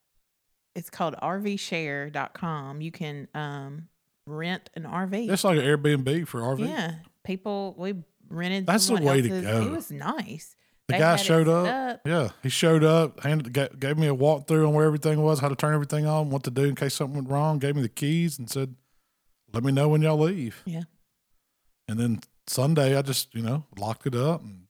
it's 0.76 0.90
called 0.90 1.16
RVShare.com. 1.24 2.82
You 2.82 2.92
can 2.92 3.30
um 3.34 3.88
rent 4.28 4.70
an 4.76 4.84
RV. 4.84 5.32
It's 5.32 5.46
like 5.46 5.58
an 5.58 5.64
Airbnb 5.64 6.28
for 6.28 6.42
RV. 6.42 6.68
yeah, 6.68 6.96
people 7.24 7.76
we 7.78 7.96
rented. 8.30 8.66
That's 8.66 8.88
the 8.88 8.96
way 8.96 9.22
to 9.22 9.30
go. 9.30 9.62
It 9.62 9.72
was 9.72 9.90
nice. 9.90 10.56
The 10.88 10.94
They 10.96 11.00
guy 11.00 11.16
showed 11.16 11.48
set 11.48 11.74
up. 11.74 12.02
Yeah, 12.06 12.30
he 12.44 12.50
showed 12.50 12.84
up, 12.84 13.24
handed, 13.24 13.54
ga- 13.54 13.70
gave 13.80 13.98
me 13.98 14.08
a 14.08 14.14
walkthrough 14.16 14.68
on 14.68 14.74
where 14.74 14.86
everything 14.86 15.24
was, 15.24 15.40
how 15.40 15.48
to 15.48 15.56
turn 15.56 15.74
everything 15.74 16.06
on, 16.06 16.30
what 16.30 16.44
to 16.44 16.52
do 16.52 16.66
in 16.66 16.76
case 16.76 16.94
something 16.94 17.16
went 17.16 17.30
wrong. 17.30 17.58
Gave 17.58 17.76
me 17.78 17.82
the 17.82 17.90
keys 17.90 18.38
and 18.38 18.50
said, 18.50 18.76
"Let 19.54 19.64
me 19.64 19.72
know 19.72 19.88
when 19.88 20.02
y'all 20.02 20.20
leave." 20.20 20.62
Yeah. 20.66 20.84
And 21.88 22.00
then 22.00 22.20
Sunday, 22.48 22.98
I 22.98 23.02
just 23.02 23.34
you 23.34 23.42
know 23.42 23.64
locked 23.80 24.06
it 24.06 24.14
up 24.14 24.44
and 24.44 24.65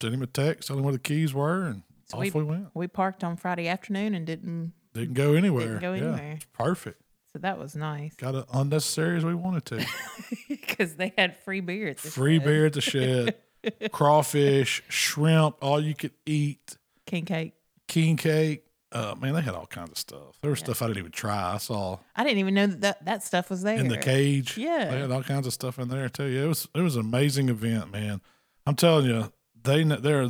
sent 0.00 0.14
him 0.14 0.22
a 0.22 0.26
text 0.26 0.68
telling 0.68 0.80
him 0.80 0.84
where 0.84 0.92
the 0.92 0.98
keys 0.98 1.32
were, 1.34 1.64
and 1.66 1.82
So 2.06 2.18
off 2.18 2.34
we, 2.34 2.42
went. 2.42 2.68
We 2.74 2.86
parked 2.88 3.22
on 3.24 3.36
Friday 3.36 3.68
afternoon 3.68 4.14
and 4.14 4.26
didn't. 4.26 4.72
Didn't 4.94 5.14
go 5.14 5.34
anywhere. 5.34 5.78
Didn't 5.78 5.80
go 5.80 5.92
Yeah, 5.92 6.00
anywhere. 6.12 6.32
it's 6.36 6.46
perfect. 6.52 7.02
So 7.34 7.38
that 7.40 7.58
was 7.58 7.76
nice 7.76 8.14
Got 8.16 8.34
it 8.36 8.44
unnecessary 8.54 9.18
as 9.18 9.24
we 9.24 9.34
wanted 9.34 9.64
to. 9.66 9.86
because 10.48 10.96
they 10.96 11.12
had 11.18 11.36
free 11.44 11.60
beer. 11.60 11.88
At 11.88 11.98
the 11.98 12.10
Free 12.10 12.38
shed. 12.38 12.44
beer 12.46 12.66
at 12.66 12.72
the 12.72 12.80
shed, 12.80 13.34
crawfish, 13.92 14.82
shrimp, 14.88 15.56
all 15.60 15.80
you 15.80 15.94
could 15.94 16.12
eat, 16.24 16.76
king 17.06 17.24
cake. 17.24 17.52
king 17.86 18.16
cake. 18.16 18.64
Uh, 18.90 19.14
man, 19.20 19.34
they 19.34 19.42
had 19.42 19.54
all 19.54 19.66
kinds 19.66 19.90
of 19.90 19.98
stuff. 19.98 20.38
There 20.40 20.50
was 20.50 20.60
stuff 20.60 20.80
I 20.80 20.86
didn't 20.86 21.00
even 21.00 21.12
try. 21.12 21.52
I 21.54 21.58
saw 21.58 21.98
I 22.16 22.24
didn't 22.24 22.38
even 22.38 22.54
know 22.54 22.66
that 22.68 22.80
that, 22.80 23.04
that 23.04 23.22
stuff 23.22 23.50
was 23.50 23.62
there. 23.62 23.76
in 23.78 23.88
the 23.88 23.98
cage. 23.98 24.56
Yeah. 24.56 24.90
they 24.90 25.00
had 25.00 25.10
all 25.10 25.22
kinds 25.22 25.46
of 25.46 25.52
stuff 25.52 25.78
in 25.78 25.88
there 25.88 26.08
too. 26.08 26.24
Yeah, 26.24 26.44
it 26.44 26.48
was 26.48 26.66
it 26.74 26.80
was 26.80 26.96
an 26.96 27.02
amazing 27.02 27.50
event, 27.50 27.92
man. 27.92 28.22
I'm 28.66 28.76
telling 28.76 29.04
you, 29.04 29.30
they 29.68 29.84
kn- 29.84 30.02
they're 30.02 30.28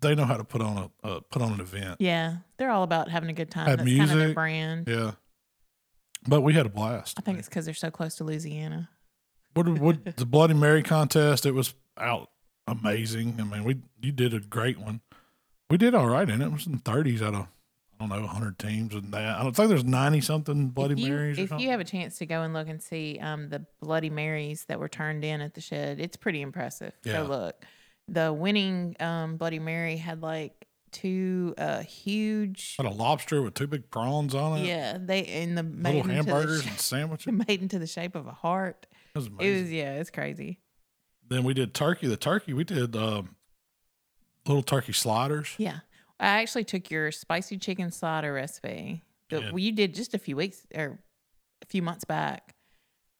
they 0.00 0.14
know 0.14 0.24
how 0.24 0.36
to 0.36 0.44
put 0.44 0.62
on 0.62 0.90
a 1.02 1.06
uh, 1.06 1.20
put 1.30 1.42
on 1.42 1.52
an 1.52 1.60
event. 1.60 1.96
Yeah, 2.00 2.36
they're 2.56 2.70
all 2.70 2.82
about 2.82 3.10
having 3.10 3.28
a 3.30 3.32
good 3.32 3.50
time. 3.50 3.66
Had 3.66 3.80
That's 3.80 3.88
kind 3.90 4.02
of 4.02 4.08
their 4.08 4.16
music. 4.18 4.34
brand. 4.34 4.88
Yeah, 4.88 5.12
but 6.26 6.42
we 6.42 6.52
had 6.54 6.66
a 6.66 6.70
blast. 6.70 7.18
I 7.18 7.22
think 7.22 7.38
it's 7.38 7.48
because 7.48 7.64
they're 7.64 7.74
so 7.74 7.90
close 7.90 8.14
to 8.16 8.24
Louisiana. 8.24 8.90
What, 9.54 9.68
what 9.78 10.16
the 10.16 10.26
Bloody 10.26 10.54
Mary 10.54 10.82
contest? 10.82 11.46
It 11.46 11.52
was 11.52 11.74
out 11.96 12.30
amazing. 12.66 13.36
I 13.40 13.44
mean, 13.44 13.64
we 13.64 13.76
you 14.00 14.12
did 14.12 14.34
a 14.34 14.40
great 14.40 14.78
one. 14.78 15.00
We 15.70 15.76
did 15.78 15.94
all 15.94 16.06
right 16.06 16.28
in 16.28 16.42
it. 16.42 16.46
It 16.46 16.52
was 16.52 16.66
in 16.66 16.78
thirties 16.78 17.22
out 17.22 17.34
of 17.34 17.46
I 17.98 18.06
don't 18.06 18.08
know 18.10 18.26
hundred 18.26 18.58
teams 18.58 18.94
and 18.94 19.12
that. 19.14 19.38
I 19.38 19.42
don't 19.42 19.56
think 19.56 19.70
there's 19.70 19.84
ninety 19.84 20.20
something 20.20 20.68
Bloody 20.68 21.00
you, 21.00 21.08
Marys. 21.08 21.38
or 21.38 21.42
if 21.42 21.48
something. 21.48 21.64
you 21.64 21.70
have 21.70 21.80
a 21.80 21.84
chance 21.84 22.18
to 22.18 22.26
go 22.26 22.42
and 22.42 22.52
look 22.52 22.68
and 22.68 22.82
see 22.82 23.18
um, 23.20 23.48
the 23.48 23.64
Bloody 23.80 24.10
Marys 24.10 24.66
that 24.66 24.78
were 24.78 24.88
turned 24.88 25.24
in 25.24 25.40
at 25.40 25.54
the 25.54 25.60
shed, 25.62 25.98
it's 25.98 26.16
pretty 26.16 26.42
impressive. 26.42 26.92
Yeah. 27.04 27.22
Go 27.22 27.28
look. 27.28 27.64
The 28.08 28.32
winning 28.32 28.96
um, 29.00 29.36
Bloody 29.36 29.58
Mary 29.58 29.96
had 29.96 30.22
like 30.22 30.66
two 30.92 31.54
uh, 31.58 31.80
huge. 31.80 32.76
had 32.76 32.86
a 32.86 32.90
lobster 32.90 33.42
with 33.42 33.54
two 33.54 33.66
big 33.66 33.90
prawns 33.90 34.34
on 34.34 34.58
it. 34.58 34.66
Yeah, 34.66 34.96
they 35.00 35.20
in 35.20 35.54
the 35.56 35.62
little 35.62 35.80
made 35.82 35.96
into 35.96 36.08
the 36.08 36.14
hamburgers 36.14 36.66
and 36.66 36.78
sandwiches. 36.78 37.32
Made 37.48 37.62
into 37.62 37.78
the 37.78 37.86
shape 37.86 38.14
of 38.14 38.26
a 38.26 38.32
heart. 38.32 38.86
was 39.14 39.26
It 39.40 39.60
was 39.62 39.72
yeah, 39.72 39.94
it's 39.94 40.10
crazy. 40.10 40.60
then 41.28 41.42
we 41.44 41.52
did 41.54 41.74
turkey. 41.74 42.06
The 42.06 42.16
turkey 42.16 42.52
we 42.52 42.64
did 42.64 42.94
um, 42.96 43.34
little 44.46 44.62
turkey 44.62 44.92
sliders. 44.92 45.54
Yeah, 45.58 45.80
I 46.20 46.40
actually 46.40 46.64
took 46.64 46.90
your 46.90 47.10
spicy 47.10 47.58
chicken 47.58 47.90
slider 47.90 48.32
recipe 48.32 49.02
that 49.30 49.42
Yeah. 49.42 49.50
you 49.56 49.72
did 49.72 49.94
just 49.94 50.14
a 50.14 50.18
few 50.18 50.36
weeks 50.36 50.64
or 50.74 51.00
a 51.62 51.66
few 51.66 51.82
months 51.82 52.04
back, 52.04 52.54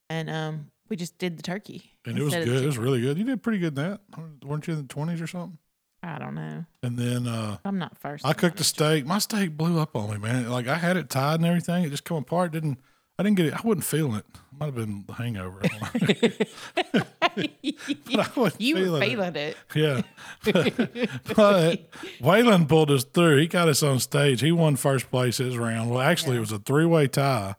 and 0.09 0.31
um, 0.31 0.71
we 0.89 0.97
just 0.97 1.19
did 1.19 1.39
the 1.39 1.43
turkey. 1.43 1.93
And 2.05 2.19
it 2.19 2.23
was 2.23 2.35
instead 2.35 2.43
of 2.43 2.49
the 2.49 2.55
good. 2.55 2.65
It 2.65 2.67
was 2.67 2.79
really 2.79 3.01
good. 3.01 3.19
You 3.19 3.25
did 3.25 3.43
pretty 3.43 3.59
good 3.59 3.79
in 3.79 3.85
that. 3.85 4.01
Weren't 4.45 4.67
you 4.67 4.75
in 4.75 4.83
the 4.83 4.89
twenties 4.89 5.21
or 5.21 5.27
something? 5.27 5.59
I 6.03 6.19
don't 6.19 6.35
know. 6.35 6.65
And 6.83 6.97
then 6.97 7.27
uh, 7.27 7.59
I'm 7.65 7.79
not 7.79 7.99
first. 7.99 8.25
I 8.25 8.33
cooked 8.33 8.61
a 8.61 8.65
steak. 8.65 9.07
My 9.07 9.19
steak 9.19 9.57
blew 9.57 9.81
up 9.81 9.97
on 9.97 10.11
me, 10.11 10.19
man. 10.19 10.49
Like 10.49 10.69
I 10.69 10.77
had 10.77 10.97
it 10.97 11.11
tied 11.11 11.37
and 11.37 11.47
everything. 11.47 11.85
It 11.85 11.91
just 11.91 12.05
come 12.05 12.19
apart. 12.19 12.53
Didn't 12.53 12.79
I 13.19 13.23
didn't 13.23 13.39
get 13.39 13.47
it. 13.47 13.55
I 13.55 13.61
wasn't 13.67 13.85
feeling 13.85 14.17
it. 14.17 14.27
Might 14.59 14.67
have 14.67 14.75
been 14.75 15.05
the 15.07 15.15
hangover. 15.15 15.61
I 15.63 16.83
don't 16.93 17.09
but 18.05 18.21
I 18.21 18.41
wasn't 18.41 18.61
you 18.61 18.75
were 18.75 19.01
feeling 19.01 19.03
it. 19.03 19.07
feeling 19.07 19.37
it. 19.37 19.57
Yeah. 19.75 20.03
but 21.35 21.91
Waylon 22.21 22.69
pulled 22.69 22.91
us 22.91 23.05
through. 23.05 23.39
He 23.39 23.47
got 23.47 23.69
us 23.69 23.83
on 23.83 24.01
stage. 24.01 24.43
He 24.43 24.53
won 24.53 24.77
first 24.77 25.11
place 25.11 25.39
his 25.39 25.57
round. 25.57 25.91
Well, 25.91 26.01
actually, 26.01 26.37
it 26.37 26.41
was 26.41 26.53
a 26.53 26.59
three 26.59 26.85
way 26.85 27.09
tie. 27.09 27.55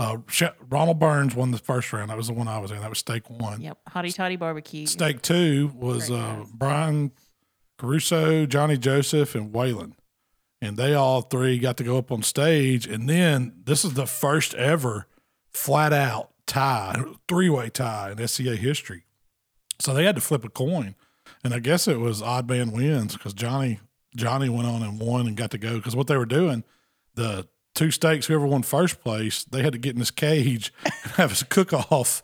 Uh, 0.00 0.18
Ronald 0.68 1.00
Burns 1.00 1.34
won 1.34 1.50
the 1.50 1.58
first 1.58 1.92
round. 1.92 2.10
That 2.10 2.16
was 2.16 2.28
the 2.28 2.32
one 2.32 2.46
I 2.46 2.58
was 2.58 2.70
in. 2.70 2.80
That 2.80 2.88
was 2.88 2.98
steak 2.98 3.28
one. 3.28 3.60
Yep, 3.60 3.78
hottie 3.90 4.14
toddy 4.14 4.36
barbecue. 4.36 4.86
Steak 4.86 5.22
two 5.22 5.72
was 5.74 6.10
uh. 6.10 6.44
Brian 6.54 7.10
Caruso, 7.78 8.46
Johnny 8.46 8.76
Joseph, 8.76 9.34
and 9.34 9.52
Waylon. 9.52 9.92
And 10.60 10.76
they 10.76 10.94
all 10.94 11.22
three 11.22 11.58
got 11.58 11.76
to 11.76 11.84
go 11.84 11.98
up 11.98 12.10
on 12.10 12.22
stage. 12.22 12.86
And 12.86 13.08
then 13.08 13.62
this 13.64 13.84
is 13.84 13.94
the 13.94 14.06
first 14.06 14.54
ever 14.54 15.06
flat 15.52 15.92
out 15.92 16.30
tie, 16.46 17.00
three 17.28 17.48
way 17.48 17.70
tie 17.70 18.12
in 18.12 18.26
SCA 18.26 18.56
history. 18.56 19.04
So 19.78 19.94
they 19.94 20.04
had 20.04 20.16
to 20.16 20.20
flip 20.20 20.44
a 20.44 20.48
coin. 20.48 20.96
And 21.44 21.54
I 21.54 21.60
guess 21.60 21.86
it 21.86 22.00
was 22.00 22.20
odd 22.22 22.48
man 22.48 22.72
wins 22.72 23.14
because 23.14 23.34
Johnny 23.34 23.78
Johnny 24.16 24.48
went 24.48 24.66
on 24.66 24.82
and 24.82 24.98
won 24.98 25.26
and 25.26 25.36
got 25.36 25.52
to 25.52 25.58
go 25.58 25.76
because 25.76 25.94
what 25.94 26.08
they 26.08 26.16
were 26.16 26.26
doing, 26.26 26.64
the 27.14 27.46
two 27.78 27.90
steaks, 27.92 28.26
whoever 28.26 28.46
won 28.46 28.62
first 28.62 29.00
place, 29.02 29.44
they 29.44 29.62
had 29.62 29.72
to 29.72 29.78
get 29.78 29.92
in 29.94 30.00
this 30.00 30.10
cage 30.10 30.72
and 30.84 31.12
have 31.12 31.40
a 31.40 31.44
cook 31.44 31.72
off 31.72 32.22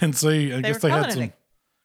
and 0.00 0.16
see. 0.16 0.52
I 0.52 0.56
They 0.56 0.62
guess 0.72 0.82
they 0.82 0.90
had 0.90 1.12
some 1.12 1.20
cage, 1.20 1.32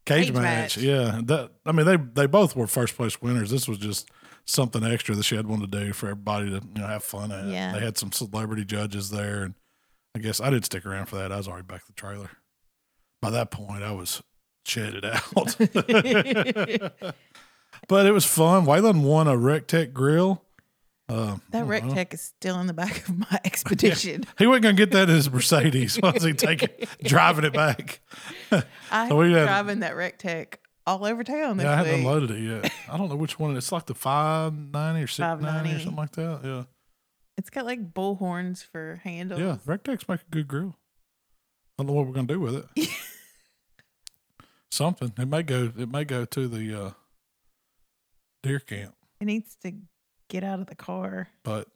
cage 0.06 0.32
match. 0.34 0.42
match. 0.42 0.78
Yeah, 0.78 1.22
that 1.26 1.52
I 1.66 1.72
mean 1.72 1.86
they 1.86 1.98
they 1.98 2.26
both 2.26 2.56
were 2.56 2.68
first 2.68 2.96
place 2.96 3.22
winners. 3.22 3.52
This 3.52 3.68
was 3.68 3.78
just 3.78 4.10
something 4.46 4.84
extra 4.84 5.16
that 5.16 5.24
she 5.24 5.36
had 5.36 5.46
wanted 5.46 5.72
to 5.72 5.80
do 5.86 5.94
for 5.94 6.08
everybody 6.08 6.50
to 6.50 6.56
you 6.56 6.82
know 6.82 6.88
have 6.88 7.04
fun 7.04 7.32
at. 7.32 7.46
Yeah. 7.46 7.74
They 7.74 7.80
had 7.80 7.98
some 7.98 8.12
celebrity 8.12 8.66
judges 8.66 9.12
there, 9.12 9.44
and 9.44 9.54
I 10.16 10.20
guess 10.20 10.42
I 10.42 10.50
didn't 10.50 10.66
stick 10.66 10.86
around 10.86 11.06
for 11.06 11.18
that. 11.18 11.32
I 11.32 11.38
was 11.38 11.48
already 11.48 11.68
back 11.68 11.82
at 11.82 11.88
the 11.88 11.94
trailer. 11.94 12.32
By 13.22 13.30
that 13.30 13.52
point, 13.52 13.84
I 13.84 13.92
was 13.92 14.24
shedded 14.66 15.06
out. 15.06 15.56
but 17.88 18.06
it 18.06 18.12
was 18.12 18.26
fun. 18.26 18.66
Waylon 18.66 19.04
won 19.04 19.28
a 19.28 19.34
Rectech 19.34 19.94
grill. 19.94 20.44
Uh, 21.12 21.38
That 21.52 21.66
Rec 21.68 21.84
Tec 21.90 22.14
is 22.14 22.22
still 22.22 22.60
in 22.62 22.68
the 22.68 22.74
back 22.74 23.08
of 23.10 23.18
my 23.18 23.40
expedition. 23.46 24.24
he 24.38 24.48
wasn't 24.48 24.64
gonna 24.64 24.76
get 24.78 24.92
that 24.92 25.10
in 25.10 25.16
his 25.16 25.30
Mercedes. 25.32 26.00
Once 26.02 26.24
he 26.24 26.34
taking 26.34 26.70
driving 27.04 27.44
it 27.46 27.54
back. 27.54 28.00
I 28.92 29.10
So 29.10 29.18
we 29.18 29.28
am 29.28 29.34
had- 29.34 29.46
driving 29.46 29.80
that 29.82 29.96
Rec 29.96 30.18
Tec 30.20 30.60
all 30.88 31.06
over 31.06 31.24
town 31.24 31.58
this 31.58 31.66
Yeah, 31.66 31.74
I 31.74 31.76
haven't 31.76 31.92
week. 31.96 32.00
unloaded 32.06 32.32
it 32.32 32.40
yet. 32.64 32.74
I 32.90 32.98
don't 32.98 33.10
know 33.10 33.16
which 33.16 33.38
one. 33.38 33.56
It's 33.58 33.72
like 33.72 33.86
the 33.86 33.94
five 33.94 34.54
ninety 34.54 35.02
or 35.04 35.08
six 35.08 35.20
ninety 35.42 35.74
or 35.74 35.80
something 35.80 35.96
like 35.96 36.12
that. 36.14 36.40
Yeah, 36.44 36.64
It's 37.38 37.50
got 37.50 37.66
like 37.66 37.94
bull 37.94 38.16
horns 38.16 38.64
for 38.64 39.00
handles. 39.04 39.40
yeah. 39.42 39.58
Rectex 39.66 40.08
make 40.08 40.22
a 40.22 40.30
good 40.32 40.48
grill. 40.48 40.76
I 41.78 41.84
don't 41.84 41.88
know 41.88 41.94
what 41.94 42.08
we're 42.08 42.14
gonna 42.14 42.28
do 42.28 42.40
with 42.40 42.56
it. 42.78 42.90
Something. 44.72 45.12
It 45.18 45.28
may 45.28 45.44
go. 45.44 45.72
It 45.78 45.90
may 45.92 46.06
go 46.06 46.24
to 46.26 46.48
the 46.48 46.82
uh, 46.86 46.92
deer 48.44 48.60
camp, 48.60 48.96
It 49.20 49.26
needs 49.26 49.56
to 49.64 49.74
get 50.32 50.44
out 50.44 50.60
of 50.60 50.68
the 50.68 50.76
car. 50.76 51.28
but 51.44 51.68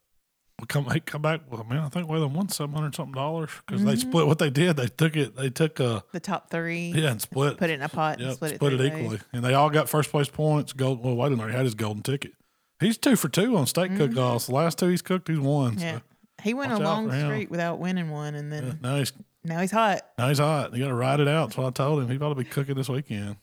we 0.59 0.67
come 0.67 0.85
hey, 0.85 1.01
come 1.01 1.21
back. 1.21 1.41
Well, 1.51 1.65
man, 1.65 1.79
I 1.79 1.89
think 1.89 2.07
Wayland 2.09 2.33
won 2.33 2.47
seven 2.47 2.73
hundred 2.73 2.95
something 2.95 3.13
dollars 3.13 3.49
because 3.67 3.83
they 3.83 3.91
Mm-hmm. 3.93 4.09
split 4.09 4.25
what 4.27 4.39
they 4.39 4.49
did. 4.49 4.77
They 4.77 4.87
took 4.87 5.15
it. 5.17 5.35
They 5.35 5.49
took 5.49 5.79
uh 5.81 5.99
The 6.13 6.19
top 6.21 6.49
three. 6.49 6.93
yeah 6.95 7.11
and 7.11 7.21
split. 7.21 7.57
Put 7.57 7.69
it 7.69 7.73
in 7.73 7.81
a 7.81 7.89
pot 7.89 8.21
and 8.21 8.33
split, 8.33 8.55
split 8.55 8.73
it, 8.73 8.79
it, 8.81 8.85
equally, 8.97 9.19
and 9.33 9.43
they 9.43 9.53
all 9.53 9.69
got 9.69 9.89
first 9.89 10.09
place 10.11 10.29
points. 10.29 10.71
Gold. 10.71 11.03
Well, 11.03 11.15
Wayland 11.15 11.41
already 11.41 11.57
had 11.57 11.65
his 11.65 11.75
golden 11.75 12.03
ticket. 12.03 12.31
He's 12.79 12.97
two 12.97 13.15
for 13.17 13.27
two 13.29 13.55
on 13.57 13.67
steak 13.67 13.95
cook-offs. 13.97 14.47
The 14.47 14.53
last 14.53 14.77
two 14.79 14.87
he's 14.89 15.01
cooked, 15.01 15.27
he's 15.27 15.39
won. 15.39 15.71
Mm-hmm. 15.71 15.79
Yeah. 15.81 15.95
So, 15.97 16.01
He 16.43 16.53
went 16.53 16.71
a 16.71 16.77
long 16.77 17.09
streak 17.11 17.49
without 17.51 17.79
winning 17.79 18.09
one, 18.09 18.35
and 18.35 18.51
then 18.51 18.65
yeah, 18.65 18.73
now 18.81 18.97
he's 18.97 19.13
now 19.43 19.59
he's 19.59 19.71
hot. 19.71 20.01
now 20.17 20.29
he's 20.29 20.39
hot. 20.39 20.73
You 20.73 20.83
got 20.83 20.87
to 20.89 20.93
ride 20.95 21.19
it 21.19 21.27
out. 21.27 21.49
That's 21.49 21.57
what 21.57 21.67
I 21.67 21.71
told 21.71 22.01
him. 22.01 22.09
He 22.09 22.17
ought 22.23 22.29
to 22.29 22.35
be 22.35 22.43
cooking 22.45 22.75
this 22.75 22.87
weekend. 22.89 23.35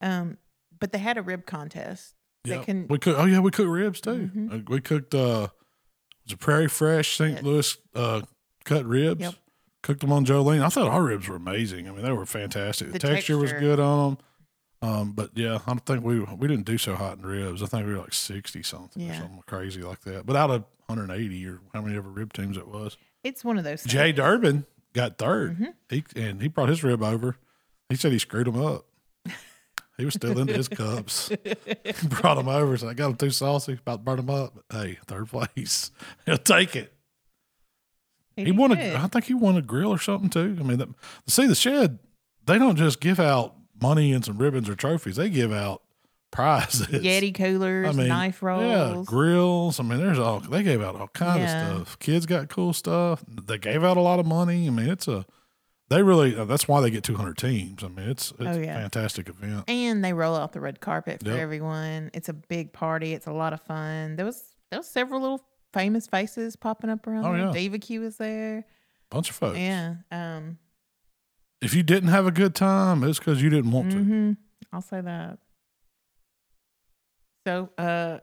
Um, 0.00 0.38
but 0.78 0.90
they 0.92 0.98
had 0.98 1.18
a 1.18 1.22
rib 1.22 1.46
contest. 1.46 2.14
Yeah, 2.48 2.64
can 2.64 2.86
we 2.88 2.98
cook. 2.98 3.16
Oh 3.18 3.24
yeah, 3.24 3.40
we 3.40 3.50
cook 3.50 3.68
ribs 3.68 4.00
too. 4.00 4.30
Mhm. 4.34 4.52
Uh, 4.52 4.62
we 4.68 4.80
cooked 4.80 5.14
uh, 5.14 5.48
was 6.24 6.32
it 6.32 6.38
Prairie 6.40 6.68
Fresh 6.68 7.16
St. 7.16 7.42
Louis 7.42 7.76
uh, 7.94 8.22
cut 8.64 8.84
ribs. 8.84 9.20
Yep. 9.20 9.34
Cooked 9.82 10.00
them 10.00 10.12
on 10.12 10.24
Jolene. 10.26 10.62
I 10.62 10.68
thought 10.68 10.88
our 10.88 11.02
ribs 11.04 11.28
were 11.28 11.36
amazing. 11.36 11.88
I 11.88 11.92
mean, 11.92 12.02
they 12.02 12.10
were 12.12 12.26
fantastic. 12.26 12.88
The, 12.88 12.92
The 12.94 12.98
texture, 12.98 13.38
was 13.38 13.52
good 13.52 13.78
on 13.78 14.16
them. 14.16 14.18
Um, 14.80 15.12
but 15.12 15.30
yeah, 15.34 15.58
I 15.66 15.70
don't 15.70 15.84
think 15.86 16.04
we 16.04 16.20
we 16.20 16.48
didn't 16.48 16.66
do 16.66 16.78
so 16.78 16.94
hot 16.96 17.18
in 17.18 17.24
ribs. 17.26 17.62
I 17.62 17.66
think 17.66 17.86
we 17.86 17.92
were 17.92 18.00
like 18.00 18.12
sixty 18.14 18.62
something 18.62 19.08
or 19.10 19.14
something 19.14 19.42
crazy 19.46 19.82
like 19.82 20.00
that. 20.02 20.26
But 20.26 20.36
out 20.36 20.50
of 20.50 20.64
180 20.86 21.46
or 21.46 21.60
how 21.74 21.82
many 21.82 21.96
ever 21.96 22.08
rib 22.08 22.32
teams 22.32 22.56
it 22.56 22.66
was, 22.66 22.96
It's 23.22 23.44
one 23.44 23.58
of 23.58 23.64
those. 23.64 23.84
Jay 23.84 24.06
things. 24.06 24.16
Durbin 24.16 24.66
got 24.94 25.18
3rd 25.18 25.58
Mhm. 25.58 25.74
He 25.90 26.04
and 26.20 26.40
he 26.42 26.48
brought 26.48 26.68
his 26.70 26.82
rib 26.82 27.02
over. 27.02 27.36
He 27.88 27.96
said 27.96 28.10
he 28.12 28.18
screwed 28.18 28.48
him 28.48 28.60
up. 28.60 28.86
He 29.98 30.04
was 30.04 30.14
still 30.14 30.38
into 30.38 30.52
his 30.54 30.68
cups. 30.68 31.30
brought 32.08 32.38
him 32.38 32.48
over. 32.48 32.76
So 32.78 32.88
I 32.88 32.94
got 32.94 33.10
him 33.10 33.16
too 33.16 33.30
saucy, 33.30 33.72
about 33.74 33.96
to 33.96 34.02
burn 34.02 34.18
him 34.20 34.30
up. 34.30 34.54
But 34.68 34.76
hey, 34.80 34.98
third 35.06 35.28
place. 35.28 35.90
He'll 36.26 36.38
take 36.38 36.76
it. 36.76 36.92
He 38.36 38.44
did 38.44 38.56
won 38.56 38.70
a. 38.78 38.94
I 38.94 39.08
think 39.08 39.24
he 39.24 39.34
won 39.34 39.56
a 39.56 39.62
grill 39.62 39.90
or 39.90 39.98
something 39.98 40.30
too. 40.30 40.56
I 40.60 40.62
mean, 40.62 40.78
the, 40.78 40.88
see 41.26 41.46
the 41.46 41.56
shed. 41.56 41.98
They 42.46 42.58
don't 42.58 42.76
just 42.76 43.00
give 43.00 43.18
out 43.18 43.54
money 43.82 44.12
and 44.12 44.24
some 44.24 44.38
ribbons 44.38 44.68
or 44.68 44.76
trophies. 44.76 45.16
They 45.16 45.28
give 45.28 45.52
out 45.52 45.82
prizes. 46.30 46.86
Yeti 46.86 47.34
coolers, 47.34 47.96
knife 47.96 48.40
rolls. 48.42 48.62
Yeah, 48.62 49.02
grills. 49.04 49.80
I 49.80 49.82
mean, 49.82 49.98
there's 49.98 50.18
all 50.20 50.38
they 50.40 50.62
gave 50.62 50.80
out 50.80 50.94
all 50.94 51.08
kind 51.08 51.40
Yeah. 51.40 51.70
of 51.72 51.76
stuff. 51.88 51.98
Kids 51.98 52.26
got 52.26 52.48
cool 52.48 52.72
stuff. 52.72 53.24
They 53.28 53.58
gave 53.58 53.82
out 53.82 53.96
a 53.96 54.00
lot 54.00 54.20
of 54.20 54.26
money. 54.26 54.68
I 54.68 54.70
mean, 54.70 54.88
it's 54.88 55.08
a 55.08 55.26
they 55.88 56.02
really 56.02 56.36
uh, 56.36 56.44
that's 56.44 56.66
why 56.68 56.80
they 56.80 56.90
get 56.90 57.04
200 57.04 57.36
teams. 57.38 57.82
I 57.84 57.88
mean, 57.88 58.08
it's 58.08 58.30
it's 58.38 58.56
Oh, 58.58 58.60
a 58.60 58.64
fantastic 58.64 59.28
event. 59.28 59.64
and 59.68 60.04
they 60.04 60.12
roll 60.12 60.34
out 60.36 60.52
the 60.52 60.60
red 60.60 60.80
carpet 60.80 61.22
for 61.22 61.30
Yep. 61.30 61.38
everyone. 61.38 62.10
It's 62.14 62.28
a 62.28 62.32
big 62.34 62.72
party. 62.72 63.14
It's 63.14 63.26
a 63.26 63.32
lot 63.32 63.52
of 63.52 63.60
fun. 63.62 64.16
There 64.16 64.26
was 64.26 64.42
there 64.70 64.78
was 64.78 64.86
several 64.88 65.20
little 65.20 65.44
famous 65.72 66.06
faces 66.06 66.56
popping 66.56 66.90
up 66.90 67.06
around. 67.06 67.24
Oh, 67.24 67.32
there. 67.32 67.46
yeah. 67.46 67.52
Diva 67.52 67.78
Q 67.78 68.00
was 68.02 68.16
there. 68.18 68.64
Bunch 69.10 69.30
of 69.30 69.36
folks. 69.36 69.58
Yeah. 69.58 69.94
Um. 70.12 70.58
If 71.60 71.74
you 71.74 71.82
didn't 71.82 72.10
have 72.10 72.26
a 72.26 72.30
good 72.30 72.54
time, 72.54 73.02
it's 73.02 73.18
because 73.18 73.42
you 73.42 73.50
didn't 73.50 73.72
want 73.72 73.90
to. 73.92 73.98
hmm 73.98 74.32
I'll 74.72 74.80
say 74.82 75.00
that. 75.00 75.38
So, 77.46 77.70
uh, 77.78 78.18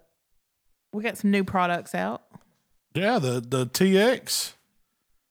we 0.94 1.04
got 1.04 1.18
some 1.18 1.32
new 1.32 1.44
products 1.44 1.96
out. 1.96 2.22
Yeah, 2.94 3.20
the 3.20 3.42
the 3.42 3.66
TX 3.66 4.54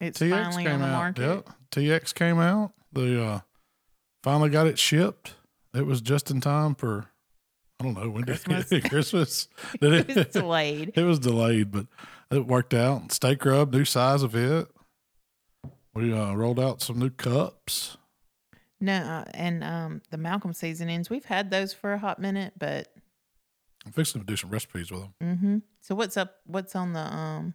It's 0.01 0.19
TX 0.21 0.31
finally 0.31 0.65
came 0.65 0.73
on 0.75 0.81
the 0.81 0.87
out. 0.87 0.93
market. 0.93 1.23
Yep. 1.23 1.49
TX 1.75 2.15
came 2.15 2.39
out. 2.39 2.73
The 2.93 3.23
uh 3.23 3.41
finally 4.23 4.51
got 4.51 4.67
it 4.69 4.79
shipped. 4.79 5.35
It 5.75 5.87
was 5.87 6.01
just 6.01 6.31
in 6.31 6.41
time 6.41 6.77
for 6.77 7.07
I 7.81 7.85
don't 7.85 7.95
know 7.95 8.11
when 8.11 8.25
did 8.25 8.45
Christmas. 8.45 8.71
it 8.73 8.89
Christmas. 8.89 9.49
Did 9.81 10.11
It's 10.11 10.33
delayed. 10.33 10.93
It 10.95 11.03
was 11.03 11.19
delayed, 11.19 11.73
but 11.73 11.87
it 12.31 12.47
worked 12.47 12.75
out. 12.75 13.11
Steak 13.11 13.45
rub, 13.45 13.73
new 13.73 13.85
size 13.85 14.23
of 14.23 14.37
it. 14.37 14.69
We 15.95 16.13
uh, 16.13 16.35
rolled 16.35 16.61
out 16.61 16.81
some 16.81 16.99
new 16.99 17.11
cups. 17.11 17.97
No, 18.81 18.95
uh, 18.95 19.25
and 19.35 19.65
um, 19.65 20.03
the 20.11 20.17
Malcom 20.17 20.55
seasonings. 20.55 21.11
We've 21.11 21.25
had 21.25 21.51
those 21.51 21.73
for 21.73 21.93
a 21.93 21.99
hot 21.99 22.21
minute, 22.21 22.53
but 22.59 22.89
I'm 23.85 23.93
fixing 23.93 24.21
to 24.21 24.27
do 24.27 24.37
some 24.37 24.51
recipes 24.51 24.91
with 24.93 25.01
them. 25.01 25.15
Mm-hmm. 25.23 25.59
so 25.81 25.95
what's 25.95 26.17
up? 26.17 26.37
What's 26.47 26.77
on 26.77 26.93
the 26.93 27.01
um? 27.01 27.55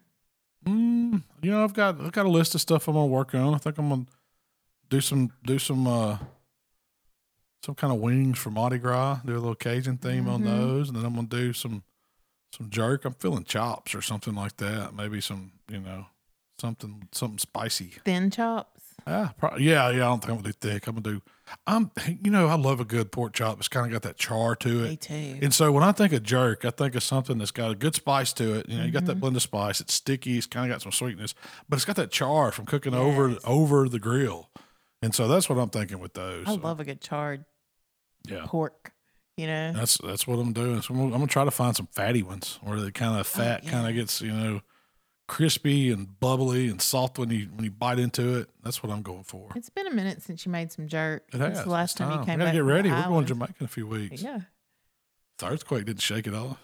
Mm, 0.66 1.24
you 1.42 1.52
know, 1.52 1.64
I've 1.64 1.74
got 1.74 2.00
I've 2.02 2.12
got 2.12 2.26
a 2.26 2.30
list 2.30 2.54
of 2.56 2.62
stuff 2.62 2.88
I'm 2.88 2.94
gonna 2.96 3.08
work 3.08 3.34
on. 3.34 3.54
I 3.54 3.58
think 3.58 3.78
I'm 3.78 3.90
gonna 3.90 4.06
do 4.90 5.02
some 5.02 5.32
do 5.46 5.58
some 5.60 5.88
uh 5.88 6.18
some 7.64 7.76
kind 7.76 7.94
of 7.94 8.00
wings 8.00 8.38
for 8.40 8.52
Mardi 8.52 8.78
Gras. 8.78 9.20
Do 9.26 9.34
a 9.34 9.40
little 9.40 9.56
Cajun 9.56 9.98
theme 9.98 10.28
on 10.28 10.42
Mhm. 10.42 10.46
those, 10.46 10.88
and 10.90 10.98
then 10.98 11.06
I'm 11.06 11.16
gonna 11.16 11.28
do 11.28 11.54
some 11.54 11.84
some 12.54 12.70
jerk. 12.70 13.06
I'm 13.06 13.14
feeling 13.14 13.44
chops 13.44 13.94
or 13.96 14.02
something 14.02 14.34
like 14.36 14.58
that. 14.58 14.94
Maybe 14.94 15.22
some 15.22 15.52
you 15.70 15.80
know 15.80 16.08
something 16.60 17.08
something 17.12 17.40
spicy. 17.40 17.94
Thin 18.06 18.30
chops. 18.32 18.89
Yeah, 19.10 19.30
probably, 19.38 19.64
yeah, 19.64 19.90
yeah. 19.90 19.96
I 20.06 20.10
don't 20.10 20.20
think 20.20 20.30
I'm 20.32 20.38
gonna 20.38 20.50
do 20.54 20.70
thick. 20.70 20.88
I'm 20.88 20.96
gonna 21.02 21.16
do. 21.16 21.22
I'm 21.66 21.92
you 22.24 22.30
know 22.32 22.48
I 22.48 22.54
love 22.56 22.80
a 22.80 22.86
good 22.86 23.12
pork 23.12 23.34
chop. 23.34 23.58
It's 23.58 23.68
kind 23.68 23.86
of 23.86 23.92
got 23.92 24.04
that 24.04 24.18
char 24.18 24.56
to 24.58 24.84
it. 24.84 24.90
Me 24.90 24.96
too. 24.98 25.40
And 25.42 25.54
so 25.54 25.72
when 25.72 25.84
I 25.84 25.92
think 25.92 26.14
of 26.14 26.22
jerk, 26.24 26.64
I 26.64 26.70
think 26.70 26.94
of 26.96 27.02
something 27.04 27.38
that's 27.40 27.50
got 27.52 27.72
a 27.72 27.76
good 27.76 27.96
spice 27.96 28.34
to 28.34 28.54
it. 28.60 28.70
You 28.70 28.78
know, 28.78 28.86
you 28.86 28.92
got 28.92 29.00
Mm-hmm. 29.00 29.08
that 29.08 29.20
blend 29.20 29.36
of 29.36 29.42
spice. 29.42 29.82
It's 29.82 29.94
sticky. 29.96 30.38
It's 30.38 30.46
kind 30.48 30.72
of 30.72 30.76
got 30.76 30.82
some 30.84 30.92
sweetness, 30.92 31.34
but 31.68 31.78
it's 31.78 31.86
got 31.86 31.96
that 31.96 32.12
char 32.12 32.52
from 32.52 32.66
cooking 32.66 32.94
over 32.94 33.30
Yes. 33.30 33.42
over 33.46 33.90
the 33.90 34.00
grill. 34.00 34.50
And 35.02 35.16
so 35.16 35.28
that's 35.28 35.50
what 35.50 35.58
I'm 35.58 35.70
thinking 35.70 36.00
with 36.00 36.14
those. 36.14 36.46
I 36.48 36.54
So, 36.56 36.60
love 36.60 36.80
a 36.80 36.84
good 36.86 37.02
charred 37.02 37.46
yeah. 38.28 38.44
pork. 38.46 38.92
You 39.38 39.48
know, 39.48 39.72
That's 39.72 39.98
that's 40.00 40.28
what 40.28 40.38
I'm 40.38 40.52
doing. 40.52 40.82
So 40.82 40.94
I'm 40.94 41.00
gonna, 41.00 41.14
I'm 41.14 41.20
gonna 41.22 41.28
try 41.28 41.46
to 41.46 41.52
find 41.52 41.74
some 41.76 41.88
fatty 41.94 42.22
ones 42.22 42.60
where 42.62 42.80
the 42.80 42.92
kind 42.92 43.18
of 43.20 43.26
fat 43.26 43.64
kind 43.66 43.76
Oh, 43.78 43.82
yeah. 43.84 43.90
of 43.90 43.96
gets 43.96 44.22
you 44.22 44.34
know 44.34 44.60
crispy 45.30 45.92
and 45.92 46.20
bubbly 46.20 46.68
and 46.68 46.82
soft 46.82 47.20
when 47.20 47.30
you 47.30 47.48
when 47.54 47.64
you 47.64 47.72
bite 47.72 48.00
into 48.00 48.40
it. 48.40 48.50
That's 48.64 48.84
what 48.84 48.92
I'm 48.92 49.04
going 49.04 49.24
for. 49.24 49.50
it's 49.56 49.70
been 49.70 49.88
a 49.88 49.94
minute 49.94 50.22
since 50.24 50.46
you 50.46 50.52
made 50.52 50.72
some 50.72 50.88
jerk. 50.88 51.24
It 51.32 51.40
has. 51.40 51.64
the 51.64 51.70
last 51.70 51.92
It's 51.92 52.00
time 52.00 52.20
you 52.20 52.26
came 52.26 52.40
we 52.40 52.46
gotta 52.46 52.58
get 52.58 52.64
ready. 52.64 52.90
We're 52.90 53.04
going 53.04 53.26
to 53.26 53.30
Jamaica 53.30 53.54
in 53.60 53.66
a 53.66 53.70
few 53.70 53.88
weeks. 53.88 54.22
Yeah, 54.22 54.42
The 55.38 55.46
earthquake 55.48 55.86
didn't 55.86 56.02
shake 56.02 56.28
it 56.28 56.34
off. 56.34 56.58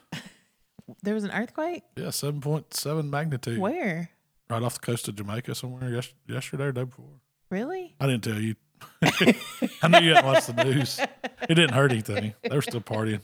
there 1.03 1.13
was 1.13 1.23
an 1.23 1.31
earthquake. 1.31 1.83
Yeah, 1.95 2.09
seven 2.09 2.41
point 2.41 2.73
seven 2.73 3.09
magnitude. 3.09 3.59
Where? 3.59 4.09
Right 4.49 4.61
off 4.61 4.73
the 4.73 4.85
coast 4.85 5.07
of 5.07 5.15
Jamaica 5.15 5.55
somewhere 5.55 5.89
yes, 5.89 6.11
yesterday 6.27 6.65
or 6.65 6.71
day 6.71 6.83
before. 6.83 7.05
Really? 7.51 7.95
I 7.99 8.07
didn't 8.07 8.23
tell 8.23 8.39
you. 8.39 8.55
I 9.01 9.87
knew 9.87 9.99
you 9.99 10.15
hadn't 10.15 10.25
watched 10.25 10.53
the 10.53 10.63
news. 10.63 10.99
It 10.99 11.55
didn't 11.55 11.73
hurt 11.73 11.91
anything. 11.91 12.33
They 12.41 12.55
were 12.55 12.61
still 12.61 12.81
partying. 12.81 13.21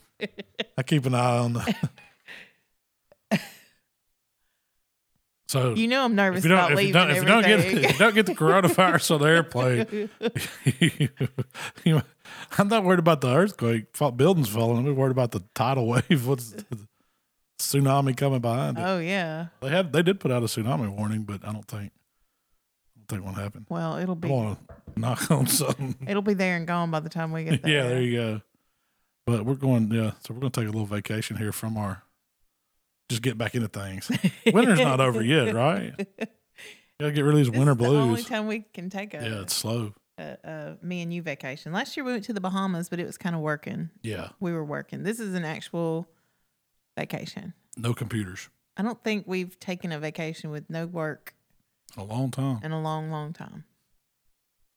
I 0.78 0.84
keep 0.84 1.06
an 1.06 1.16
eye 1.16 1.40
on 1.40 1.54
the. 1.54 1.76
So 5.52 5.76
You 5.76 5.90
know 5.90 6.06
I'm 6.06 6.16
nervous 6.16 6.40
if 6.40 6.46
you 6.46 6.50
don't, 6.56 6.60
about 6.60 6.72
if 6.72 6.78
you 6.78 6.78
leaving 6.78 6.94
don't, 6.94 7.12
if 7.12 7.18
you 7.18 7.28
don't 7.28 7.44
get 7.44 7.60
if 7.60 7.92
you 7.92 7.98
don't 8.00 8.16
get 8.16 8.26
the 8.26 8.36
coronavirus 8.36 9.16
on 9.16 9.22
the 9.22 9.28
airplane, 9.28 10.10
you- 11.84 12.02
I'm 12.58 12.70
not 12.70 12.86
worried 12.86 13.00
about 13.00 13.20
the 13.20 13.36
earthquake, 13.36 13.88
buildings 14.16 14.48
falling. 14.48 14.88
I'm 14.88 14.96
worried 14.96 15.12
about 15.12 15.32
the 15.32 15.44
tidal 15.54 15.88
wave. 15.88 16.26
What's 16.26 16.52
the 16.52 16.88
tsunami 17.60 18.16
coming 18.16 18.40
behind 18.40 18.78
it? 18.78 18.82
oh 18.82 19.00
yeah. 19.00 19.48
They 19.60 19.68
had 19.68 19.92
they 19.92 20.04
did 20.04 20.22
put 20.22 20.32
out 20.32 20.42
a 20.42 20.46
tsunami 20.46 20.88
warning, 20.90 21.24
but 21.24 21.46
I 21.46 21.52
don't 21.52 21.68
think 21.68 21.92
I 21.92 23.00
don't 23.00 23.08
think 23.10 23.26
one 23.26 23.34
happened. 23.34 23.66
Well, 23.68 23.98
it'll 23.98 24.16
I 24.16 24.20
be 24.20 24.30
to 24.30 24.58
knock 24.96 25.30
on 25.32 25.48
something. 25.48 25.96
it'll 26.08 26.22
be 26.22 26.34
there 26.34 26.56
and 26.56 26.66
gone 26.66 26.92
by 26.92 27.02
the 27.02 27.10
time 27.10 27.34
we 27.34 27.44
get 27.44 27.62
there. 27.62 27.72
yeah, 27.74 27.88
there 27.90 28.02
you 28.02 28.18
go. 28.18 28.42
But 29.26 29.46
we're 29.46 29.56
going. 29.56 29.92
Yeah, 29.92 30.12
so 30.22 30.34
we're 30.34 30.40
going 30.40 30.52
to 30.54 30.62
take 30.62 30.70
a 30.70 30.72
little 30.72 30.86
vacation 30.88 31.36
here 31.36 31.52
from 31.52 31.76
our 31.76 32.04
just 33.12 33.22
get 33.22 33.38
back 33.38 33.54
into 33.56 33.68
things. 33.68 34.10
Winter's 34.52 34.80
not 34.80 35.00
over 35.00 35.22
yet, 35.22 35.54
right? 35.56 35.94
Gotta 37.00 37.12
get 37.14 37.22
rid 37.22 37.32
of 37.34 37.38
these 37.38 37.50
This 37.50 37.58
winter 37.58 37.72
is 37.74 37.78
the 37.78 37.86
only 37.88 38.14
blues. 38.16 38.26
time 38.26 38.48
we 38.48 38.62
can 38.74 38.90
take 38.90 39.14
a, 39.14 39.18
Yeah, 39.24 39.42
it's 39.42 39.56
slow. 39.56 39.94
a, 40.18 40.38
a 40.44 40.78
me 40.86 41.02
and 41.02 41.14
you 41.14 41.22
vacation. 41.22 41.72
Last 41.72 41.96
year 41.98 42.04
we 42.04 42.12
went 42.14 42.24
to 42.26 42.34
the 42.34 42.42
Bahamas, 42.42 42.90
but 42.90 43.00
it 43.00 43.06
was 43.06 43.18
kind 43.18 43.36
of 43.36 43.42
working. 43.42 43.90
Yeah, 44.04 44.30
We 44.40 44.52
were 44.54 44.64
working. 44.66 45.04
This 45.04 45.20
is 45.20 45.34
an 45.34 45.46
actual 45.46 46.08
vacation. 46.98 47.54
no 47.78 47.94
computers. 47.94 48.50
I 48.78 48.84
don't 48.84 49.04
think 49.04 49.26
we've 49.28 49.60
taken 49.60 49.92
a 49.92 50.00
vacation 50.00 50.50
with 50.50 50.70
no 50.70 50.86
work 50.88 51.34
A 51.98 52.04
long 52.04 52.32
time. 52.32 52.60
in 52.64 52.72
a 52.72 52.82
long, 52.82 53.12
long 53.12 53.34
time. 53.34 53.66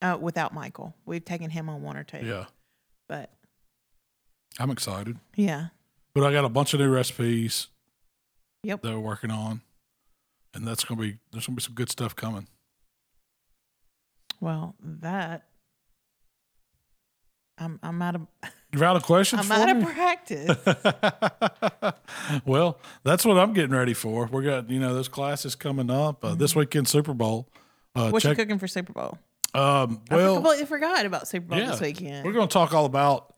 Uh, 0.02 0.18
without 0.20 0.52
Michael, 0.52 0.94
we've 1.06 1.24
taken 1.24 1.48
him 1.50 1.68
on 1.68 1.80
one 1.82 1.96
or 1.96 2.04
two. 2.04 2.18
Yeah, 2.22 2.44
but 3.08 3.30
I'm 4.58 4.70
excited. 4.70 5.18
yeah, 5.36 5.68
But 6.14 6.24
I 6.24 6.32
got 6.32 6.44
a 6.44 6.48
bunch 6.48 6.74
of 6.74 6.80
new 6.80 6.90
recipes. 6.90 7.68
Yep. 8.64 8.82
That 8.82 8.92
we're 8.92 8.98
working 9.00 9.30
on, 9.30 9.60
and 10.54 10.66
that's 10.66 10.84
gonna 10.84 11.00
be 11.00 11.18
there's 11.32 11.46
gonna 11.46 11.56
be 11.56 11.62
some 11.62 11.74
good 11.74 11.90
stuff 11.90 12.14
coming. 12.16 12.48
well, 14.40 14.74
that 14.82 15.44
I'm 17.58 17.78
I'm 17.82 18.02
out 18.02 18.14
of 18.16 18.26
You're 18.72 18.84
out 18.84 18.96
of 18.96 19.04
questions 19.04 19.48
I'm 19.48 19.52
out 19.68 19.76
me? 19.76 19.82
of 19.82 19.88
practice. 19.94 20.56
well, 22.44 22.78
that's 23.04 23.24
what 23.24 23.38
I'm 23.38 23.52
getting 23.52 23.70
ready 23.74 23.94
for. 23.94 24.26
We 24.26 24.42
got 24.44 24.68
you 24.70 24.80
know 24.80 24.94
those 24.94 25.08
classes 25.08 25.54
coming 25.54 25.90
up 25.90 26.24
uh, 26.24 26.34
this 26.34 26.56
weekend. 26.56 26.88
Super 26.88 27.14
Bowl. 27.14 27.48
Uh, 27.96 28.00
Mm-hmm. 28.00 28.10
what 28.10 28.22
check. 28.22 28.30
you 28.36 28.44
cooking 28.44 28.58
for 28.58 28.66
Super 28.66 28.92
Bowl? 28.92 29.18
um, 29.54 30.00
I 30.10 30.16
well, 30.16 30.34
completely 30.34 30.66
forgot 30.66 31.06
about 31.06 31.28
Super 31.28 31.46
Bowl 31.46 31.58
yeah, 31.60 31.70
this 31.70 31.80
weekend. 31.80 32.26
we're 32.26 32.32
going 32.32 32.48
to 32.48 32.52
talk 32.52 32.74
all 32.74 32.86
about. 32.86 33.34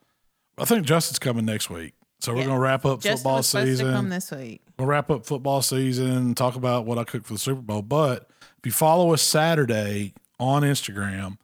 I 0.56 0.64
think 0.64 0.86
Justin's 0.86 1.18
coming 1.18 1.44
next 1.44 1.68
week, 1.68 1.92
so 2.20 2.32
we're 2.32 2.38
Yeah. 2.38 2.44
going 2.46 2.56
to 2.56 2.62
wrap 2.62 2.86
up 2.86 3.00
Justin 3.02 3.18
football 3.18 3.42
season. 3.42 3.88
to 3.88 3.92
come 3.92 4.08
this 4.08 4.30
week. 4.30 4.62
We'll 4.78 4.88
wrap 4.88 5.10
up 5.10 5.26
football 5.26 5.62
season. 5.62 6.34
Talk 6.34 6.56
about 6.56 6.86
what 6.86 6.98
I 6.98 7.04
cooked 7.04 7.26
for 7.26 7.32
the 7.34 7.38
Super 7.38 7.60
Bowl. 7.62 7.82
But 7.82 8.28
if 8.58 8.64
you 8.66 8.72
follow 8.72 9.12
us 9.12 9.22
Saturday 9.22 10.14
on 10.38 10.62
Instagram, 10.62 11.38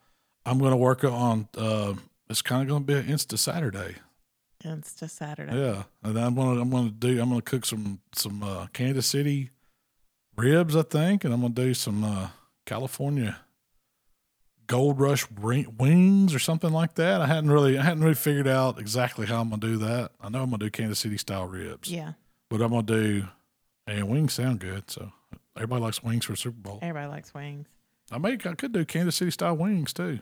I'm 0.45 0.59
going 0.59 0.71
to 0.71 0.77
work 0.77 1.03
on. 1.03 1.47
Uh, 1.57 1.93
it's 2.29 2.41
kind 2.41 2.61
of 2.61 2.67
going 2.67 2.83
to 2.83 2.87
be 2.87 2.93
an 2.93 3.05
Insta 3.15 3.37
Saturday. 3.37 3.95
Insta 4.63 5.09
Saturday. 5.09 5.57
Yeah, 5.57 5.83
and 6.03 6.17
I'm 6.17 6.35
gonna 6.35 6.61
I'm 6.61 6.69
gonna 6.69 6.89
do 6.89 7.21
I'm 7.21 7.27
gonna 7.27 7.41
cook 7.41 7.65
some 7.65 7.99
some 8.15 8.41
uh, 8.41 8.67
Kansas 8.71 9.05
City 9.05 9.49
ribs, 10.37 10.73
I 10.77 10.83
think, 10.83 11.25
and 11.25 11.33
I'm 11.33 11.41
gonna 11.41 11.53
do 11.53 11.73
some 11.73 12.01
uh, 12.05 12.29
California 12.65 13.35
Gold 14.67 15.01
Rush 15.01 15.29
wings 15.31 16.33
or 16.33 16.39
something 16.39 16.71
like 16.71 16.95
that. 16.95 17.19
I 17.19 17.27
hadn't 17.27 17.51
really 17.51 17.77
I 17.77 17.83
hadn't 17.83 18.03
really 18.03 18.15
figured 18.15 18.47
out 18.47 18.79
exactly 18.79 19.25
how 19.25 19.41
I'm 19.41 19.49
gonna 19.49 19.59
do 19.59 19.77
that. 19.79 20.11
I 20.21 20.29
know 20.29 20.41
I'm 20.41 20.49
gonna 20.49 20.59
do 20.59 20.69
Kansas 20.69 20.99
City 20.99 21.17
style 21.17 21.45
ribs, 21.45 21.91
Yeah. 21.91 22.13
But 22.53 22.61
I'm 22.61 22.69
gonna 22.69 22.83
do 22.83 23.25
and 23.87 24.07
wings 24.07 24.33
sound 24.33 24.59
good, 24.59 24.91
so 24.91 25.11
everybody 25.55 25.81
likes 25.81 26.03
wings 26.03 26.25
for 26.25 26.35
Super 26.35 26.55
Bowl. 26.55 26.77
Everybody 26.83 27.07
likes 27.07 27.33
wings. 27.33 27.65
I 28.11 28.19
may 28.19 28.33
I 28.33 28.37
could 28.37 28.71
do 28.71 28.85
Kansas 28.85 29.15
City 29.15 29.31
style 29.31 29.57
wings 29.57 29.91
too, 29.91 30.19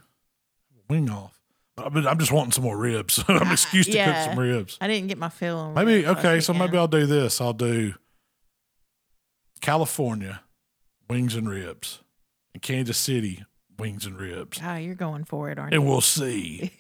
wing 0.90 1.10
off. 1.10 1.38
But 1.76 2.08
I'm 2.08 2.18
just 2.18 2.32
wanting 2.32 2.54
some 2.54 2.64
more 2.64 2.78
ribs. 2.78 3.22
I'm 3.28 3.48
an 3.48 3.52
excuse 3.52 3.86
to 3.88 4.06
cook 4.06 4.16
some 4.16 4.40
ribs. 4.40 4.78
I 4.80 4.88
didn't 4.88 5.10
get 5.10 5.18
my 5.18 5.28
fill 5.28 5.58
on 5.58 5.74
Maybe 5.74 6.06
ribs 6.06 6.20
okay, 6.20 6.40
so 6.40 6.54
maybe 6.54 6.78
I'll 6.78 6.88
do 6.88 7.06
this. 7.06 7.42
I'll 7.42 7.52
do 7.52 7.96
California 9.60 10.42
wings 11.10 11.36
and 11.36 11.50
ribs, 11.50 12.00
and 12.54 12.64
Kansas 12.64 12.98
City 12.98 13.44
wings 13.78 14.06
and 14.06 14.18
ribs, 14.18 14.58
Ah, 14.64 14.78
you're 14.78 14.96
going 14.96 15.26
for 15.26 15.50
it, 15.50 15.60
aren't 15.60 15.74
and 15.74 15.82
you? 15.82 15.86
And 15.86 15.92
we'll 15.92 16.00
see 16.00 16.72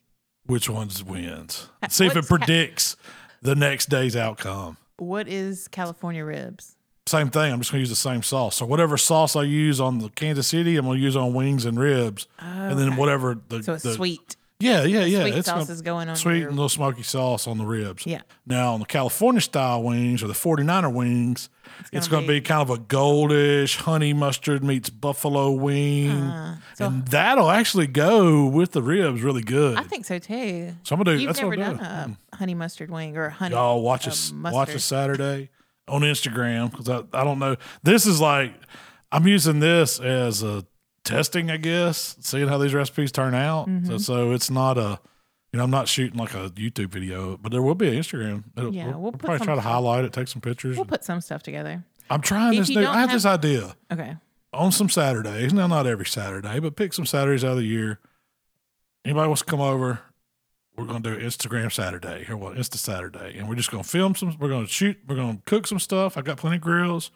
which 0.46 0.70
ones 0.70 1.02
wins. 1.02 1.68
See 1.88 2.06
if 2.06 2.14
it 2.14 2.26
predicts 2.26 2.94
the 3.42 3.56
next 3.56 3.88
day's 3.88 4.14
outcome. 4.14 4.76
What 5.00 5.28
is 5.28 5.68
California 5.68 6.24
ribs? 6.24 6.76
Same 7.06 7.30
thing. 7.30 7.52
I'm 7.52 7.58
just 7.58 7.72
gonna 7.72 7.80
use 7.80 7.88
the 7.88 7.96
same 7.96 8.22
sauce. 8.22 8.56
So 8.56 8.66
whatever 8.66 8.96
sauce 8.96 9.34
I 9.34 9.42
use 9.42 9.80
on 9.80 9.98
the 9.98 10.10
Kansas 10.10 10.46
City, 10.46 10.76
I'm 10.76 10.86
gonna 10.86 10.98
use 10.98 11.16
on 11.16 11.34
wings 11.34 11.64
and 11.64 11.78
ribs, 11.78 12.28
and 12.38 12.78
then 12.78 12.96
whatever 12.96 13.38
the 13.48 13.62
So 13.62 13.74
it's 13.74 13.82
the, 13.82 13.94
sweet. 13.94 14.36
Yeah, 14.60 14.84
yeah, 14.84 15.04
yeah. 15.04 15.22
sweet 15.22 15.34
it's 15.34 15.48
sauce 15.48 15.70
is 15.70 15.82
going 15.82 16.08
on 16.08 16.16
sweet 16.16 16.38
your- 16.40 16.48
and 16.48 16.56
little 16.56 16.68
smoky 16.68 17.02
sauce 17.02 17.46
on 17.46 17.58
the 17.58 17.64
ribs. 17.64 18.06
Yeah. 18.06 18.20
Now 18.46 18.74
on 18.74 18.80
the 18.80 18.86
California 18.86 19.40
style 19.40 19.82
wings 19.82 20.22
or 20.22 20.26
the 20.28 20.34
49er 20.34 20.92
wings, 20.92 21.48
it's 21.92 22.08
going 22.08 22.24
to 22.24 22.28
be, 22.28 22.40
be- 22.40 22.44
kind 22.44 22.60
of 22.60 22.70
a 22.70 22.76
goldish 22.80 23.76
honey 23.76 24.12
mustard 24.12 24.62
meets 24.62 24.90
buffalo 24.90 25.50
wing, 25.52 26.10
Uh, 26.10 26.56
so 26.74 26.86
and 26.86 27.06
that'll 27.08 27.50
actually 27.50 27.86
go 27.86 28.46
with 28.46 28.72
the 28.72 28.82
ribs 28.82 29.22
really 29.22 29.42
good. 29.42 29.78
I 29.78 29.82
think 29.82 30.04
so 30.04 30.18
too. 30.18 30.72
so 30.82 30.94
I'm 30.94 31.02
gonna 31.02 31.16
do. 31.16 31.22
You've 31.22 31.28
that's 31.28 31.38
never 31.40 31.50
what 31.50 31.58
I'm 31.60 31.76
done 31.78 32.04
doing. 32.04 32.16
a 32.32 32.36
honey 32.36 32.54
mustard 32.54 32.90
wing 32.90 33.16
or 33.16 33.26
a 33.26 33.30
honey. 33.30 33.54
Y'all 33.54 33.82
watch 33.82 34.06
uh, 34.06 34.10
us 34.10 34.32
watch 34.32 34.70
us 34.74 34.84
Saturday 34.84 35.48
on 35.88 36.02
Instagram 36.02 36.70
because 36.70 36.88
I, 36.88 37.02
I 37.18 37.24
don't 37.24 37.38
know. 37.38 37.56
This 37.82 38.04
is 38.06 38.20
like 38.20 38.52
I'm 39.10 39.26
using 39.26 39.60
this 39.60 39.98
as 40.00 40.42
a 40.42 40.64
testing, 41.04 41.50
I 41.50 41.56
guess, 41.56 42.16
seeing 42.20 42.48
how 42.48 42.58
these 42.58 42.74
recipes 42.74 43.12
turn 43.12 43.34
out. 43.34 43.68
Mm-hmm. 43.68 43.86
So, 43.86 43.98
so 43.98 44.32
it's 44.32 44.50
not 44.50 44.78
a, 44.78 45.00
you 45.52 45.58
know, 45.58 45.64
I'm 45.64 45.70
not 45.70 45.88
shooting 45.88 46.18
like 46.18 46.34
a 46.34 46.50
YouTube 46.50 46.88
video, 46.88 47.36
but 47.36 47.52
there 47.52 47.62
will 47.62 47.74
be 47.74 47.88
an 47.88 47.94
Instagram. 47.94 48.44
It'll, 48.56 48.74
Yeah, 48.74 48.88
we'll, 48.90 49.00
we'll 49.00 49.12
probably 49.12 49.44
try 49.44 49.54
to 49.54 49.60
highlight 49.60 50.04
it, 50.04 50.12
take 50.12 50.28
some 50.28 50.40
pictures. 50.40 50.76
We'll 50.76 50.84
put 50.84 51.04
some 51.04 51.20
stuff 51.20 51.42
together. 51.42 51.84
I'm 52.08 52.20
trying 52.20 52.54
if 52.54 52.66
this 52.66 52.76
new. 52.76 52.82
I 52.82 52.92
had 52.94 53.00
have- 53.00 53.12
this 53.12 53.24
idea 53.24 53.74
Okay. 53.92 54.16
on 54.52 54.72
some 54.72 54.88
Saturdays. 54.88 55.52
Now, 55.52 55.66
not 55.66 55.86
every 55.86 56.06
Saturday, 56.06 56.58
but 56.60 56.76
pick 56.76 56.92
some 56.92 57.06
Saturdays 57.06 57.44
out 57.44 57.52
of 57.52 57.58
the 57.58 57.64
year. 57.66 57.98
Anybody 59.04 59.28
wants 59.28 59.42
to 59.42 59.46
come 59.46 59.60
over? 59.60 60.00
We're 60.76 60.84
going 60.86 61.02
to 61.02 61.16
do 61.16 61.20
Instagram 61.26 61.72
Saturday 61.72 62.26
or 62.28 62.36
what? 62.36 62.56
Insta 62.56 62.76
Saturday, 62.76 63.36
and 63.38 63.48
we're 63.48 63.54
just 63.54 63.70
going 63.70 63.82
to 63.82 63.88
film 63.88 64.14
some. 64.14 64.36
We're 64.38 64.48
going 64.48 64.66
to 64.66 64.72
shoot. 64.72 64.98
We're 65.06 65.16
going 65.16 65.36
to 65.38 65.42
cook 65.44 65.66
some 65.66 65.78
stuff. 65.78 66.16
I 66.16 66.22
got 66.22 66.36
plenty 66.38 66.56
of 66.56 66.62
grills, 66.62 67.10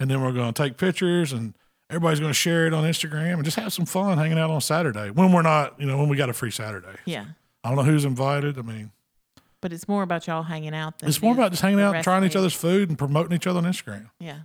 and 0.00 0.10
then 0.10 0.22
we're 0.22 0.32
going 0.32 0.52
to 0.52 0.62
take 0.62 0.76
pictures, 0.76 1.32
and 1.32 1.54
everybody's 1.90 2.20
going 2.20 2.30
to 2.30 2.34
share 2.38 2.66
it 2.66 2.74
on 2.74 2.84
Instagram, 2.84 3.34
and 3.34 3.44
just 3.44 3.56
have 3.58 3.72
some 3.72 3.86
fun 3.86 4.18
hanging 4.18 4.38
out 4.38 4.50
on 4.50 4.60
Saturday 4.60 5.10
when 5.10 5.32
we're 5.32 5.42
not, 5.42 5.78
you 5.80 5.86
know, 5.86 5.96
when 5.98 6.08
we 6.08 6.16
got 6.16 6.28
a 6.28 6.32
free 6.32 6.50
Saturday. 6.50 6.96
Yeah. 7.04 7.26
I 7.64 7.68
don't 7.68 7.76
know 7.76 7.84
who's 7.90 8.04
invited. 8.04 8.58
I 8.58 8.62
mean, 8.62 8.92
But 9.60 9.72
it's 9.72 9.88
more 9.88 10.02
about 10.02 10.26
y'all 10.26 10.42
hanging 10.44 10.74
out 10.74 10.98
than 10.98 11.08
it's 11.08 11.20
more 11.22 11.34
about 11.34 11.50
just 11.50 11.62
hanging 11.62 11.80
out 11.80 11.94
and 11.94 12.04
trying 12.04 12.24
each 12.24 12.36
other's 12.36 12.54
food 12.54 12.88
and 12.88 12.98
promoting 12.98 13.32
each 13.32 13.46
other 13.46 13.58
on 13.58 13.64
Instagram. 13.64 14.10
Yeah. 14.20 14.40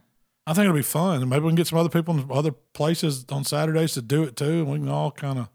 I 0.47 0.53
think 0.53 0.63
it'll 0.65 0.75
be 0.75 0.81
fun, 0.81 1.21
and 1.21 1.29
maybe 1.29 1.43
we 1.43 1.49
can 1.49 1.55
get 1.55 1.67
some 1.67 1.77
other 1.77 1.89
people 1.89 2.17
in 2.17 2.25
other 2.31 2.51
places 2.73 3.25
on 3.29 3.43
Saturdays 3.43 3.93
to 3.93 4.01
do 4.01 4.23
it 4.23 4.35
too, 4.35 4.61
and 4.61 4.67
we 4.71 4.79
can 4.79 4.89
all 4.89 5.11
kind 5.11 5.37
of 5.39 5.49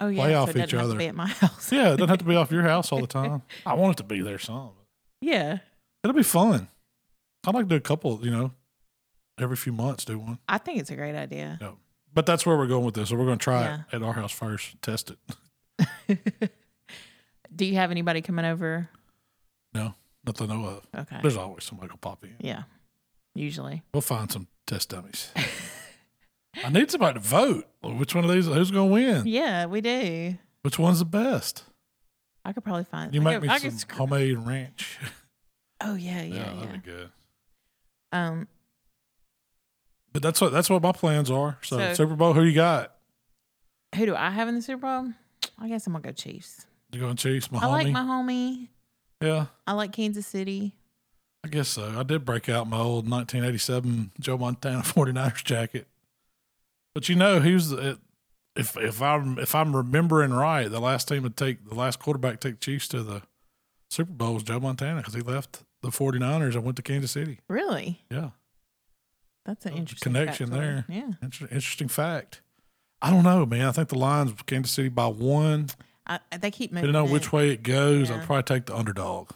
Oh 0.00 0.06
yeah. 0.06 0.22
Play 0.22 0.32
so 0.32 0.38
off 0.42 0.48
it 0.50 0.56
each 0.58 0.70
doesn't 0.70 0.78
have 0.78 0.86
to 0.86 0.90
other. 0.90 0.98
be 0.98 1.06
at 1.08 1.14
my 1.16 1.26
house. 1.26 1.72
yeah. 1.72 1.88
It 1.92 1.96
doesn't 1.96 2.08
have 2.08 2.18
to 2.18 2.24
be 2.24 2.36
off 2.36 2.52
your 2.52 2.62
house 2.62 2.92
all 2.92 3.00
the 3.00 3.06
time. 3.08 3.42
I 3.66 3.74
want 3.74 3.98
it 3.98 4.02
to 4.02 4.04
be 4.08 4.20
there 4.20 4.38
some. 4.38 4.70
yeah. 5.20 5.58
It'll 6.04 6.14
be 6.16 6.22
fun. 6.22 6.68
I'd 7.44 7.54
like 7.54 7.64
to 7.64 7.68
do 7.68 7.74
a 7.74 7.80
couple, 7.80 8.20
you 8.22 8.30
know, 8.30 8.52
every 9.40 9.56
few 9.56 9.72
months 9.72 10.04
do 10.04 10.18
one. 10.18 10.38
I 10.48 10.58
think 10.58 10.80
it's 10.80 10.90
a 10.90 10.96
great 10.96 11.14
idea. 11.14 11.58
Yeah. 11.60 11.70
But 12.14 12.26
that's 12.26 12.44
where 12.46 12.56
we're 12.56 12.66
going 12.66 12.84
with 12.84 12.94
this. 12.94 13.10
So 13.10 13.16
we're 13.16 13.26
going 13.26 13.38
to 13.38 13.42
try 13.44 13.62
Yeah. 13.62 13.78
it 13.92 13.96
at 13.96 14.02
our 14.02 14.12
house 14.14 14.32
first, 14.32 14.80
test 14.82 15.12
it. 15.12 16.50
Do 17.54 17.64
you 17.64 17.74
have 17.76 17.90
anybody 17.90 18.20
coming 18.22 18.44
over? 18.44 18.88
No, 19.74 19.94
nothing 20.26 20.50
I 20.50 20.54
know 20.54 20.64
of. 20.66 20.86
Okay. 21.02 21.18
There's 21.22 21.36
always 21.36 21.64
somebody 21.64 21.90
will 21.90 21.98
pop 21.98 22.24
in. 22.24 22.34
Yeah. 22.40 22.62
Usually. 23.34 23.82
We'll 23.92 24.00
find 24.00 24.30
some 24.30 24.48
test 24.66 24.90
dummies. 24.90 25.30
I 26.64 26.70
need 26.70 26.90
somebody 26.90 27.14
to 27.14 27.20
vote. 27.20 27.66
Which 27.82 28.14
one 28.14 28.24
of 28.24 28.30
these? 28.30 28.46
Who's 28.46 28.70
going 28.70 28.88
to 28.88 28.92
win? 28.92 29.26
Yeah, 29.26 29.66
we 29.66 29.80
do. 29.80 30.36
Which 30.62 30.78
one's 30.78 30.98
the 30.98 31.04
best? 31.04 31.64
I 32.44 32.52
could 32.52 32.64
probably 32.64 32.84
find. 32.84 33.14
You 33.14 33.20
I 33.20 33.24
make 33.24 33.34
could- 33.34 33.42
me 33.42 33.48
I 33.48 33.58
some 33.58 33.96
homemade 33.96 34.38
ranch. 34.38 34.98
Oh 35.80 35.94
yeah, 35.94 36.22
Yeah, 36.22 36.34
yeah, 36.34 36.44
that'd 36.54 36.60
yeah. 36.62 36.72
be 36.72 36.78
good. 36.78 37.10
Um, 38.12 38.48
But 40.12 40.22
that's 40.22 40.40
what 40.40 40.52
that's 40.52 40.70
what 40.70 40.82
my 40.82 40.92
plans 40.92 41.30
are. 41.30 41.58
So, 41.62 41.78
So- 41.78 41.94
Super 41.94 42.14
Bowl, 42.16 42.32
who 42.34 42.42
you 42.44 42.54
got? 42.54 42.94
who 43.94 44.04
do 44.06 44.14
I 44.14 44.30
have 44.30 44.48
in 44.48 44.54
the 44.54 44.62
Super 44.62 44.82
Bowl? 44.82 45.12
I 45.58 45.68
guess 45.68 45.86
I'm 45.86 45.92
gonna 45.94 46.02
go 46.04 46.12
Chiefs. 46.12 46.66
You 46.92 47.00
going 47.00 47.16
Chiefs, 47.16 47.50
my 47.50 47.58
I 47.60 47.66
like 47.66 47.88
my 47.88 48.00
homie. 48.02 48.68
yeah, 49.22 49.46
I 49.66 49.72
like 49.72 49.92
Kansas 49.92 50.26
City. 50.26 50.74
I 51.44 51.48
guess 51.48 51.68
so. 51.68 51.94
I 51.98 52.02
did 52.02 52.24
break 52.24 52.48
out 52.48 52.68
my 52.68 52.78
old 52.78 53.08
1987 53.08 54.10
Joe 54.20 54.36
Montana 54.38 54.82
49ers 54.82 55.44
jacket. 55.44 55.86
But 56.94 57.08
you 57.08 57.14
know, 57.14 57.40
who's 57.40 57.68
the- 57.70 57.98
if 58.56 58.76
if 58.76 59.00
I'm 59.00 59.38
if 59.38 59.54
I'm 59.54 59.74
remembering 59.76 60.32
right, 60.32 60.68
the 60.68 60.80
last 60.80 61.06
team 61.08 61.22
to 61.22 61.30
take 61.30 61.68
the 61.68 61.74
last 61.76 61.98
quarterback 62.00 62.40
to 62.40 62.50
take 62.50 62.60
Chiefs 62.60 62.88
to 62.88 63.02
the 63.02 63.22
Super 63.90 64.12
Bowl 64.12 64.34
was 64.34 64.42
Joe 64.42 64.58
Montana 64.60 64.96
because 65.00 65.14
he 65.14 65.20
left 65.20 65.62
the 65.82 65.90
49ers 65.90 66.54
and 66.56 66.64
went 66.64 66.76
to 66.76 66.82
Kansas 66.82 67.12
City. 67.12 67.38
Really? 67.48 68.04
Yeah, 68.10 68.30
That's 69.48 69.64
an 69.64 69.72
interesting 69.72 70.12
connection 70.12 70.50
there. 70.50 70.84
Yeah. 70.90 71.10
Inter- 71.22 71.46
interesting 71.50 71.88
fact. 71.88 72.42
I 73.00 73.10
don't 73.10 73.24
know, 73.24 73.46
man. 73.46 73.66
I 73.66 73.72
think 73.72 73.88
the 73.88 73.96
lines 73.96 74.34
Kansas 74.44 74.72
City 74.72 74.90
by 74.90 75.06
one. 75.06 75.68
I, 76.06 76.18
they 76.38 76.50
keep 76.50 76.70
moving. 76.70 76.88
Depending 76.92 77.08
on 77.08 77.10
which 77.10 77.32
way 77.32 77.48
it 77.50 77.62
goes, 77.62 78.10
Yeah. 78.10 78.16
I'll 78.16 78.26
probably 78.26 78.42
take 78.42 78.66
the 78.66 78.76
underdog. 78.76 79.30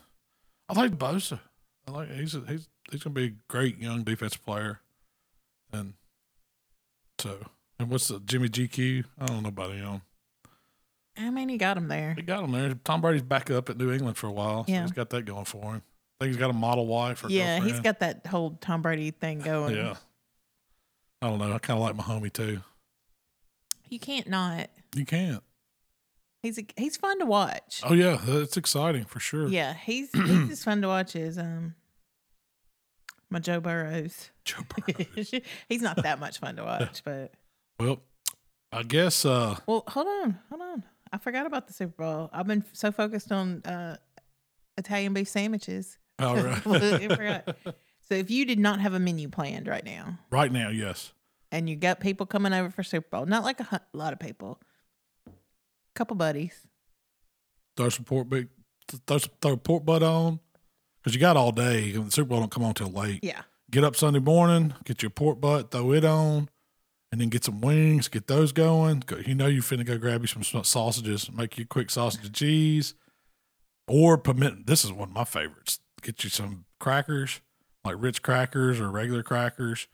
I 0.69 0.79
like 0.79 0.99
Bosa. 0.99 1.41
I 1.89 1.91
like 1.93 2.11
he's 2.11 2.35
a, 2.35 2.43
he's 2.47 2.69
he's 2.91 3.03
gonna 3.03 3.15
be 3.15 3.25
a 3.25 3.33
great 3.49 3.79
young 3.79 4.03
defensive 4.05 4.45
player, 4.45 4.81
and 5.73 5.95
so 7.19 7.47
and 7.79 7.89
what's 7.89 8.09
the 8.09 8.21
Jimmy 8.21 8.51
GQ? 8.51 9.05
I 9.19 9.25
don't 9.27 9.43
know 9.43 9.49
about 9.49 9.73
him. 9.73 10.03
I 11.17 11.31
mean, 11.31 11.49
he 11.49 11.57
got 11.57 11.79
him 11.79 11.89
there. 11.89 12.13
He 12.15 12.23
got 12.23 12.45
him 12.45 12.53
there. 12.53 12.75
Tom 12.85 13.01
Brady's 13.01 13.23
back 13.23 13.51
up 13.51 13.71
at 13.71 13.79
New 13.79 13.91
England 13.93 14.19
for 14.19 14.27
a 14.27 14.33
while. 14.33 14.67
So 14.67 14.73
Yeah. 14.73 14.83
he's 14.83 14.93
got 14.93 15.09
that 15.11 15.25
going 15.25 15.45
for 15.47 15.73
him. 15.75 15.83
Think 16.23 16.35
he's 16.35 16.41
got 16.41 16.51
a 16.51 16.55
model 16.55 16.87
wife 16.87 17.25
or 17.25 17.29
yeah, 17.29 17.61
he's 17.61 17.81
got 17.81 18.01
that 18.01 18.27
whole 18.27 18.57
Tom 18.61 18.83
Brady 18.83 19.11
thing 19.11 19.41
going. 19.41 19.77
Yeah. 19.77 19.95
I 21.21 21.29
don't 21.29 21.39
know. 21.39 21.53
I 21.53 21.59
kind 21.59 21.79
of 21.79 21.83
like 21.85 21.97
my 21.97 22.03
homie 22.03 22.33
too. 22.33 22.61
You 23.89 23.99
can't 23.99 24.29
not. 24.29 24.71
You 24.95 25.05
can't. 25.05 25.43
He's 26.43 26.59
a, 26.59 26.67
he's 26.77 26.97
fun 26.97 27.21
to 27.21 27.27
watch. 27.27 27.83
Oh 27.85 27.93
yeah, 27.93 28.19
it's 28.27 28.57
exciting 28.57 29.05
for 29.05 29.21
sure. 29.21 29.47
Yeah, 29.47 29.75
he's 29.75 30.11
he's 30.15 30.51
as 30.51 30.65
fun 30.65 30.83
to 30.83 30.89
watch 30.89 31.15
as 31.15 31.39
um 31.39 31.75
my 33.31 33.39
Joe 33.39 33.61
Burrows. 33.61 34.31
Joe 34.45 34.63
Burrow. 34.87 35.05
he's 35.69 35.83
not 35.83 36.03
that 36.03 36.19
much 36.19 36.39
fun 36.39 36.57
to 36.57 36.65
watch, 36.65 37.03
but 37.05 37.33
well, 37.79 38.01
I 38.73 38.83
guess 38.83 39.25
uh 39.25 39.57
well, 39.67 39.85
hold 39.87 40.07
on, 40.07 40.39
hold 40.49 40.63
on. 40.63 40.85
I 41.13 41.19
forgot 41.19 41.47
about 41.47 41.67
the 41.67 41.73
Super 41.73 42.03
Bowl. 42.03 42.31
I've 42.33 42.47
been 42.47 42.65
so 42.73 42.91
focused 42.91 43.31
on 43.31 43.63
uh 43.65 43.97
Italian 44.77 45.13
beef 45.15 45.29
sandwiches. 45.29 45.99
Oh, 46.23 46.29
all 46.29 47.17
right. 47.17 47.45
So 48.09 48.15
if 48.17 48.31
you 48.31 48.45
did 48.45 48.59
not 48.59 48.81
have 48.81 48.93
a 48.93 48.99
menu 48.99 49.29
planned 49.31 49.67
right 49.67 49.85
now, 49.85 50.19
right 50.31 50.53
now, 50.53 50.69
yes. 50.69 51.13
and 51.51 51.71
you 51.71 51.77
got 51.77 51.99
people 52.01 52.27
coming 52.27 52.53
over 52.53 52.69
for 52.69 52.83
Super 52.83 53.09
Bowl, 53.11 53.25
not 53.27 53.43
like 53.43 53.59
a 53.61 53.65
hu- 53.65 53.79
lot 53.99 54.13
of 54.13 54.19
people, 54.19 54.61
couple 55.95 56.17
buddies, 56.17 56.67
Throw 57.77 57.89
some 57.89 58.05
pork 58.05 58.29
big 58.29 58.49
throw, 59.07 59.17
some, 59.19 59.31
throw 59.41 59.57
pork 59.57 59.85
butt 59.87 60.03
on. 60.03 60.41
Because 61.03 61.15
you 61.15 61.21
got 61.21 61.37
all 61.39 61.53
day. 61.53 61.93
The 61.93 62.11
Super 62.11 62.29
Bowl 62.29 62.41
don't 62.41 62.51
come 62.51 62.65
on 62.65 62.75
till 62.75 62.89
late. 62.91 63.21
yeah, 63.23 63.43
Get 63.71 63.83
up 63.83 63.97
Sunday 63.97 64.19
morning, 64.21 64.75
get 64.85 65.03
your 65.03 65.11
pork 65.11 65.41
butt, 65.41 65.71
throw 65.71 65.93
it 65.93 66.05
on, 66.05 66.51
and 67.11 67.21
then 67.21 67.29
get 67.31 67.45
some 67.45 67.61
wings, 67.63 68.09
get 68.09 68.27
those 68.27 68.53
going. 68.53 69.01
Go- 69.07 69.17
You 69.25 69.35
know 69.35 69.47
you 69.47 69.63
finna 69.63 69.87
go 69.87 69.97
grab 69.97 70.21
you 70.21 70.27
some 70.27 70.43
sa- 70.43 70.63
sausages, 70.63 71.33
make 71.33 71.57
you 71.57 71.65
a 71.65 71.67
quick 71.67 71.89
sausage 71.91 72.27
and 72.27 72.35
cheese. 72.35 72.95
Or 73.89 74.19
permit 74.19 74.67
this 74.67 74.85
is 74.85 74.93
one 74.93 75.09
of 75.09 75.15
my 75.15 75.25
favorites. 75.25 75.79
Get 76.03 76.25
you 76.25 76.31
some 76.31 76.65
crackers, 76.81 77.41
like 77.85 77.97
Ritz 77.99 78.19
crackers 78.19 78.81
or 78.81 78.91
regular 78.91 79.23
crackers, 79.23 79.87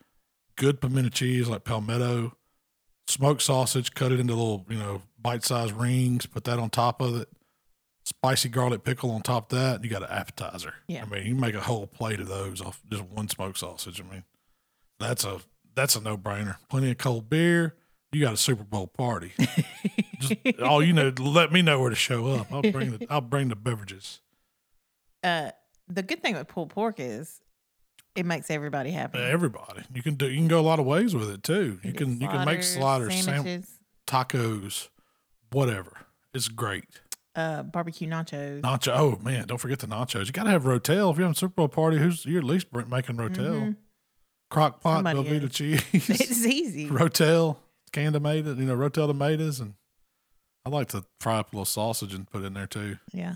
good 0.56 0.80
pimento 0.80 1.10
cheese 1.10 1.48
like 1.48 1.64
palmetto, 1.64 2.34
smoked 3.06 3.42
sausage, 3.42 3.94
cut 3.94 4.12
it 4.12 4.20
into 4.20 4.34
little, 4.34 4.66
you 4.68 4.78
know, 4.78 5.02
bite-sized 5.20 5.72
rings, 5.74 6.26
put 6.26 6.44
that 6.44 6.58
on 6.58 6.70
top 6.70 7.00
of 7.00 7.20
it. 7.20 7.28
Spicy 8.04 8.48
garlic 8.48 8.84
pickle 8.84 9.10
on 9.10 9.20
top 9.20 9.52
of 9.52 9.58
that, 9.58 9.84
you 9.84 9.90
got 9.90 10.02
an 10.02 10.08
appetizer. 10.10 10.72
Yeah. 10.86 11.04
I 11.04 11.06
mean, 11.06 11.26
you 11.26 11.34
make 11.34 11.54
a 11.54 11.60
whole 11.60 11.86
plate 11.86 12.20
of 12.20 12.28
those 12.28 12.62
off 12.62 12.80
just 12.90 13.02
one 13.04 13.28
smoked 13.28 13.58
sausage. 13.58 14.00
I 14.00 14.04
mean, 14.10 14.24
that's 14.98 15.24
a 15.24 15.40
that's 15.74 15.94
a 15.94 16.00
no 16.00 16.16
brainer. 16.16 16.56
Plenty 16.70 16.90
of 16.90 16.98
cold 16.98 17.28
beer. 17.28 17.74
You 18.10 18.22
got 18.22 18.32
a 18.32 18.38
Super 18.38 18.64
Bowl 18.64 18.86
party. 18.86 19.32
Just 20.18 20.32
all 20.62 20.82
you 20.82 20.94
know, 20.94 21.12
let 21.20 21.52
me 21.52 21.60
know 21.60 21.78
where 21.78 21.90
to 21.90 21.94
show 21.96 22.26
up. 22.28 22.50
I'll 22.50 22.62
bring 22.62 22.96
the 22.96 23.06
I'll 23.10 23.20
bring 23.20 23.48
the 23.48 23.54
beverages. 23.56 24.20
uh, 25.22 25.50
the 25.88 26.02
good 26.02 26.22
thing 26.22 26.34
with 26.34 26.48
pulled 26.48 26.70
pork 26.70 26.96
is 26.98 27.40
it 28.14 28.26
makes 28.26 28.50
everybody 28.50 28.90
happy. 28.90 29.18
Everybody, 29.18 29.82
you 29.94 30.02
can 30.02 30.14
do. 30.14 30.28
You 30.28 30.36
can 30.38 30.48
go 30.48 30.60
a 30.60 30.62
lot 30.62 30.78
of 30.80 30.86
ways 30.86 31.14
with 31.14 31.30
it 31.30 31.42
too. 31.42 31.78
You 31.82 31.92
can 31.92 32.20
you 32.20 32.28
can 32.28 32.44
make 32.44 32.62
sliders, 32.62 33.14
sam- 33.14 33.22
sandwiches, 33.24 33.70
tacos, 34.06 34.88
whatever. 35.52 35.92
It's 36.34 36.48
great. 36.48 36.84
uh, 37.36 37.62
barbecue 37.62 38.08
nachos. 38.08 38.60
Nacho. 38.62 38.92
Oh 38.94 39.18
man, 39.22 39.46
don't 39.46 39.58
forget 39.58 39.78
the 39.78 39.86
nachos. 39.86 40.26
You 40.26 40.32
got 40.32 40.44
to 40.44 40.50
have 40.50 40.64
Rotel 40.64 41.10
if 41.12 41.16
you're 41.18 41.26
having 41.26 41.30
a 41.30 41.34
Super 41.34 41.54
Bowl 41.54 41.68
party. 41.68 41.98
Who's 41.98 42.24
you're 42.26 42.38
at 42.38 42.44
least 42.44 42.66
making 42.72 43.16
Rotel? 43.16 43.36
Mhm. 43.60 43.76
Crock 44.50 44.80
pot, 44.80 45.04
Velveeta 45.04 45.50
cheese, 45.52 45.82
It's 45.92 46.44
easy. 46.46 46.88
Rotel, 46.88 47.56
canned 47.92 48.14
tomatoes. 48.14 48.58
You 48.58 48.64
know, 48.64 48.76
Rotel 48.76 49.06
tomatoes, 49.06 49.60
and 49.60 49.74
I 50.64 50.70
like 50.70 50.88
to 50.88 51.04
fry 51.20 51.38
up 51.38 51.52
a 51.52 51.56
little 51.56 51.64
sausage 51.66 52.14
and 52.14 52.26
put 52.28 52.42
it 52.42 52.46
in 52.46 52.54
there 52.54 52.66
too. 52.66 52.96
Yeah. 53.12 53.34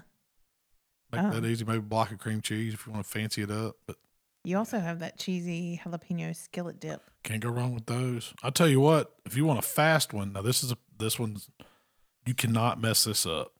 Make 1.12 1.22
Oh. 1.22 1.30
that 1.30 1.44
easy. 1.46 1.64
Maybe 1.64 1.78
a 1.78 1.82
block 1.82 2.10
of 2.10 2.18
cream 2.18 2.40
cheese 2.40 2.74
if 2.74 2.86
you 2.86 2.92
want 2.92 3.04
to 3.04 3.10
fancy 3.10 3.42
it 3.42 3.50
up. 3.50 3.76
But 3.86 3.96
You 4.44 4.56
also 4.58 4.80
have 4.80 4.98
that 5.00 5.18
cheesy 5.18 5.80
jalapeno 5.84 6.34
skillet 6.34 6.80
dip. 6.80 7.02
can't 7.22 7.40
go 7.42 7.50
wrong 7.50 7.74
with 7.74 7.86
those. 7.86 8.34
I'll 8.42 8.50
tell 8.52 8.68
you 8.68 8.80
what. 8.80 9.14
If 9.24 9.36
you 9.36 9.44
want 9.44 9.58
a 9.58 9.62
fast 9.62 10.12
one, 10.12 10.32
now 10.32 10.42
this 10.42 10.64
is 10.64 10.72
a 10.72 10.78
this 10.98 11.18
one's 11.18 11.48
you 12.26 12.34
cannot 12.34 12.80
mess 12.80 13.04
this 13.04 13.26
up. 13.26 13.52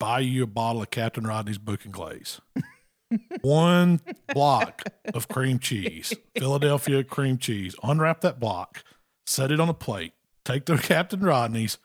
Buy 0.00 0.20
you 0.20 0.42
a 0.42 0.46
bottle 0.46 0.82
of 0.82 0.90
Captain 0.90 1.24
Rodney's 1.26 1.58
Boucan 1.58 1.90
Glaze. 1.92 2.40
One 3.42 4.00
block 4.32 4.82
of 5.14 5.28
cream 5.28 5.58
cheese, 5.60 6.12
Philadelphia 6.36 7.04
cream 7.04 7.38
cheese. 7.38 7.76
Unwrap 7.82 8.20
that 8.22 8.40
block, 8.40 8.82
set 9.26 9.52
it 9.52 9.60
on 9.60 9.68
a 9.68 9.74
plate. 9.74 10.12
Take 10.44 10.66
the 10.66 10.76
Captain 10.78 11.20
Rodney's, 11.20 11.78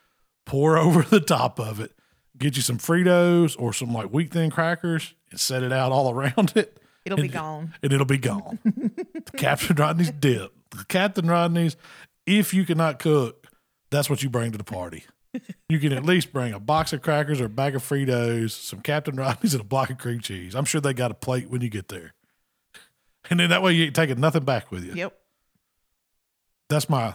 pour 0.44 0.76
over 0.78 1.02
the 1.02 1.20
top 1.20 1.60
of 1.60 1.78
it. 1.80 1.92
Get 2.40 2.56
you 2.56 2.62
some 2.62 2.78
Fritos 2.78 3.54
or 3.58 3.72
some 3.72 3.92
like 3.92 4.08
wheat 4.08 4.32
thin 4.32 4.50
crackers 4.50 5.14
and 5.30 5.38
set 5.38 5.62
it 5.62 5.72
out 5.72 5.92
all 5.92 6.10
around 6.10 6.52
it 6.56 6.78
It'll 7.04 7.18
be 7.18 7.28
gone. 7.28 7.74
and 7.82 7.92
it'll 7.92 8.06
be 8.06 8.18
gone. 8.18 8.58
Captain 9.36 9.76
Rodney's 9.76 10.10
dip. 10.10 10.52
Captain 10.88 11.26
Rodney's, 11.26 11.76
if 12.26 12.52
you 12.52 12.64
cannot 12.64 12.98
cook, 12.98 13.46
that's 13.90 14.10
what 14.10 14.22
you 14.22 14.30
bring 14.30 14.52
to 14.52 14.58
the 14.58 14.64
party. 14.64 15.04
You 15.68 15.78
can 15.78 15.92
at 15.92 16.04
least 16.04 16.32
bring 16.32 16.52
a 16.52 16.58
box 16.60 16.92
of 16.92 17.02
crackers 17.02 17.40
or 17.40 17.44
a 17.44 17.48
bag 17.48 17.76
of 17.76 17.82
Fritos, 17.82 18.50
some 18.50 18.80
Captain 18.80 19.14
Rodney's, 19.16 19.54
and 19.54 19.60
a 19.60 19.64
block 19.64 19.90
of 19.90 19.98
cream 19.98 20.20
cheese. 20.20 20.54
I'm 20.54 20.64
sure 20.64 20.80
they 20.80 20.92
got 20.92 21.10
a 21.10 21.14
plate 21.14 21.48
when 21.50 21.60
you 21.60 21.68
get 21.68 21.88
there. 21.88 22.14
And 23.28 23.38
then 23.38 23.50
that 23.50 23.62
way 23.62 23.72
you 23.72 23.84
ain't 23.86 23.94
taking 23.94 24.18
nothing 24.18 24.44
back 24.44 24.70
with 24.72 24.84
you. 24.84 24.92
Yep. 24.94 25.16
That's 26.68 26.88
my 26.88 27.14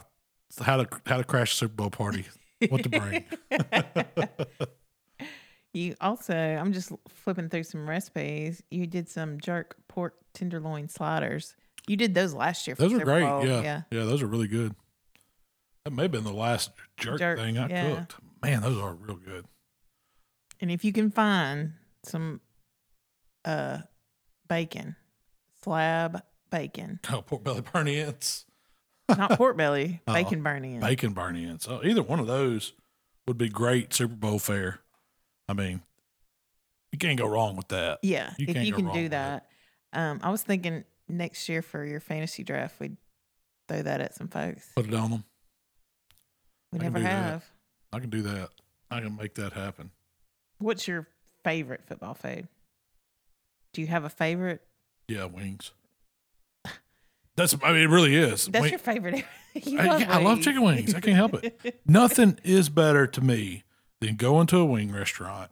how 0.62 0.82
to 0.82 0.88
how 1.06 1.18
to 1.18 1.24
crash 1.24 1.52
a 1.52 1.56
Super 1.56 1.74
Bowl 1.74 1.90
party. 1.90 2.24
What 2.70 2.82
to 2.84 2.88
bring. 2.88 3.24
You 5.76 5.94
also, 6.00 6.34
I'm 6.34 6.72
just 6.72 6.90
flipping 7.06 7.50
through 7.50 7.64
some 7.64 7.86
recipes. 7.86 8.62
You 8.70 8.86
did 8.86 9.10
some 9.10 9.38
jerk 9.38 9.76
pork 9.88 10.14
tenderloin 10.32 10.88
sliders. 10.88 11.54
You 11.86 11.98
did 11.98 12.14
those 12.14 12.32
last 12.32 12.66
year. 12.66 12.74
For 12.76 12.82
Those 12.88 12.94
are 12.94 13.04
great. 13.04 13.24
Bowl. 13.24 13.44
Yeah. 13.44 13.60
yeah. 13.60 13.82
yeah. 13.90 14.04
those 14.04 14.22
are 14.22 14.26
really 14.26 14.48
good. 14.48 14.74
That 15.84 15.90
may 15.90 16.04
have 16.04 16.12
been 16.12 16.24
the 16.24 16.32
last 16.32 16.70
jerk, 16.96 17.18
Jerk, 17.18 17.38
thing 17.38 17.58
I 17.58 17.68
yeah. 17.68 17.94
cooked. 17.94 18.14
Man, 18.42 18.62
those 18.62 18.78
are 18.78 18.94
real 18.94 19.16
good. 19.16 19.44
And 20.62 20.70
if 20.70 20.82
you 20.82 20.94
can 20.94 21.10
find 21.10 21.74
some 22.04 22.40
uh 23.44 23.80
bacon, 24.48 24.96
slab 25.62 26.22
bacon, 26.50 27.00
Oh, 27.12 27.20
pork 27.20 27.44
belly 27.44 27.60
burn 27.60 27.86
ends. 27.86 28.46
not 29.10 29.32
pork 29.32 29.56
belly, 29.58 30.00
Oh, 30.08 30.14
bacon 30.14 30.42
burning. 30.42 30.80
bacon 30.80 31.12
burn 31.12 31.36
ends. 31.36 31.68
Oh, 31.68 31.82
either 31.84 32.02
one 32.02 32.18
of 32.18 32.26
those 32.26 32.72
would 33.28 33.36
be 33.36 33.50
great 33.50 33.92
Super 33.92 34.14
Bowl 34.14 34.38
fare. 34.38 34.80
I 35.48 35.52
mean, 35.54 35.80
you 36.92 36.98
can't 36.98 37.18
go 37.18 37.26
wrong 37.26 37.56
with 37.56 37.68
that. 37.68 37.98
Yeah, 38.02 38.32
You 38.38 38.46
if 38.48 38.56
you 38.64 38.72
can 38.72 38.86
do 38.86 38.90
with 38.92 38.96
it. 39.06 39.10
that. 39.10 39.46
Um, 39.92 40.20
I 40.22 40.30
was 40.30 40.42
thinking 40.42 40.84
next 41.08 41.48
year 41.48 41.62
for 41.62 41.84
your 41.84 42.00
fantasy 42.00 42.42
draft, 42.42 42.78
we'd 42.80 42.96
throw 43.68 43.82
that 43.82 44.00
at 44.00 44.14
some 44.14 44.28
folks. 44.28 44.68
Put 44.74 44.86
it 44.86 44.94
on 44.94 45.10
them. 45.10 45.24
We 46.72 46.80
I 46.80 46.82
never 46.82 46.98
do 46.98 47.04
that. 47.04 47.10
have. 47.10 47.44
I 47.92 47.98
can 48.00 48.10
do 48.10 48.22
that. 48.22 48.50
I 48.90 49.00
can 49.00 49.16
make 49.16 49.34
that 49.34 49.52
happen. 49.52 49.90
What's 50.58 50.88
your 50.88 51.06
favorite 51.44 51.82
football 51.86 52.14
food? 52.14 52.48
Do 53.72 53.80
you 53.80 53.86
have 53.88 54.04
a 54.04 54.08
favorite? 54.10 54.62
Yeah, 55.08 55.26
wings. 55.26 55.70
That's. 57.36 57.54
I 57.62 57.72
mean, 57.72 57.82
it 57.82 57.90
really 57.90 58.16
is. 58.16 58.46
That's 58.46 58.62
Wing- 58.62 58.70
your 58.70 58.78
favorite. 58.78 59.24
you 59.54 59.78
I- 59.78 59.98
yeah, 59.98 60.16
I 60.16 60.22
love 60.22 60.40
chicken 60.40 60.62
wings. 60.62 60.94
I 60.94 61.00
can't 61.00 61.16
help 61.16 61.34
it. 61.44 61.80
Nothing 61.86 62.38
is 62.42 62.68
better 62.70 63.06
to 63.06 63.20
me 63.20 63.62
than 64.00 64.16
going 64.16 64.46
to 64.48 64.58
a 64.58 64.64
wing 64.64 64.92
restaurant 64.92 65.50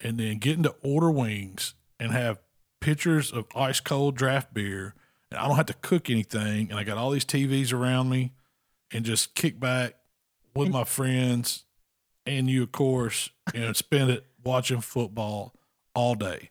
and 0.00 0.18
then 0.18 0.38
getting 0.38 0.62
to 0.64 0.74
order 0.82 1.10
wings 1.10 1.74
and 2.00 2.12
have 2.12 2.38
pitchers 2.80 3.32
of 3.32 3.46
ice 3.54 3.80
cold 3.80 4.16
draft 4.16 4.52
beer. 4.52 4.94
And 5.30 5.38
I 5.40 5.46
don't 5.46 5.56
have 5.56 5.66
to 5.66 5.74
cook 5.74 6.10
anything. 6.10 6.70
And 6.70 6.78
I 6.78 6.84
got 6.84 6.98
all 6.98 7.10
these 7.10 7.24
TVs 7.24 7.72
around 7.72 8.08
me 8.10 8.32
and 8.92 9.04
just 9.04 9.34
kick 9.34 9.58
back 9.58 9.94
with 10.54 10.68
my 10.68 10.84
friends 10.84 11.64
and 12.26 12.48
you, 12.48 12.62
of 12.64 12.72
course, 12.72 13.30
and 13.54 13.76
spend 13.76 14.10
it 14.10 14.24
watching 14.44 14.80
football 14.80 15.54
all 15.94 16.14
day. 16.14 16.50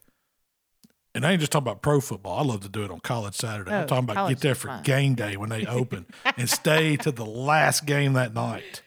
And 1.14 1.24
I 1.24 1.30
ain't 1.32 1.40
just 1.40 1.52
talking 1.52 1.68
about 1.68 1.80
pro 1.80 2.00
football. 2.00 2.38
I 2.40 2.42
love 2.42 2.60
to 2.62 2.68
do 2.68 2.82
it 2.82 2.90
on 2.90 2.98
college 2.98 3.34
Saturday. 3.36 3.70
I'm 3.70 3.84
Oh, 3.84 3.86
talking 3.86 4.10
about 4.10 4.28
get 4.30 4.40
there 4.40 4.56
for 4.56 4.66
fun. 4.68 4.82
game 4.82 5.14
day 5.14 5.36
when 5.36 5.48
they 5.48 5.64
open 5.64 6.06
and 6.36 6.50
stay 6.50 6.96
to 6.96 7.12
the 7.12 7.24
last 7.24 7.86
game 7.86 8.14
that 8.14 8.34
night 8.34 8.82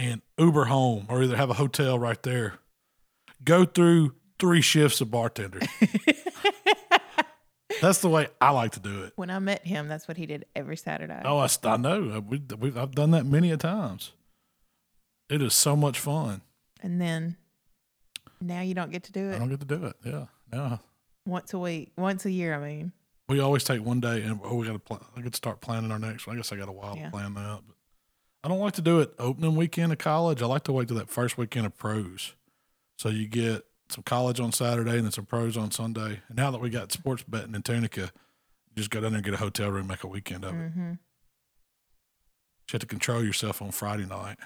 and 0.00 0.22
Uber 0.38 0.64
home 0.64 1.06
or 1.08 1.22
either 1.22 1.36
have 1.36 1.50
a 1.50 1.54
hotel 1.54 1.98
right 1.98 2.20
there. 2.22 2.54
Go 3.44 3.64
through 3.64 4.14
three 4.38 4.62
shifts 4.62 5.00
of 5.00 5.10
bartender. 5.10 5.60
That's 7.80 8.00
the 8.00 8.08
way 8.10 8.28
I 8.40 8.50
like 8.50 8.72
to 8.72 8.80
do 8.80 9.04
it. 9.04 9.12
when 9.16 9.30
I 9.30 9.38
met 9.38 9.66
him, 9.66 9.88
that's 9.88 10.06
what 10.06 10.18
he 10.18 10.26
did 10.26 10.44
every 10.54 10.76
Saturday. 10.76 11.18
Oh, 11.24 11.38
I, 11.38 11.48
I 11.64 11.76
know. 11.78 12.10
Uh, 12.16 12.20
we, 12.20 12.42
we, 12.58 12.78
I've 12.78 12.94
done 12.94 13.12
that 13.12 13.24
many 13.24 13.50
a 13.52 13.56
times. 13.56 14.12
It 15.30 15.40
is 15.40 15.54
so 15.54 15.76
much 15.76 15.98
fun. 15.98 16.42
And 16.82 17.00
then 17.00 17.36
now 18.38 18.60
you 18.60 18.74
don't 18.74 18.90
get 18.92 19.04
to 19.04 19.12
do 19.12 19.30
it. 19.30 19.36
I 19.36 19.38
don't 19.38 19.48
get 19.48 19.60
to 19.60 19.66
do 19.66 19.86
it. 19.86 19.96
Yeah. 20.04 20.26
Yeah. 20.52 20.78
once 21.24 21.54
a 21.54 21.58
week, 21.58 21.92
once 21.96 22.26
a 22.26 22.30
year. 22.30 22.54
I 22.54 22.58
mean, 22.68 22.92
We 23.30 23.40
always 23.40 23.64
take 23.64 23.82
one 23.82 24.00
day 24.00 24.22
and 24.24 24.40
oh, 24.44 24.56
we 24.56 24.66
got 24.66 24.72
to 24.74 24.78
plan. 24.78 25.00
I 25.16 25.22
could 25.22 25.36
start 25.36 25.62
planning 25.62 25.90
our 25.90 25.98
next 25.98 26.26
one. 26.26 26.36
I 26.36 26.38
guess 26.38 26.52
I 26.52 26.56
got 26.56 26.68
a 26.68 26.72
while 26.72 26.96
Yeah. 26.98 27.06
to 27.06 27.10
plan 27.12 27.32
that. 27.34 27.60
But 27.66 27.76
I 28.42 28.48
don't 28.48 28.58
like 28.60 28.72
to 28.74 28.82
do 28.82 29.00
it 29.00 29.12
opening 29.18 29.54
weekend 29.56 29.92
of 29.92 29.98
college. 29.98 30.40
I 30.42 30.46
like 30.46 30.64
to 30.64 30.72
wait 30.72 30.88
till 30.88 30.96
that 30.96 31.10
first 31.10 31.36
weekend 31.36 31.66
of 31.66 31.76
pros. 31.76 32.34
So 32.96 33.08
you 33.08 33.26
get 33.28 33.64
some 33.90 34.02
college 34.02 34.40
on 34.40 34.52
Saturday 34.52 34.92
and 34.96 35.04
then 35.04 35.12
some 35.12 35.26
pros 35.26 35.56
on 35.56 35.70
Sunday. 35.70 36.20
And 36.28 36.36
now 36.36 36.50
that 36.50 36.60
we 36.60 36.70
got 36.70 36.90
sports 36.92 37.22
betting 37.22 37.54
in 37.54 37.62
Tunica, 37.62 38.00
you 38.02 38.76
just 38.76 38.90
go 38.90 39.00
down 39.00 39.12
there 39.12 39.18
and 39.18 39.24
get 39.24 39.34
a 39.34 39.38
hotel 39.38 39.70
room, 39.70 39.88
make 39.88 40.04
a 40.04 40.08
weekend 40.08 40.44
of 40.44 40.54
it. 40.54 40.70
hmm 40.70 40.90
You 40.92 40.96
have 42.72 42.80
to 42.80 42.86
control 42.86 43.22
yourself 43.22 43.60
on 43.60 43.72
Friday 43.72 44.06
night. 44.06 44.38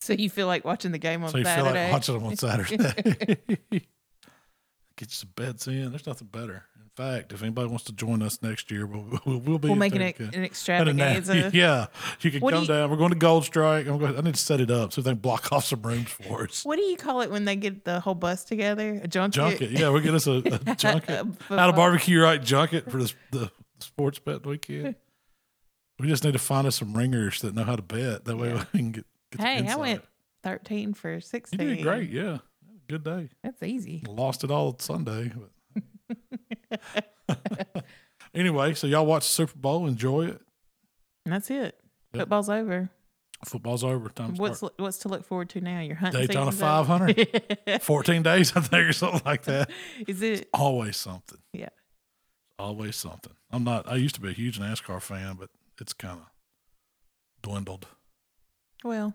So 0.00 0.12
you 0.12 0.30
feel 0.30 0.46
like 0.46 0.64
watching 0.64 0.92
the 0.92 0.98
game 0.98 1.22
on 1.24 1.30
so 1.30 1.38
you 1.38 1.44
Saturday? 1.44 1.70
feel 1.72 1.82
like 1.82 1.92
watching 1.92 2.14
them 2.14 2.24
on 2.26 2.36
Saturday. 2.36 3.36
Get 4.96 5.08
you 5.08 5.14
some 5.14 5.30
bets 5.34 5.66
in. 5.66 5.90
There's 5.90 6.06
nothing 6.06 6.28
better. 6.28 6.64
Fact, 6.96 7.32
if 7.32 7.42
anybody 7.42 7.66
wants 7.66 7.82
to 7.84 7.92
join 7.92 8.22
us 8.22 8.40
next 8.40 8.70
year, 8.70 8.86
we'll, 8.86 9.04
we'll, 9.26 9.38
we'll 9.40 9.58
be 9.58 9.66
we'll 9.68 9.74
make 9.76 9.96
an, 9.96 10.02
an 10.02 10.44
extravaganza. 10.44 11.50
Yeah, 11.52 11.86
you 12.20 12.30
can 12.30 12.40
What 12.40 12.50
do 12.50 12.54
come 12.58 12.62
you- 12.62 12.68
down. 12.68 12.88
We're 12.90 12.96
going 12.96 13.10
to 13.10 13.16
Gold 13.18 13.44
Strike. 13.44 13.88
I'm 13.88 13.98
going. 13.98 14.16
I 14.16 14.20
need 14.20 14.34
to 14.36 14.40
set 14.40 14.60
it 14.60 14.70
up 14.70 14.92
so 14.92 15.00
they 15.02 15.10
can 15.10 15.18
block 15.18 15.50
off 15.52 15.64
some 15.64 15.82
rooms 15.82 16.08
for 16.08 16.44
us. 16.44 16.64
What 16.64 16.76
do 16.76 16.82
you 16.82 16.96
call 16.96 17.20
it 17.22 17.32
when 17.32 17.46
they 17.46 17.56
get 17.56 17.84
the 17.84 17.98
whole 17.98 18.14
bus 18.14 18.44
together? 18.44 19.00
A 19.02 19.08
junket. 19.08 19.34
Junket, 19.34 19.70
yeah, 19.72 19.88
we'll 19.88 20.02
get 20.02 20.14
us 20.14 20.28
a, 20.28 20.34
a 20.34 20.74
junket. 20.76 21.26
A 21.50 21.54
Out 21.58 21.70
of 21.70 21.74
barbecue, 21.74 22.20
right? 22.20 22.40
Junket 22.40 22.88
for 22.88 22.98
the, 23.02 23.12
the 23.32 23.50
sports 23.80 24.20
bet 24.20 24.46
weekend. 24.46 24.94
We 25.98 26.06
just 26.06 26.22
need 26.22 26.32
to 26.34 26.38
find 26.38 26.64
us 26.66 26.76
some 26.76 26.94
ringers 26.96 27.40
that 27.40 27.54
know 27.56 27.64
how 27.64 27.74
to 27.74 27.82
bet. 27.82 28.24
That 28.24 28.36
way 28.36 28.50
Yeah. 28.50 28.64
we 28.72 28.78
can 28.78 28.92
get. 28.92 29.06
get 29.32 29.40
Hey, 29.40 29.66
I 29.68 29.74
went 29.76 30.04
thirteen 30.44 30.94
for 30.94 31.12
You 31.14 31.20
sixteen. 31.20 31.58
did 31.58 31.82
great. 31.82 32.10
Yeah, 32.10 32.38
good 32.88 33.02
day. 33.02 33.30
That's 33.42 33.62
easy. 33.64 34.04
Lost 34.06 34.44
it 34.44 34.52
all 34.52 34.76
Sunday. 34.78 35.32
But. 35.34 35.50
anyway, 38.34 38.74
so 38.74 38.86
y'all 38.86 39.06
watch 39.06 39.26
the 39.26 39.32
Super 39.32 39.58
Bowl, 39.58 39.86
enjoy 39.86 40.26
it. 40.26 40.40
And 41.24 41.32
that's 41.32 41.50
it. 41.50 41.76
Yep. 42.12 42.22
Football's 42.22 42.48
over. 42.48 42.90
Football's 43.44 43.84
over. 43.84 44.08
Time 44.08 44.34
to 44.34 44.40
What's 44.40 44.58
start. 44.58 44.74
what's 44.78 44.98
to 44.98 45.08
look 45.08 45.24
forward 45.24 45.50
to 45.50 45.60
now? 45.60 45.80
Your 45.80 45.96
hunting 45.96 46.26
Daytona 46.26 46.52
season's 46.52 46.62
over? 46.62 47.12
500. 47.12 47.82
14 47.82 48.22
days, 48.22 48.52
I 48.56 48.60
think, 48.60 48.88
or 48.88 48.92
something 48.92 49.22
like 49.24 49.42
that. 49.44 49.70
Is 50.06 50.22
it? 50.22 50.48
Always 50.54 50.96
something. 50.96 51.38
Yeah. 51.52 51.68
Always 52.58 52.96
something. 52.96 53.32
I'm 53.50 53.64
not, 53.64 53.88
I 53.88 53.96
used 53.96 54.14
to 54.14 54.20
be 54.20 54.30
a 54.30 54.32
huge 54.32 54.58
NASCAR 54.60 55.02
fan, 55.02 55.36
but 55.38 55.50
it's 55.80 55.92
kind 55.92 56.20
of 56.20 56.26
dwindled. 57.42 57.86
Well, 58.84 59.14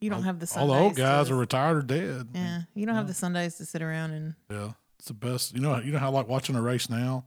you 0.00 0.10
don't 0.10 0.18
all, 0.18 0.22
have 0.24 0.40
the 0.40 0.44
all 0.44 0.68
Sundays. 0.68 0.76
the 0.76 0.82
old 0.82 0.96
guys 0.96 1.28
to, 1.28 1.34
are 1.34 1.36
retired 1.36 1.76
or 1.76 1.82
dead. 1.82 2.28
Yeah, 2.34 2.62
you 2.74 2.86
don't 2.86 2.94
have 2.96 3.06
the 3.06 3.14
Sundays 3.14 3.56
to 3.56 3.66
sit 3.66 3.82
around 3.82 4.12
and. 4.12 4.34
Yeah, 4.50 4.72
it's 5.00 5.08
the 5.08 5.14
best. 5.14 5.54
You 5.54 5.62
know, 5.62 5.78
you 5.78 5.92
know 5.92 5.98
how 5.98 6.08
I 6.10 6.12
like 6.12 6.28
watching 6.28 6.54
a 6.56 6.60
race 6.62 6.90
now. 6.90 7.24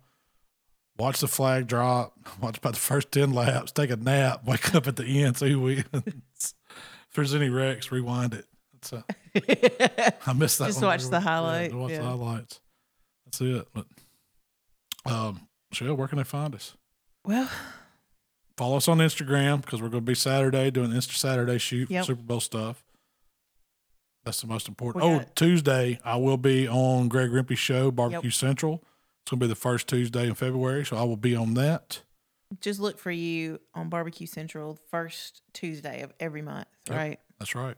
Watch 0.97 1.19
the 1.21 1.27
flag 1.27 1.65
drop. 1.65 2.13
Watch 2.41 2.59
about 2.59 2.73
the 2.73 2.79
first 2.79 3.11
ten 3.11 3.33
laps. 3.33 3.71
Take 3.71 3.89
a 3.89 3.95
nap. 3.95 4.43
Wake 4.47 4.75
up 4.75 4.87
at 4.87 4.95
the 4.95 5.23
end. 5.23 5.37
See 5.37 5.51
who 5.51 5.61
wins. 5.61 5.83
if 5.95 6.53
there's 7.15 7.33
any 7.33 7.49
wrecks, 7.49 7.91
rewind 7.91 8.35
it. 8.35 8.45
That's 8.73 8.93
I 10.27 10.33
missed 10.33 10.59
that. 10.59 10.67
Just 10.67 10.81
one. 10.81 10.89
watch 10.89 11.03
the 11.05 11.11
Yeah, 11.13 11.19
highlight, 11.19 11.73
watch 11.73 11.91
yeah. 11.91 11.97
the 11.97 12.03
highlights. 12.03 12.59
That's 13.25 13.41
it. 13.41 13.67
But 13.73 13.85
um, 15.05 15.47
Shell, 15.71 15.95
where 15.95 16.07
can 16.07 16.19
they 16.19 16.23
find 16.23 16.53
us? 16.53 16.75
well, 17.25 17.49
Follow 18.55 18.77
us 18.77 18.87
on 18.87 18.99
Instagram 18.99 19.61
because 19.61 19.81
we're 19.81 19.89
going 19.89 20.03
to 20.05 20.11
be 20.11 20.13
Saturday 20.13 20.69
doing 20.69 20.91
Insta 20.91 21.13
Saturday 21.15 21.57
shoot 21.57 21.89
Yep. 21.89 22.05
Super 22.05 22.21
Bowl 22.21 22.39
stuff. 22.39 22.82
That's 24.23 24.41
the 24.41 24.47
most 24.47 24.67
important. 24.67 25.03
Oh, 25.03 25.23
Tuesday 25.35 25.99
I 26.05 26.15
will 26.17 26.37
be 26.37 26.67
on 26.67 27.07
Greg 27.09 27.29
Rempe's 27.31 27.59
show, 27.59 27.91
Barbecue 27.91 28.29
Central. 28.29 28.83
It's 29.23 29.31
going 29.31 29.39
to 29.39 29.45
be 29.45 29.47
the 29.49 29.55
first 29.55 29.87
Tuesday 29.87 30.27
in 30.27 30.33
February, 30.35 30.85
so 30.85 30.97
I 30.97 31.03
will 31.03 31.17
be 31.17 31.35
on 31.35 31.53
that. 31.55 32.01
just 32.61 32.79
look 32.79 32.99
for 32.99 33.11
you 33.11 33.59
on 33.73 33.89
Barbecue 33.89 34.27
Central 34.27 34.77
first 34.91 35.41
Tuesday 35.53 36.01
of 36.01 36.13
every 36.19 36.41
month, 36.41 36.67
Yep. 36.87 36.97
right? 36.97 37.19
That's 37.39 37.55
right. 37.55 37.75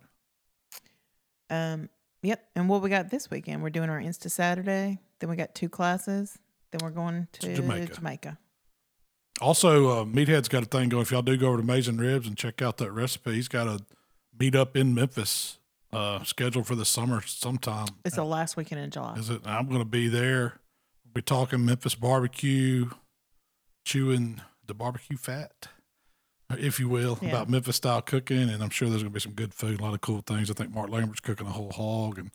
Um, 1.50 1.90
yep. 2.24 2.44
And 2.56 2.68
what 2.70 2.82
we 2.82 2.90
got 2.90 3.10
this 3.10 3.30
weekend? 3.30 3.62
We're 3.64 3.70
doing 3.70 3.90
our 3.90 4.00
Insta 4.00 4.30
Saturday. 4.30 5.00
Then 5.20 5.30
we 5.30 5.36
got 5.36 5.56
two 5.56 5.70
classes. 5.70 6.38
Then 6.72 6.80
we're 6.84 6.90
going 6.96 7.28
to, 7.34 7.40
To 7.42 7.56
Jamaica. 7.56 7.94
Jamaica. 7.96 8.38
Also, 9.42 10.02
uh, 10.02 10.06
Meathead's 10.06 10.48
got 10.48 10.64
a 10.64 10.66
thing 10.66 10.90
going. 10.90 11.04
If 11.04 11.12
y'all 11.12 11.22
do 11.22 11.38
go 11.38 11.48
over 11.48 11.58
to 11.58 11.64
Amazing 11.64 11.98
Ribs 11.98 12.28
and 12.28 12.38
check 12.38 12.62
out 12.62 12.78
that 12.78 12.92
recipe, 12.92 13.34
he's 13.34 13.48
got 13.48 13.68
a 13.68 13.80
meet 14.40 14.56
up 14.56 14.76
in 14.78 14.94
Memphis 14.94 15.60
uh, 15.96 16.24
scheduled 16.24 16.68
for 16.68 16.76
the 16.76 16.86
summer 16.86 17.22
sometime. 17.26 17.88
It's 18.04 18.16
the 18.18 18.24
last 18.26 18.58
weekend 18.58 18.82
in 18.82 18.92
July. 18.92 19.16
Is 19.18 19.30
it? 19.30 19.42
I'm 19.46 19.68
going 19.68 19.80
to 19.80 19.86
be 19.86 20.08
there. 20.08 20.60
We'll 21.06 21.14
be 21.14 21.22
talking 21.22 21.64
Memphis 21.66 21.96
barbecue, 21.96 22.90
chewing 23.86 24.42
the 24.66 24.74
barbecue 24.74 25.18
fat, 25.18 25.68
if 26.58 26.80
you 26.80 26.90
will, 26.90 27.18
Yeah. 27.22 27.30
about 27.30 27.50
Memphis 27.50 27.76
style 27.78 28.02
cooking. 28.02 28.50
And 28.50 28.64
I'm 28.64 28.70
sure 28.70 28.90
there's 28.90 29.04
going 29.04 29.12
to 29.12 29.16
be 29.16 29.20
some 29.20 29.34
good 29.34 29.54
food, 29.54 29.80
a 29.80 29.84
lot 29.84 29.94
of 29.94 30.02
cool 30.02 30.22
things. 30.26 30.50
I 30.50 30.54
think 30.54 30.74
Mark 30.74 30.90
Lambert's 30.90 31.20
cooking 31.22 31.48
a 31.48 31.52
whole 31.52 31.72
hog, 31.72 32.18
and 32.18 32.32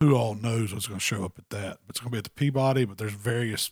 who 0.00 0.14
all 0.14 0.34
knows 0.34 0.72
what's 0.72 0.86
going 0.86 0.98
to 1.00 1.04
show 1.04 1.24
up 1.24 1.38
at 1.38 1.48
that. 1.50 1.78
But 1.86 1.90
it's 1.90 2.00
going 2.00 2.08
to 2.10 2.12
be 2.12 2.18
at 2.18 2.24
the 2.24 2.30
Peabody, 2.30 2.84
but 2.84 2.98
there's 2.98 3.12
various 3.12 3.70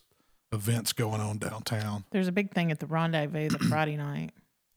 events 0.53 0.93
going 0.93 1.21
on 1.21 1.39
downtown. 1.39 2.05
There's 2.11 2.29
a 2.29 2.33
big 2.33 2.53
thing 2.53 2.71
at 2.71 2.79
the 2.81 2.87
Rendezvous 2.87 3.49
the 3.49 3.59
Friday 3.69 3.97
night. 3.97 4.31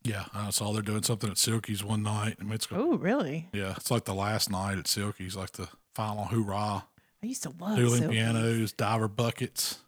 Yeah, 0.09 0.25
I 0.33 0.49
saw 0.49 0.71
they're 0.73 0.81
doing 0.81 1.03
something 1.03 1.29
at 1.29 1.37
Silky's 1.37 1.83
one 1.83 2.01
night. 2.03 2.37
I 2.39 2.43
mean, 2.43 2.53
it's 2.53 2.67
Oh, 2.71 2.97
really? 2.97 3.49
yeah, 3.53 3.73
it's 3.77 3.91
like 3.91 4.05
the 4.05 4.13
last 4.15 4.49
night 4.49 4.77
at 4.77 4.87
Silky's, 4.87 5.35
like 5.35 5.51
the 5.51 5.67
final 5.93 6.25
hoorah. 6.25 6.85
I 7.21 7.25
used 7.25 7.43
to 7.43 7.53
love 7.59 7.77
dueling 7.77 7.99
Silky's. 8.01 8.17
pianos, 8.17 8.71
diver 8.73 9.07
buckets. 9.07 9.79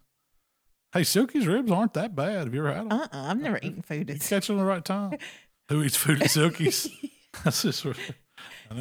Hey, 0.92 1.04
Silky's 1.04 1.46
ribs 1.46 1.72
aren't 1.72 1.94
that 1.94 2.14
bad. 2.14 2.44
Have 2.44 2.54
you 2.54 2.60
ever 2.66 2.74
had 2.74 2.90
them? 2.90 2.92
Uh-uh. 3.00 3.08
I've 3.30 3.40
never 3.40 3.58
eaten 3.62 3.82
food. 3.82 4.08
You 4.10 4.14
at 4.16 4.20
catch 4.20 4.46
them 4.48 4.58
the 4.58 4.64
right 4.64 4.84
time. 4.84 5.16
Who 5.70 5.82
eats 5.82 5.96
food 5.96 6.20
at 6.22 6.30
Silky's? 6.30 6.88
That's 7.44 7.62
just 7.62 7.86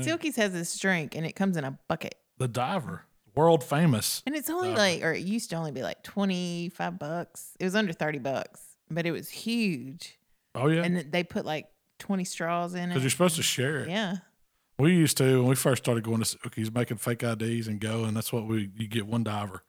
Silky's 0.02 0.36
has 0.36 0.52
this 0.54 0.78
drink 0.78 1.16
and 1.16 1.26
it 1.26 1.34
comes 1.34 1.58
in 1.58 1.64
a 1.64 1.78
bucket. 1.88 2.16
the 2.38 2.48
diver, 2.48 3.06
world 3.36 3.64
famous. 3.64 4.22
And 4.26 4.36
it's 4.36 4.50
only 4.50 4.70
Diver. 4.70 4.78
like, 4.80 5.04
or 5.04 5.14
it 5.14 5.22
used 5.24 5.50
to 5.52 5.56
only 5.56 5.72
be 5.72 5.82
like 5.84 6.04
25 6.04 7.00
bucks. 7.00 7.54
It 7.60 7.64
was 7.64 7.76
under 7.76 7.94
30 7.94 8.20
bucks, 8.20 8.62
but 8.90 9.06
it 9.06 9.12
was 9.12 9.30
huge. 9.30 10.18
Oh 10.56 10.68
yeah, 10.68 10.84
And 10.84 10.98
they 11.12 11.24
put 11.24 11.46
like 11.46 11.68
20 12.00 12.24
straws 12.26 12.74
in 12.74 12.84
it. 12.84 12.88
because 12.88 13.04
you're 13.04 13.10
supposed 13.10 13.36
to 13.38 13.44
share 13.44 13.80
it. 13.80 13.90
Yeah. 13.90 14.18
We 14.80 14.94
used 14.96 15.18
to 15.18 15.40
when 15.42 15.50
we 15.50 15.56
first 15.56 15.84
started 15.84 16.04
going 16.04 16.20
to 16.20 16.26
Silky's, 16.26 16.72
making 16.72 16.98
fake 16.98 17.24
IDs 17.24 17.68
and 17.68 17.80
going. 17.80 18.14
That's 18.16 18.34
what 18.34 18.48
we 18.48 18.70
you 18.76 18.88
get 18.88 19.06
one 19.06 19.24
diver, 19.24 19.64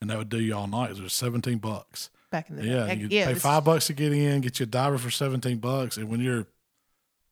and 0.00 0.10
that 0.10 0.18
would 0.18 0.28
do 0.28 0.38
you 0.40 0.54
all 0.54 0.66
night. 0.66 0.90
It 0.90 1.00
was 1.00 1.14
seventeen 1.14 1.58
bucks. 1.58 2.10
Back 2.30 2.50
in 2.50 2.56
the 2.56 2.64
Yeah, 2.66 2.86
day. 2.86 2.96
you 2.96 3.08
yeah, 3.10 3.26
pay 3.26 3.32
was- 3.34 3.42
five 3.42 3.64
bucks 3.64 3.86
to 3.86 3.94
get 3.94 4.12
in, 4.12 4.42
get 4.42 4.60
you 4.60 4.64
a 4.64 4.66
diver 4.66 4.98
for 4.98 5.10
seventeen 5.10 5.58
bucks, 5.58 5.96
and 5.96 6.10
when 6.10 6.20
you're 6.20 6.46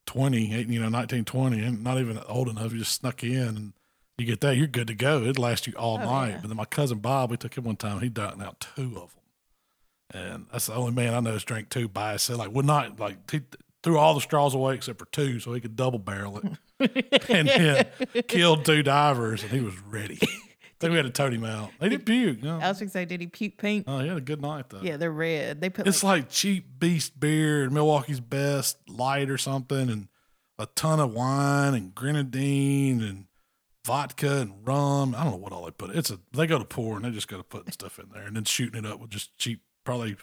twenty, 0.06 0.54
eight- 0.54 0.68
you 0.68 0.80
know, 0.80 0.88
19, 0.88 1.24
20, 1.24 1.60
and 1.62 1.82
not 1.84 1.98
even 1.98 2.18
old 2.28 2.48
enough, 2.48 2.72
you 2.72 2.78
just 2.78 2.92
snuck 2.92 3.22
in 3.24 3.36
and 3.48 3.72
you 4.18 4.24
get 4.24 4.40
that, 4.40 4.56
you're 4.56 4.66
good 4.66 4.86
to 4.86 4.94
go. 4.94 5.20
It'd 5.22 5.38
last 5.38 5.66
you 5.66 5.74
all 5.74 5.98
Oh, 5.98 6.04
night. 6.04 6.28
yeah. 6.30 6.38
But 6.40 6.48
then 6.48 6.56
my 6.56 6.64
cousin 6.64 6.98
Bob, 7.00 7.30
we 7.30 7.36
took 7.36 7.56
him 7.58 7.64
one 7.64 7.76
time, 7.76 8.00
he 8.00 8.08
dunked 8.08 8.42
out 8.42 8.60
two 8.74 8.96
of 8.98 9.10
them, 9.14 9.22
and 10.12 10.46
that's 10.52 10.66
the 10.66 10.74
only 10.74 10.92
man 10.92 11.14
I 11.14 11.20
know 11.20 11.32
that's 11.32 11.44
drank 11.44 11.68
two 11.68 11.88
by 11.88 12.10
himself. 12.10 12.38
Like 12.38 12.52
would 12.52 12.66
not 12.66 12.98
like 13.00 13.30
he 13.30 13.42
threw 13.82 13.98
all 13.98 14.14
the 14.14 14.20
straws 14.20 14.54
away 14.54 14.74
except 14.74 14.98
for 14.98 15.06
two, 15.06 15.40
so 15.40 15.52
he 15.52 15.60
could 15.60 15.76
double 15.76 15.98
barrel 15.98 16.40
it, 16.78 17.24
and 17.28 17.48
then 17.48 17.86
killed 18.28 18.64
two 18.64 18.82
divers, 18.82 19.42
and 19.42 19.52
he 19.52 19.60
was 19.60 19.78
ready. 19.80 20.18
I 20.22 20.78
think 20.78 20.90
we 20.90 20.96
had 20.96 21.06
to 21.06 21.10
tote 21.10 21.32
him 21.32 21.44
out. 21.44 21.70
They 21.80 21.88
did 21.88 22.04
puke. 22.04 22.42
No. 22.42 22.58
I 22.60 22.68
was 22.68 22.78
going 22.78 22.88
to 22.88 22.92
say, 22.92 23.06
did 23.06 23.22
he 23.22 23.28
puke 23.28 23.56
pink? 23.56 23.86
Oh, 23.88 24.00
he 24.00 24.08
had 24.08 24.18
a 24.18 24.20
good 24.20 24.42
night 24.42 24.68
though. 24.68 24.82
Yeah, 24.82 24.98
they're 24.98 25.10
red. 25.10 25.62
They 25.62 25.70
put 25.70 25.86
It's 25.86 26.02
like, 26.02 26.24
like 26.24 26.30
cheap 26.30 26.66
beast 26.78 27.18
beer 27.18 27.70
Milwaukee's 27.70 28.20
best 28.20 28.76
light 28.88 29.30
or 29.30 29.38
something, 29.38 29.88
and 29.88 30.08
a 30.58 30.66
ton 30.66 31.00
of 31.00 31.14
wine 31.14 31.74
and 31.74 31.94
grenadine 31.94 33.02
and 33.02 33.26
vodka 33.86 34.40
and 34.40 34.66
rum. 34.66 35.14
I 35.14 35.22
don't 35.22 35.32
know 35.32 35.38
what 35.38 35.52
all 35.52 35.64
they 35.64 35.70
put. 35.70 35.96
It's 35.96 36.10
a 36.10 36.18
they 36.32 36.46
go 36.46 36.58
to 36.58 36.64
pour 36.64 36.96
and 36.96 37.04
they 37.04 37.10
just 37.10 37.28
go 37.28 37.36
to 37.38 37.42
putting 37.44 37.72
stuff 37.72 37.98
in 37.98 38.10
there 38.12 38.24
and 38.24 38.36
then 38.36 38.44
shooting 38.44 38.84
it 38.84 38.90
up 38.90 39.00
with 39.00 39.10
just 39.10 39.36
cheap, 39.38 39.62
probably 39.86 40.16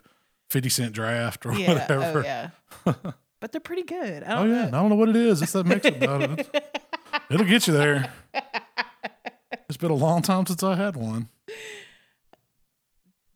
fifty 0.49 0.69
cent 0.69 0.93
draft 0.93 1.45
or 1.47 1.53
yeah, 1.57 1.71
oh, 1.71 1.73
whatever. 1.73 2.19
oh 2.19 2.23
yeah. 2.23 2.49
but 3.39 3.51
they're 3.51 3.59
pretty 3.61 3.83
good. 3.83 4.23
I 4.23 4.33
Oh 4.33 4.43
don't 4.43 4.49
yeah, 4.51 4.61
know. 4.69 4.77
I 4.77 4.81
don't 4.81 4.89
know 4.89 4.95
what 4.95 5.09
it 5.09 5.15
is. 5.15 5.41
It's 5.41 5.53
that 5.53 5.65
mix 5.65 5.85
about 5.87 6.21
it. 6.39 6.65
It'll 7.31 7.47
get 7.47 7.65
you 7.67 7.73
there. 7.73 8.11
It's 9.67 9.77
been 9.77 9.89
a 9.91 9.95
long 9.95 10.21
time 10.21 10.45
since 10.45 10.61
I 10.61 10.75
had 10.75 10.95
one. 10.95 11.29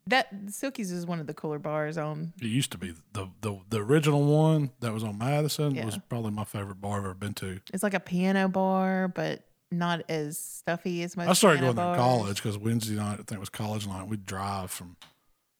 That 0.07 0.29
Silky's 0.49 0.91
is 0.91 1.05
one 1.05 1.19
of 1.19 1.27
the 1.27 1.33
cooler 1.33 1.59
bars 1.59 1.97
on. 1.97 2.31
It 2.41 2.45
used 2.47 2.71
to 2.71 2.77
be 2.77 2.93
the 3.11 3.27
the 3.41 3.59
the 3.69 3.79
original 3.81 4.23
one 4.25 4.71
that 4.79 4.93
was 4.93 5.03
on 5.03 5.17
Madison 5.17 5.75
Yeah. 5.75 5.85
was 5.85 5.97
probably 6.07 6.31
my 6.31 6.45
favorite 6.45 6.79
bar 6.79 6.99
I've 6.99 7.05
ever 7.05 7.13
been 7.13 7.33
to. 7.35 7.59
It's 7.73 7.83
like 7.83 7.93
a 7.93 7.99
piano 7.99 8.47
bar, 8.47 9.09
but 9.09 9.43
not 9.69 10.03
as 10.09 10.37
stuffy 10.37 11.03
as 11.03 11.17
most. 11.17 11.27
I 11.27 11.33
started 11.33 11.59
going 11.59 11.75
there 11.75 11.89
in 11.91 11.95
college 11.97 12.37
because 12.41 12.57
Wednesday 12.57 12.95
night, 12.95 13.13
I 13.13 13.15
think 13.17 13.33
it 13.33 13.39
was 13.39 13.49
college 13.49 13.85
night, 13.85 14.07
we'd 14.07 14.25
drive 14.25 14.71
from 14.71 14.95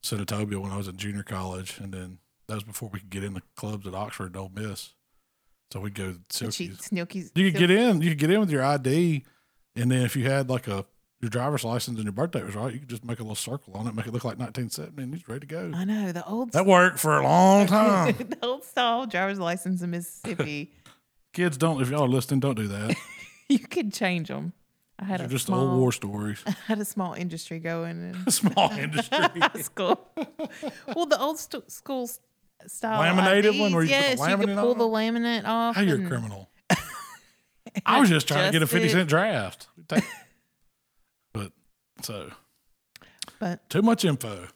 Senatobia 0.10 0.62
when 0.62 0.72
I 0.72 0.78
was 0.78 0.88
in 0.88 0.97
junior 0.97 1.24
college. 1.24 1.80
And 1.80 1.93
then 1.93 2.20
that 2.47 2.55
was 2.55 2.64
before 2.64 2.89
we 2.89 2.99
could 2.99 3.10
get 3.10 3.24
in 3.24 3.34
the 3.34 3.41
clubs 3.55 3.86
at 3.88 3.93
Oxford 3.93 4.28
and 4.28 4.38
Ole 4.38 4.51
Miss. 4.53 4.93
So 5.72 5.82
we'd 5.82 5.95
go 5.95 6.14
cheap 6.30 6.53
Silky's. 6.80 7.32
You 7.36 7.51
could 7.51 7.60
get 7.60 7.72
in, 7.72 8.01
you 8.01 8.10
could 8.10 8.20
get 8.20 8.32
in 8.32 8.39
with 8.39 8.49
your 8.49 8.64
ID. 8.64 9.26
And 9.76 9.91
then 9.91 10.03
if 10.03 10.16
you 10.16 10.26
had 10.30 10.49
like 10.49 10.68
a, 10.68 10.86
your 11.20 11.30
driver's 11.30 11.64
license 11.64 11.97
and 11.97 12.05
your 12.05 12.14
birthday 12.14 12.43
was 12.43 12.55
right, 12.55 12.72
you 12.74 12.80
could 12.80 12.89
just 12.89 13.03
make 13.03 13.20
a 13.20 13.24
little 13.24 13.36
circle 13.36 13.74
on 13.74 13.88
it, 13.88 13.95
make 13.95 14.08
it 14.08 14.14
look 14.14 14.24
like 14.24 14.39
1970, 14.39 15.03
and 15.03 15.14
he's 15.14 15.28
ready 15.28 15.41
to 15.41 15.45
go. 15.47 15.72
I 15.76 15.84
know 15.84 16.12
the 16.12 16.26
old. 16.26 16.51
That 16.53 16.66
worked 16.66 16.99
for 16.99 17.18
a 17.18 17.24
long 17.24 17.68
time. 17.68 18.16
the 18.18 18.38
old 18.43 18.64
style 18.64 19.05
driver's 19.08 19.39
license 19.39 19.82
in 19.82 19.91
Mississippi. 19.91 20.74
Kids 21.34 21.58
don't, 21.58 21.82
if 21.82 21.89
y'all 21.89 22.03
are 22.03 22.08
listening, 22.08 22.39
don't 22.39 22.55
do 22.55 22.68
that. 22.68 22.95
you 23.49 23.60
could 23.60 23.93
change 23.93 24.30
them. 24.30 24.53
I 24.99 25.03
had 25.05 25.21
a 25.21 25.27
just 25.27 25.45
small, 25.45 25.59
old 25.69 25.79
war 25.79 25.91
stories. 25.91 26.41
I 26.47 26.55
had 26.67 26.79
a 26.79 26.85
small 26.85 27.13
industry 27.13 27.59
going 27.59 28.13
in 28.25 28.31
Small 28.31 28.71
industry. 28.77 29.19
school. 29.61 30.07
well, 30.95 31.05
the 31.05 31.19
old 31.19 31.37
st- 31.37 31.71
school 31.71 32.09
style 32.65 32.99
Laminated 33.01 33.53
IDs, 33.53 33.59
one 33.59 33.73
where 33.73 33.83
you 33.83 33.89
put 33.89 34.01
the 34.01 34.07
yes, 34.17 34.29
you 34.29 34.37
could 34.37 34.55
pull 34.57 34.73
the 34.75 34.85
laminate 34.85 35.45
off. 35.45 35.75
How 35.75 35.81
you're 35.83 36.03
a 36.03 36.07
criminal. 36.07 36.49
I 37.85 37.99
was 37.99 38.09
just 38.09 38.27
trying 38.27 38.47
to 38.47 38.51
get 38.51 38.63
a 38.63 38.67
50 38.67 38.87
it. 38.87 38.91
cent 38.91 39.09
draft. 39.09 39.67
But 41.33 41.51
so 42.01 42.31
But 43.39 43.69
too 43.69 43.81
much 43.83 44.03
info. 44.05 44.47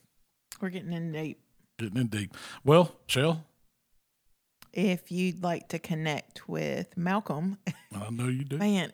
we're 0.60 0.70
getting 0.70 0.92
in 0.92 1.12
deep. 1.12 1.40
Getting 1.78 1.98
in 1.98 2.06
deep. 2.08 2.36
Well, 2.64 2.96
Shell, 3.06 3.44
If 4.72 5.12
you'd 5.12 5.42
like 5.42 5.68
to 5.68 5.78
connect 5.78 6.48
with 6.48 6.94
Malcom, 6.96 7.58
I 7.94 8.10
know 8.10 8.26
you 8.28 8.44
do. 8.44 8.58
man, 8.58 8.92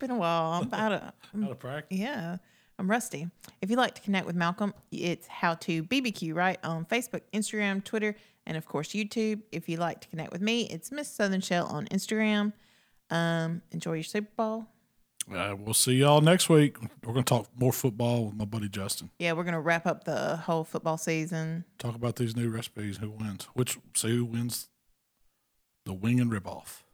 been 0.00 0.10
a 0.10 0.16
while. 0.18 0.60
I'm 0.62 0.74
out 0.78 0.92
of. 0.92 1.12
I'm 1.32 1.44
Out 1.44 1.52
of 1.52 1.58
practice. 1.60 1.96
Yeah, 1.98 2.38
I'm 2.78 2.90
rusty. 2.90 3.28
If 3.62 3.70
you'd 3.70 3.76
like 3.78 3.94
to 3.94 4.00
connect 4.00 4.26
with 4.26 4.34
Malcom, 4.36 4.72
it's 4.90 5.28
how 5.28 5.54
to 5.54 5.84
BBQ, 5.84 6.34
right? 6.34 6.58
On 6.64 6.84
Facebook, 6.84 7.20
Instagram, 7.32 7.84
Twitter, 7.84 8.16
and 8.46 8.56
of 8.56 8.66
course 8.66 8.88
YouTube. 8.88 9.42
If 9.52 9.68
you'd 9.68 9.78
like 9.78 10.00
to 10.00 10.08
connect 10.08 10.32
with 10.32 10.40
me, 10.40 10.62
it's 10.62 10.90
Miss 10.90 11.08
Southern 11.08 11.40
Shell 11.40 11.66
on 11.66 11.86
Instagram. 11.86 12.52
Um, 13.10 13.62
enjoy 13.70 13.94
your 13.94 14.02
Super 14.02 14.30
Bowl. 14.36 14.66
Uh, 15.32 15.54
we'll 15.56 15.74
see 15.74 15.92
y'all 15.92 16.20
next 16.20 16.48
week. 16.48 16.76
We're 17.04 17.12
going 17.12 17.24
to 17.24 17.28
talk 17.28 17.48
more 17.54 17.72
football 17.72 18.26
with 18.26 18.34
my 18.34 18.46
buddy 18.46 18.68
Justin. 18.68 19.10
Yeah, 19.18 19.32
we're 19.32 19.44
gonna 19.44 19.60
wrap 19.60 19.86
up 19.86 20.04
the 20.04 20.36
whole 20.36 20.64
football 20.64 20.96
season. 20.96 21.64
Talk 21.78 21.94
about 21.94 22.16
these 22.16 22.34
new 22.34 22.48
recipes. 22.48 22.96
Who 22.96 23.10
wins? 23.10 23.46
Which 23.54 23.78
see 23.94 24.16
who 24.16 24.24
wins 24.24 24.68
the 25.84 25.92
wing 25.92 26.18
and 26.20 26.32
rib 26.32 26.46
off. 26.46 26.84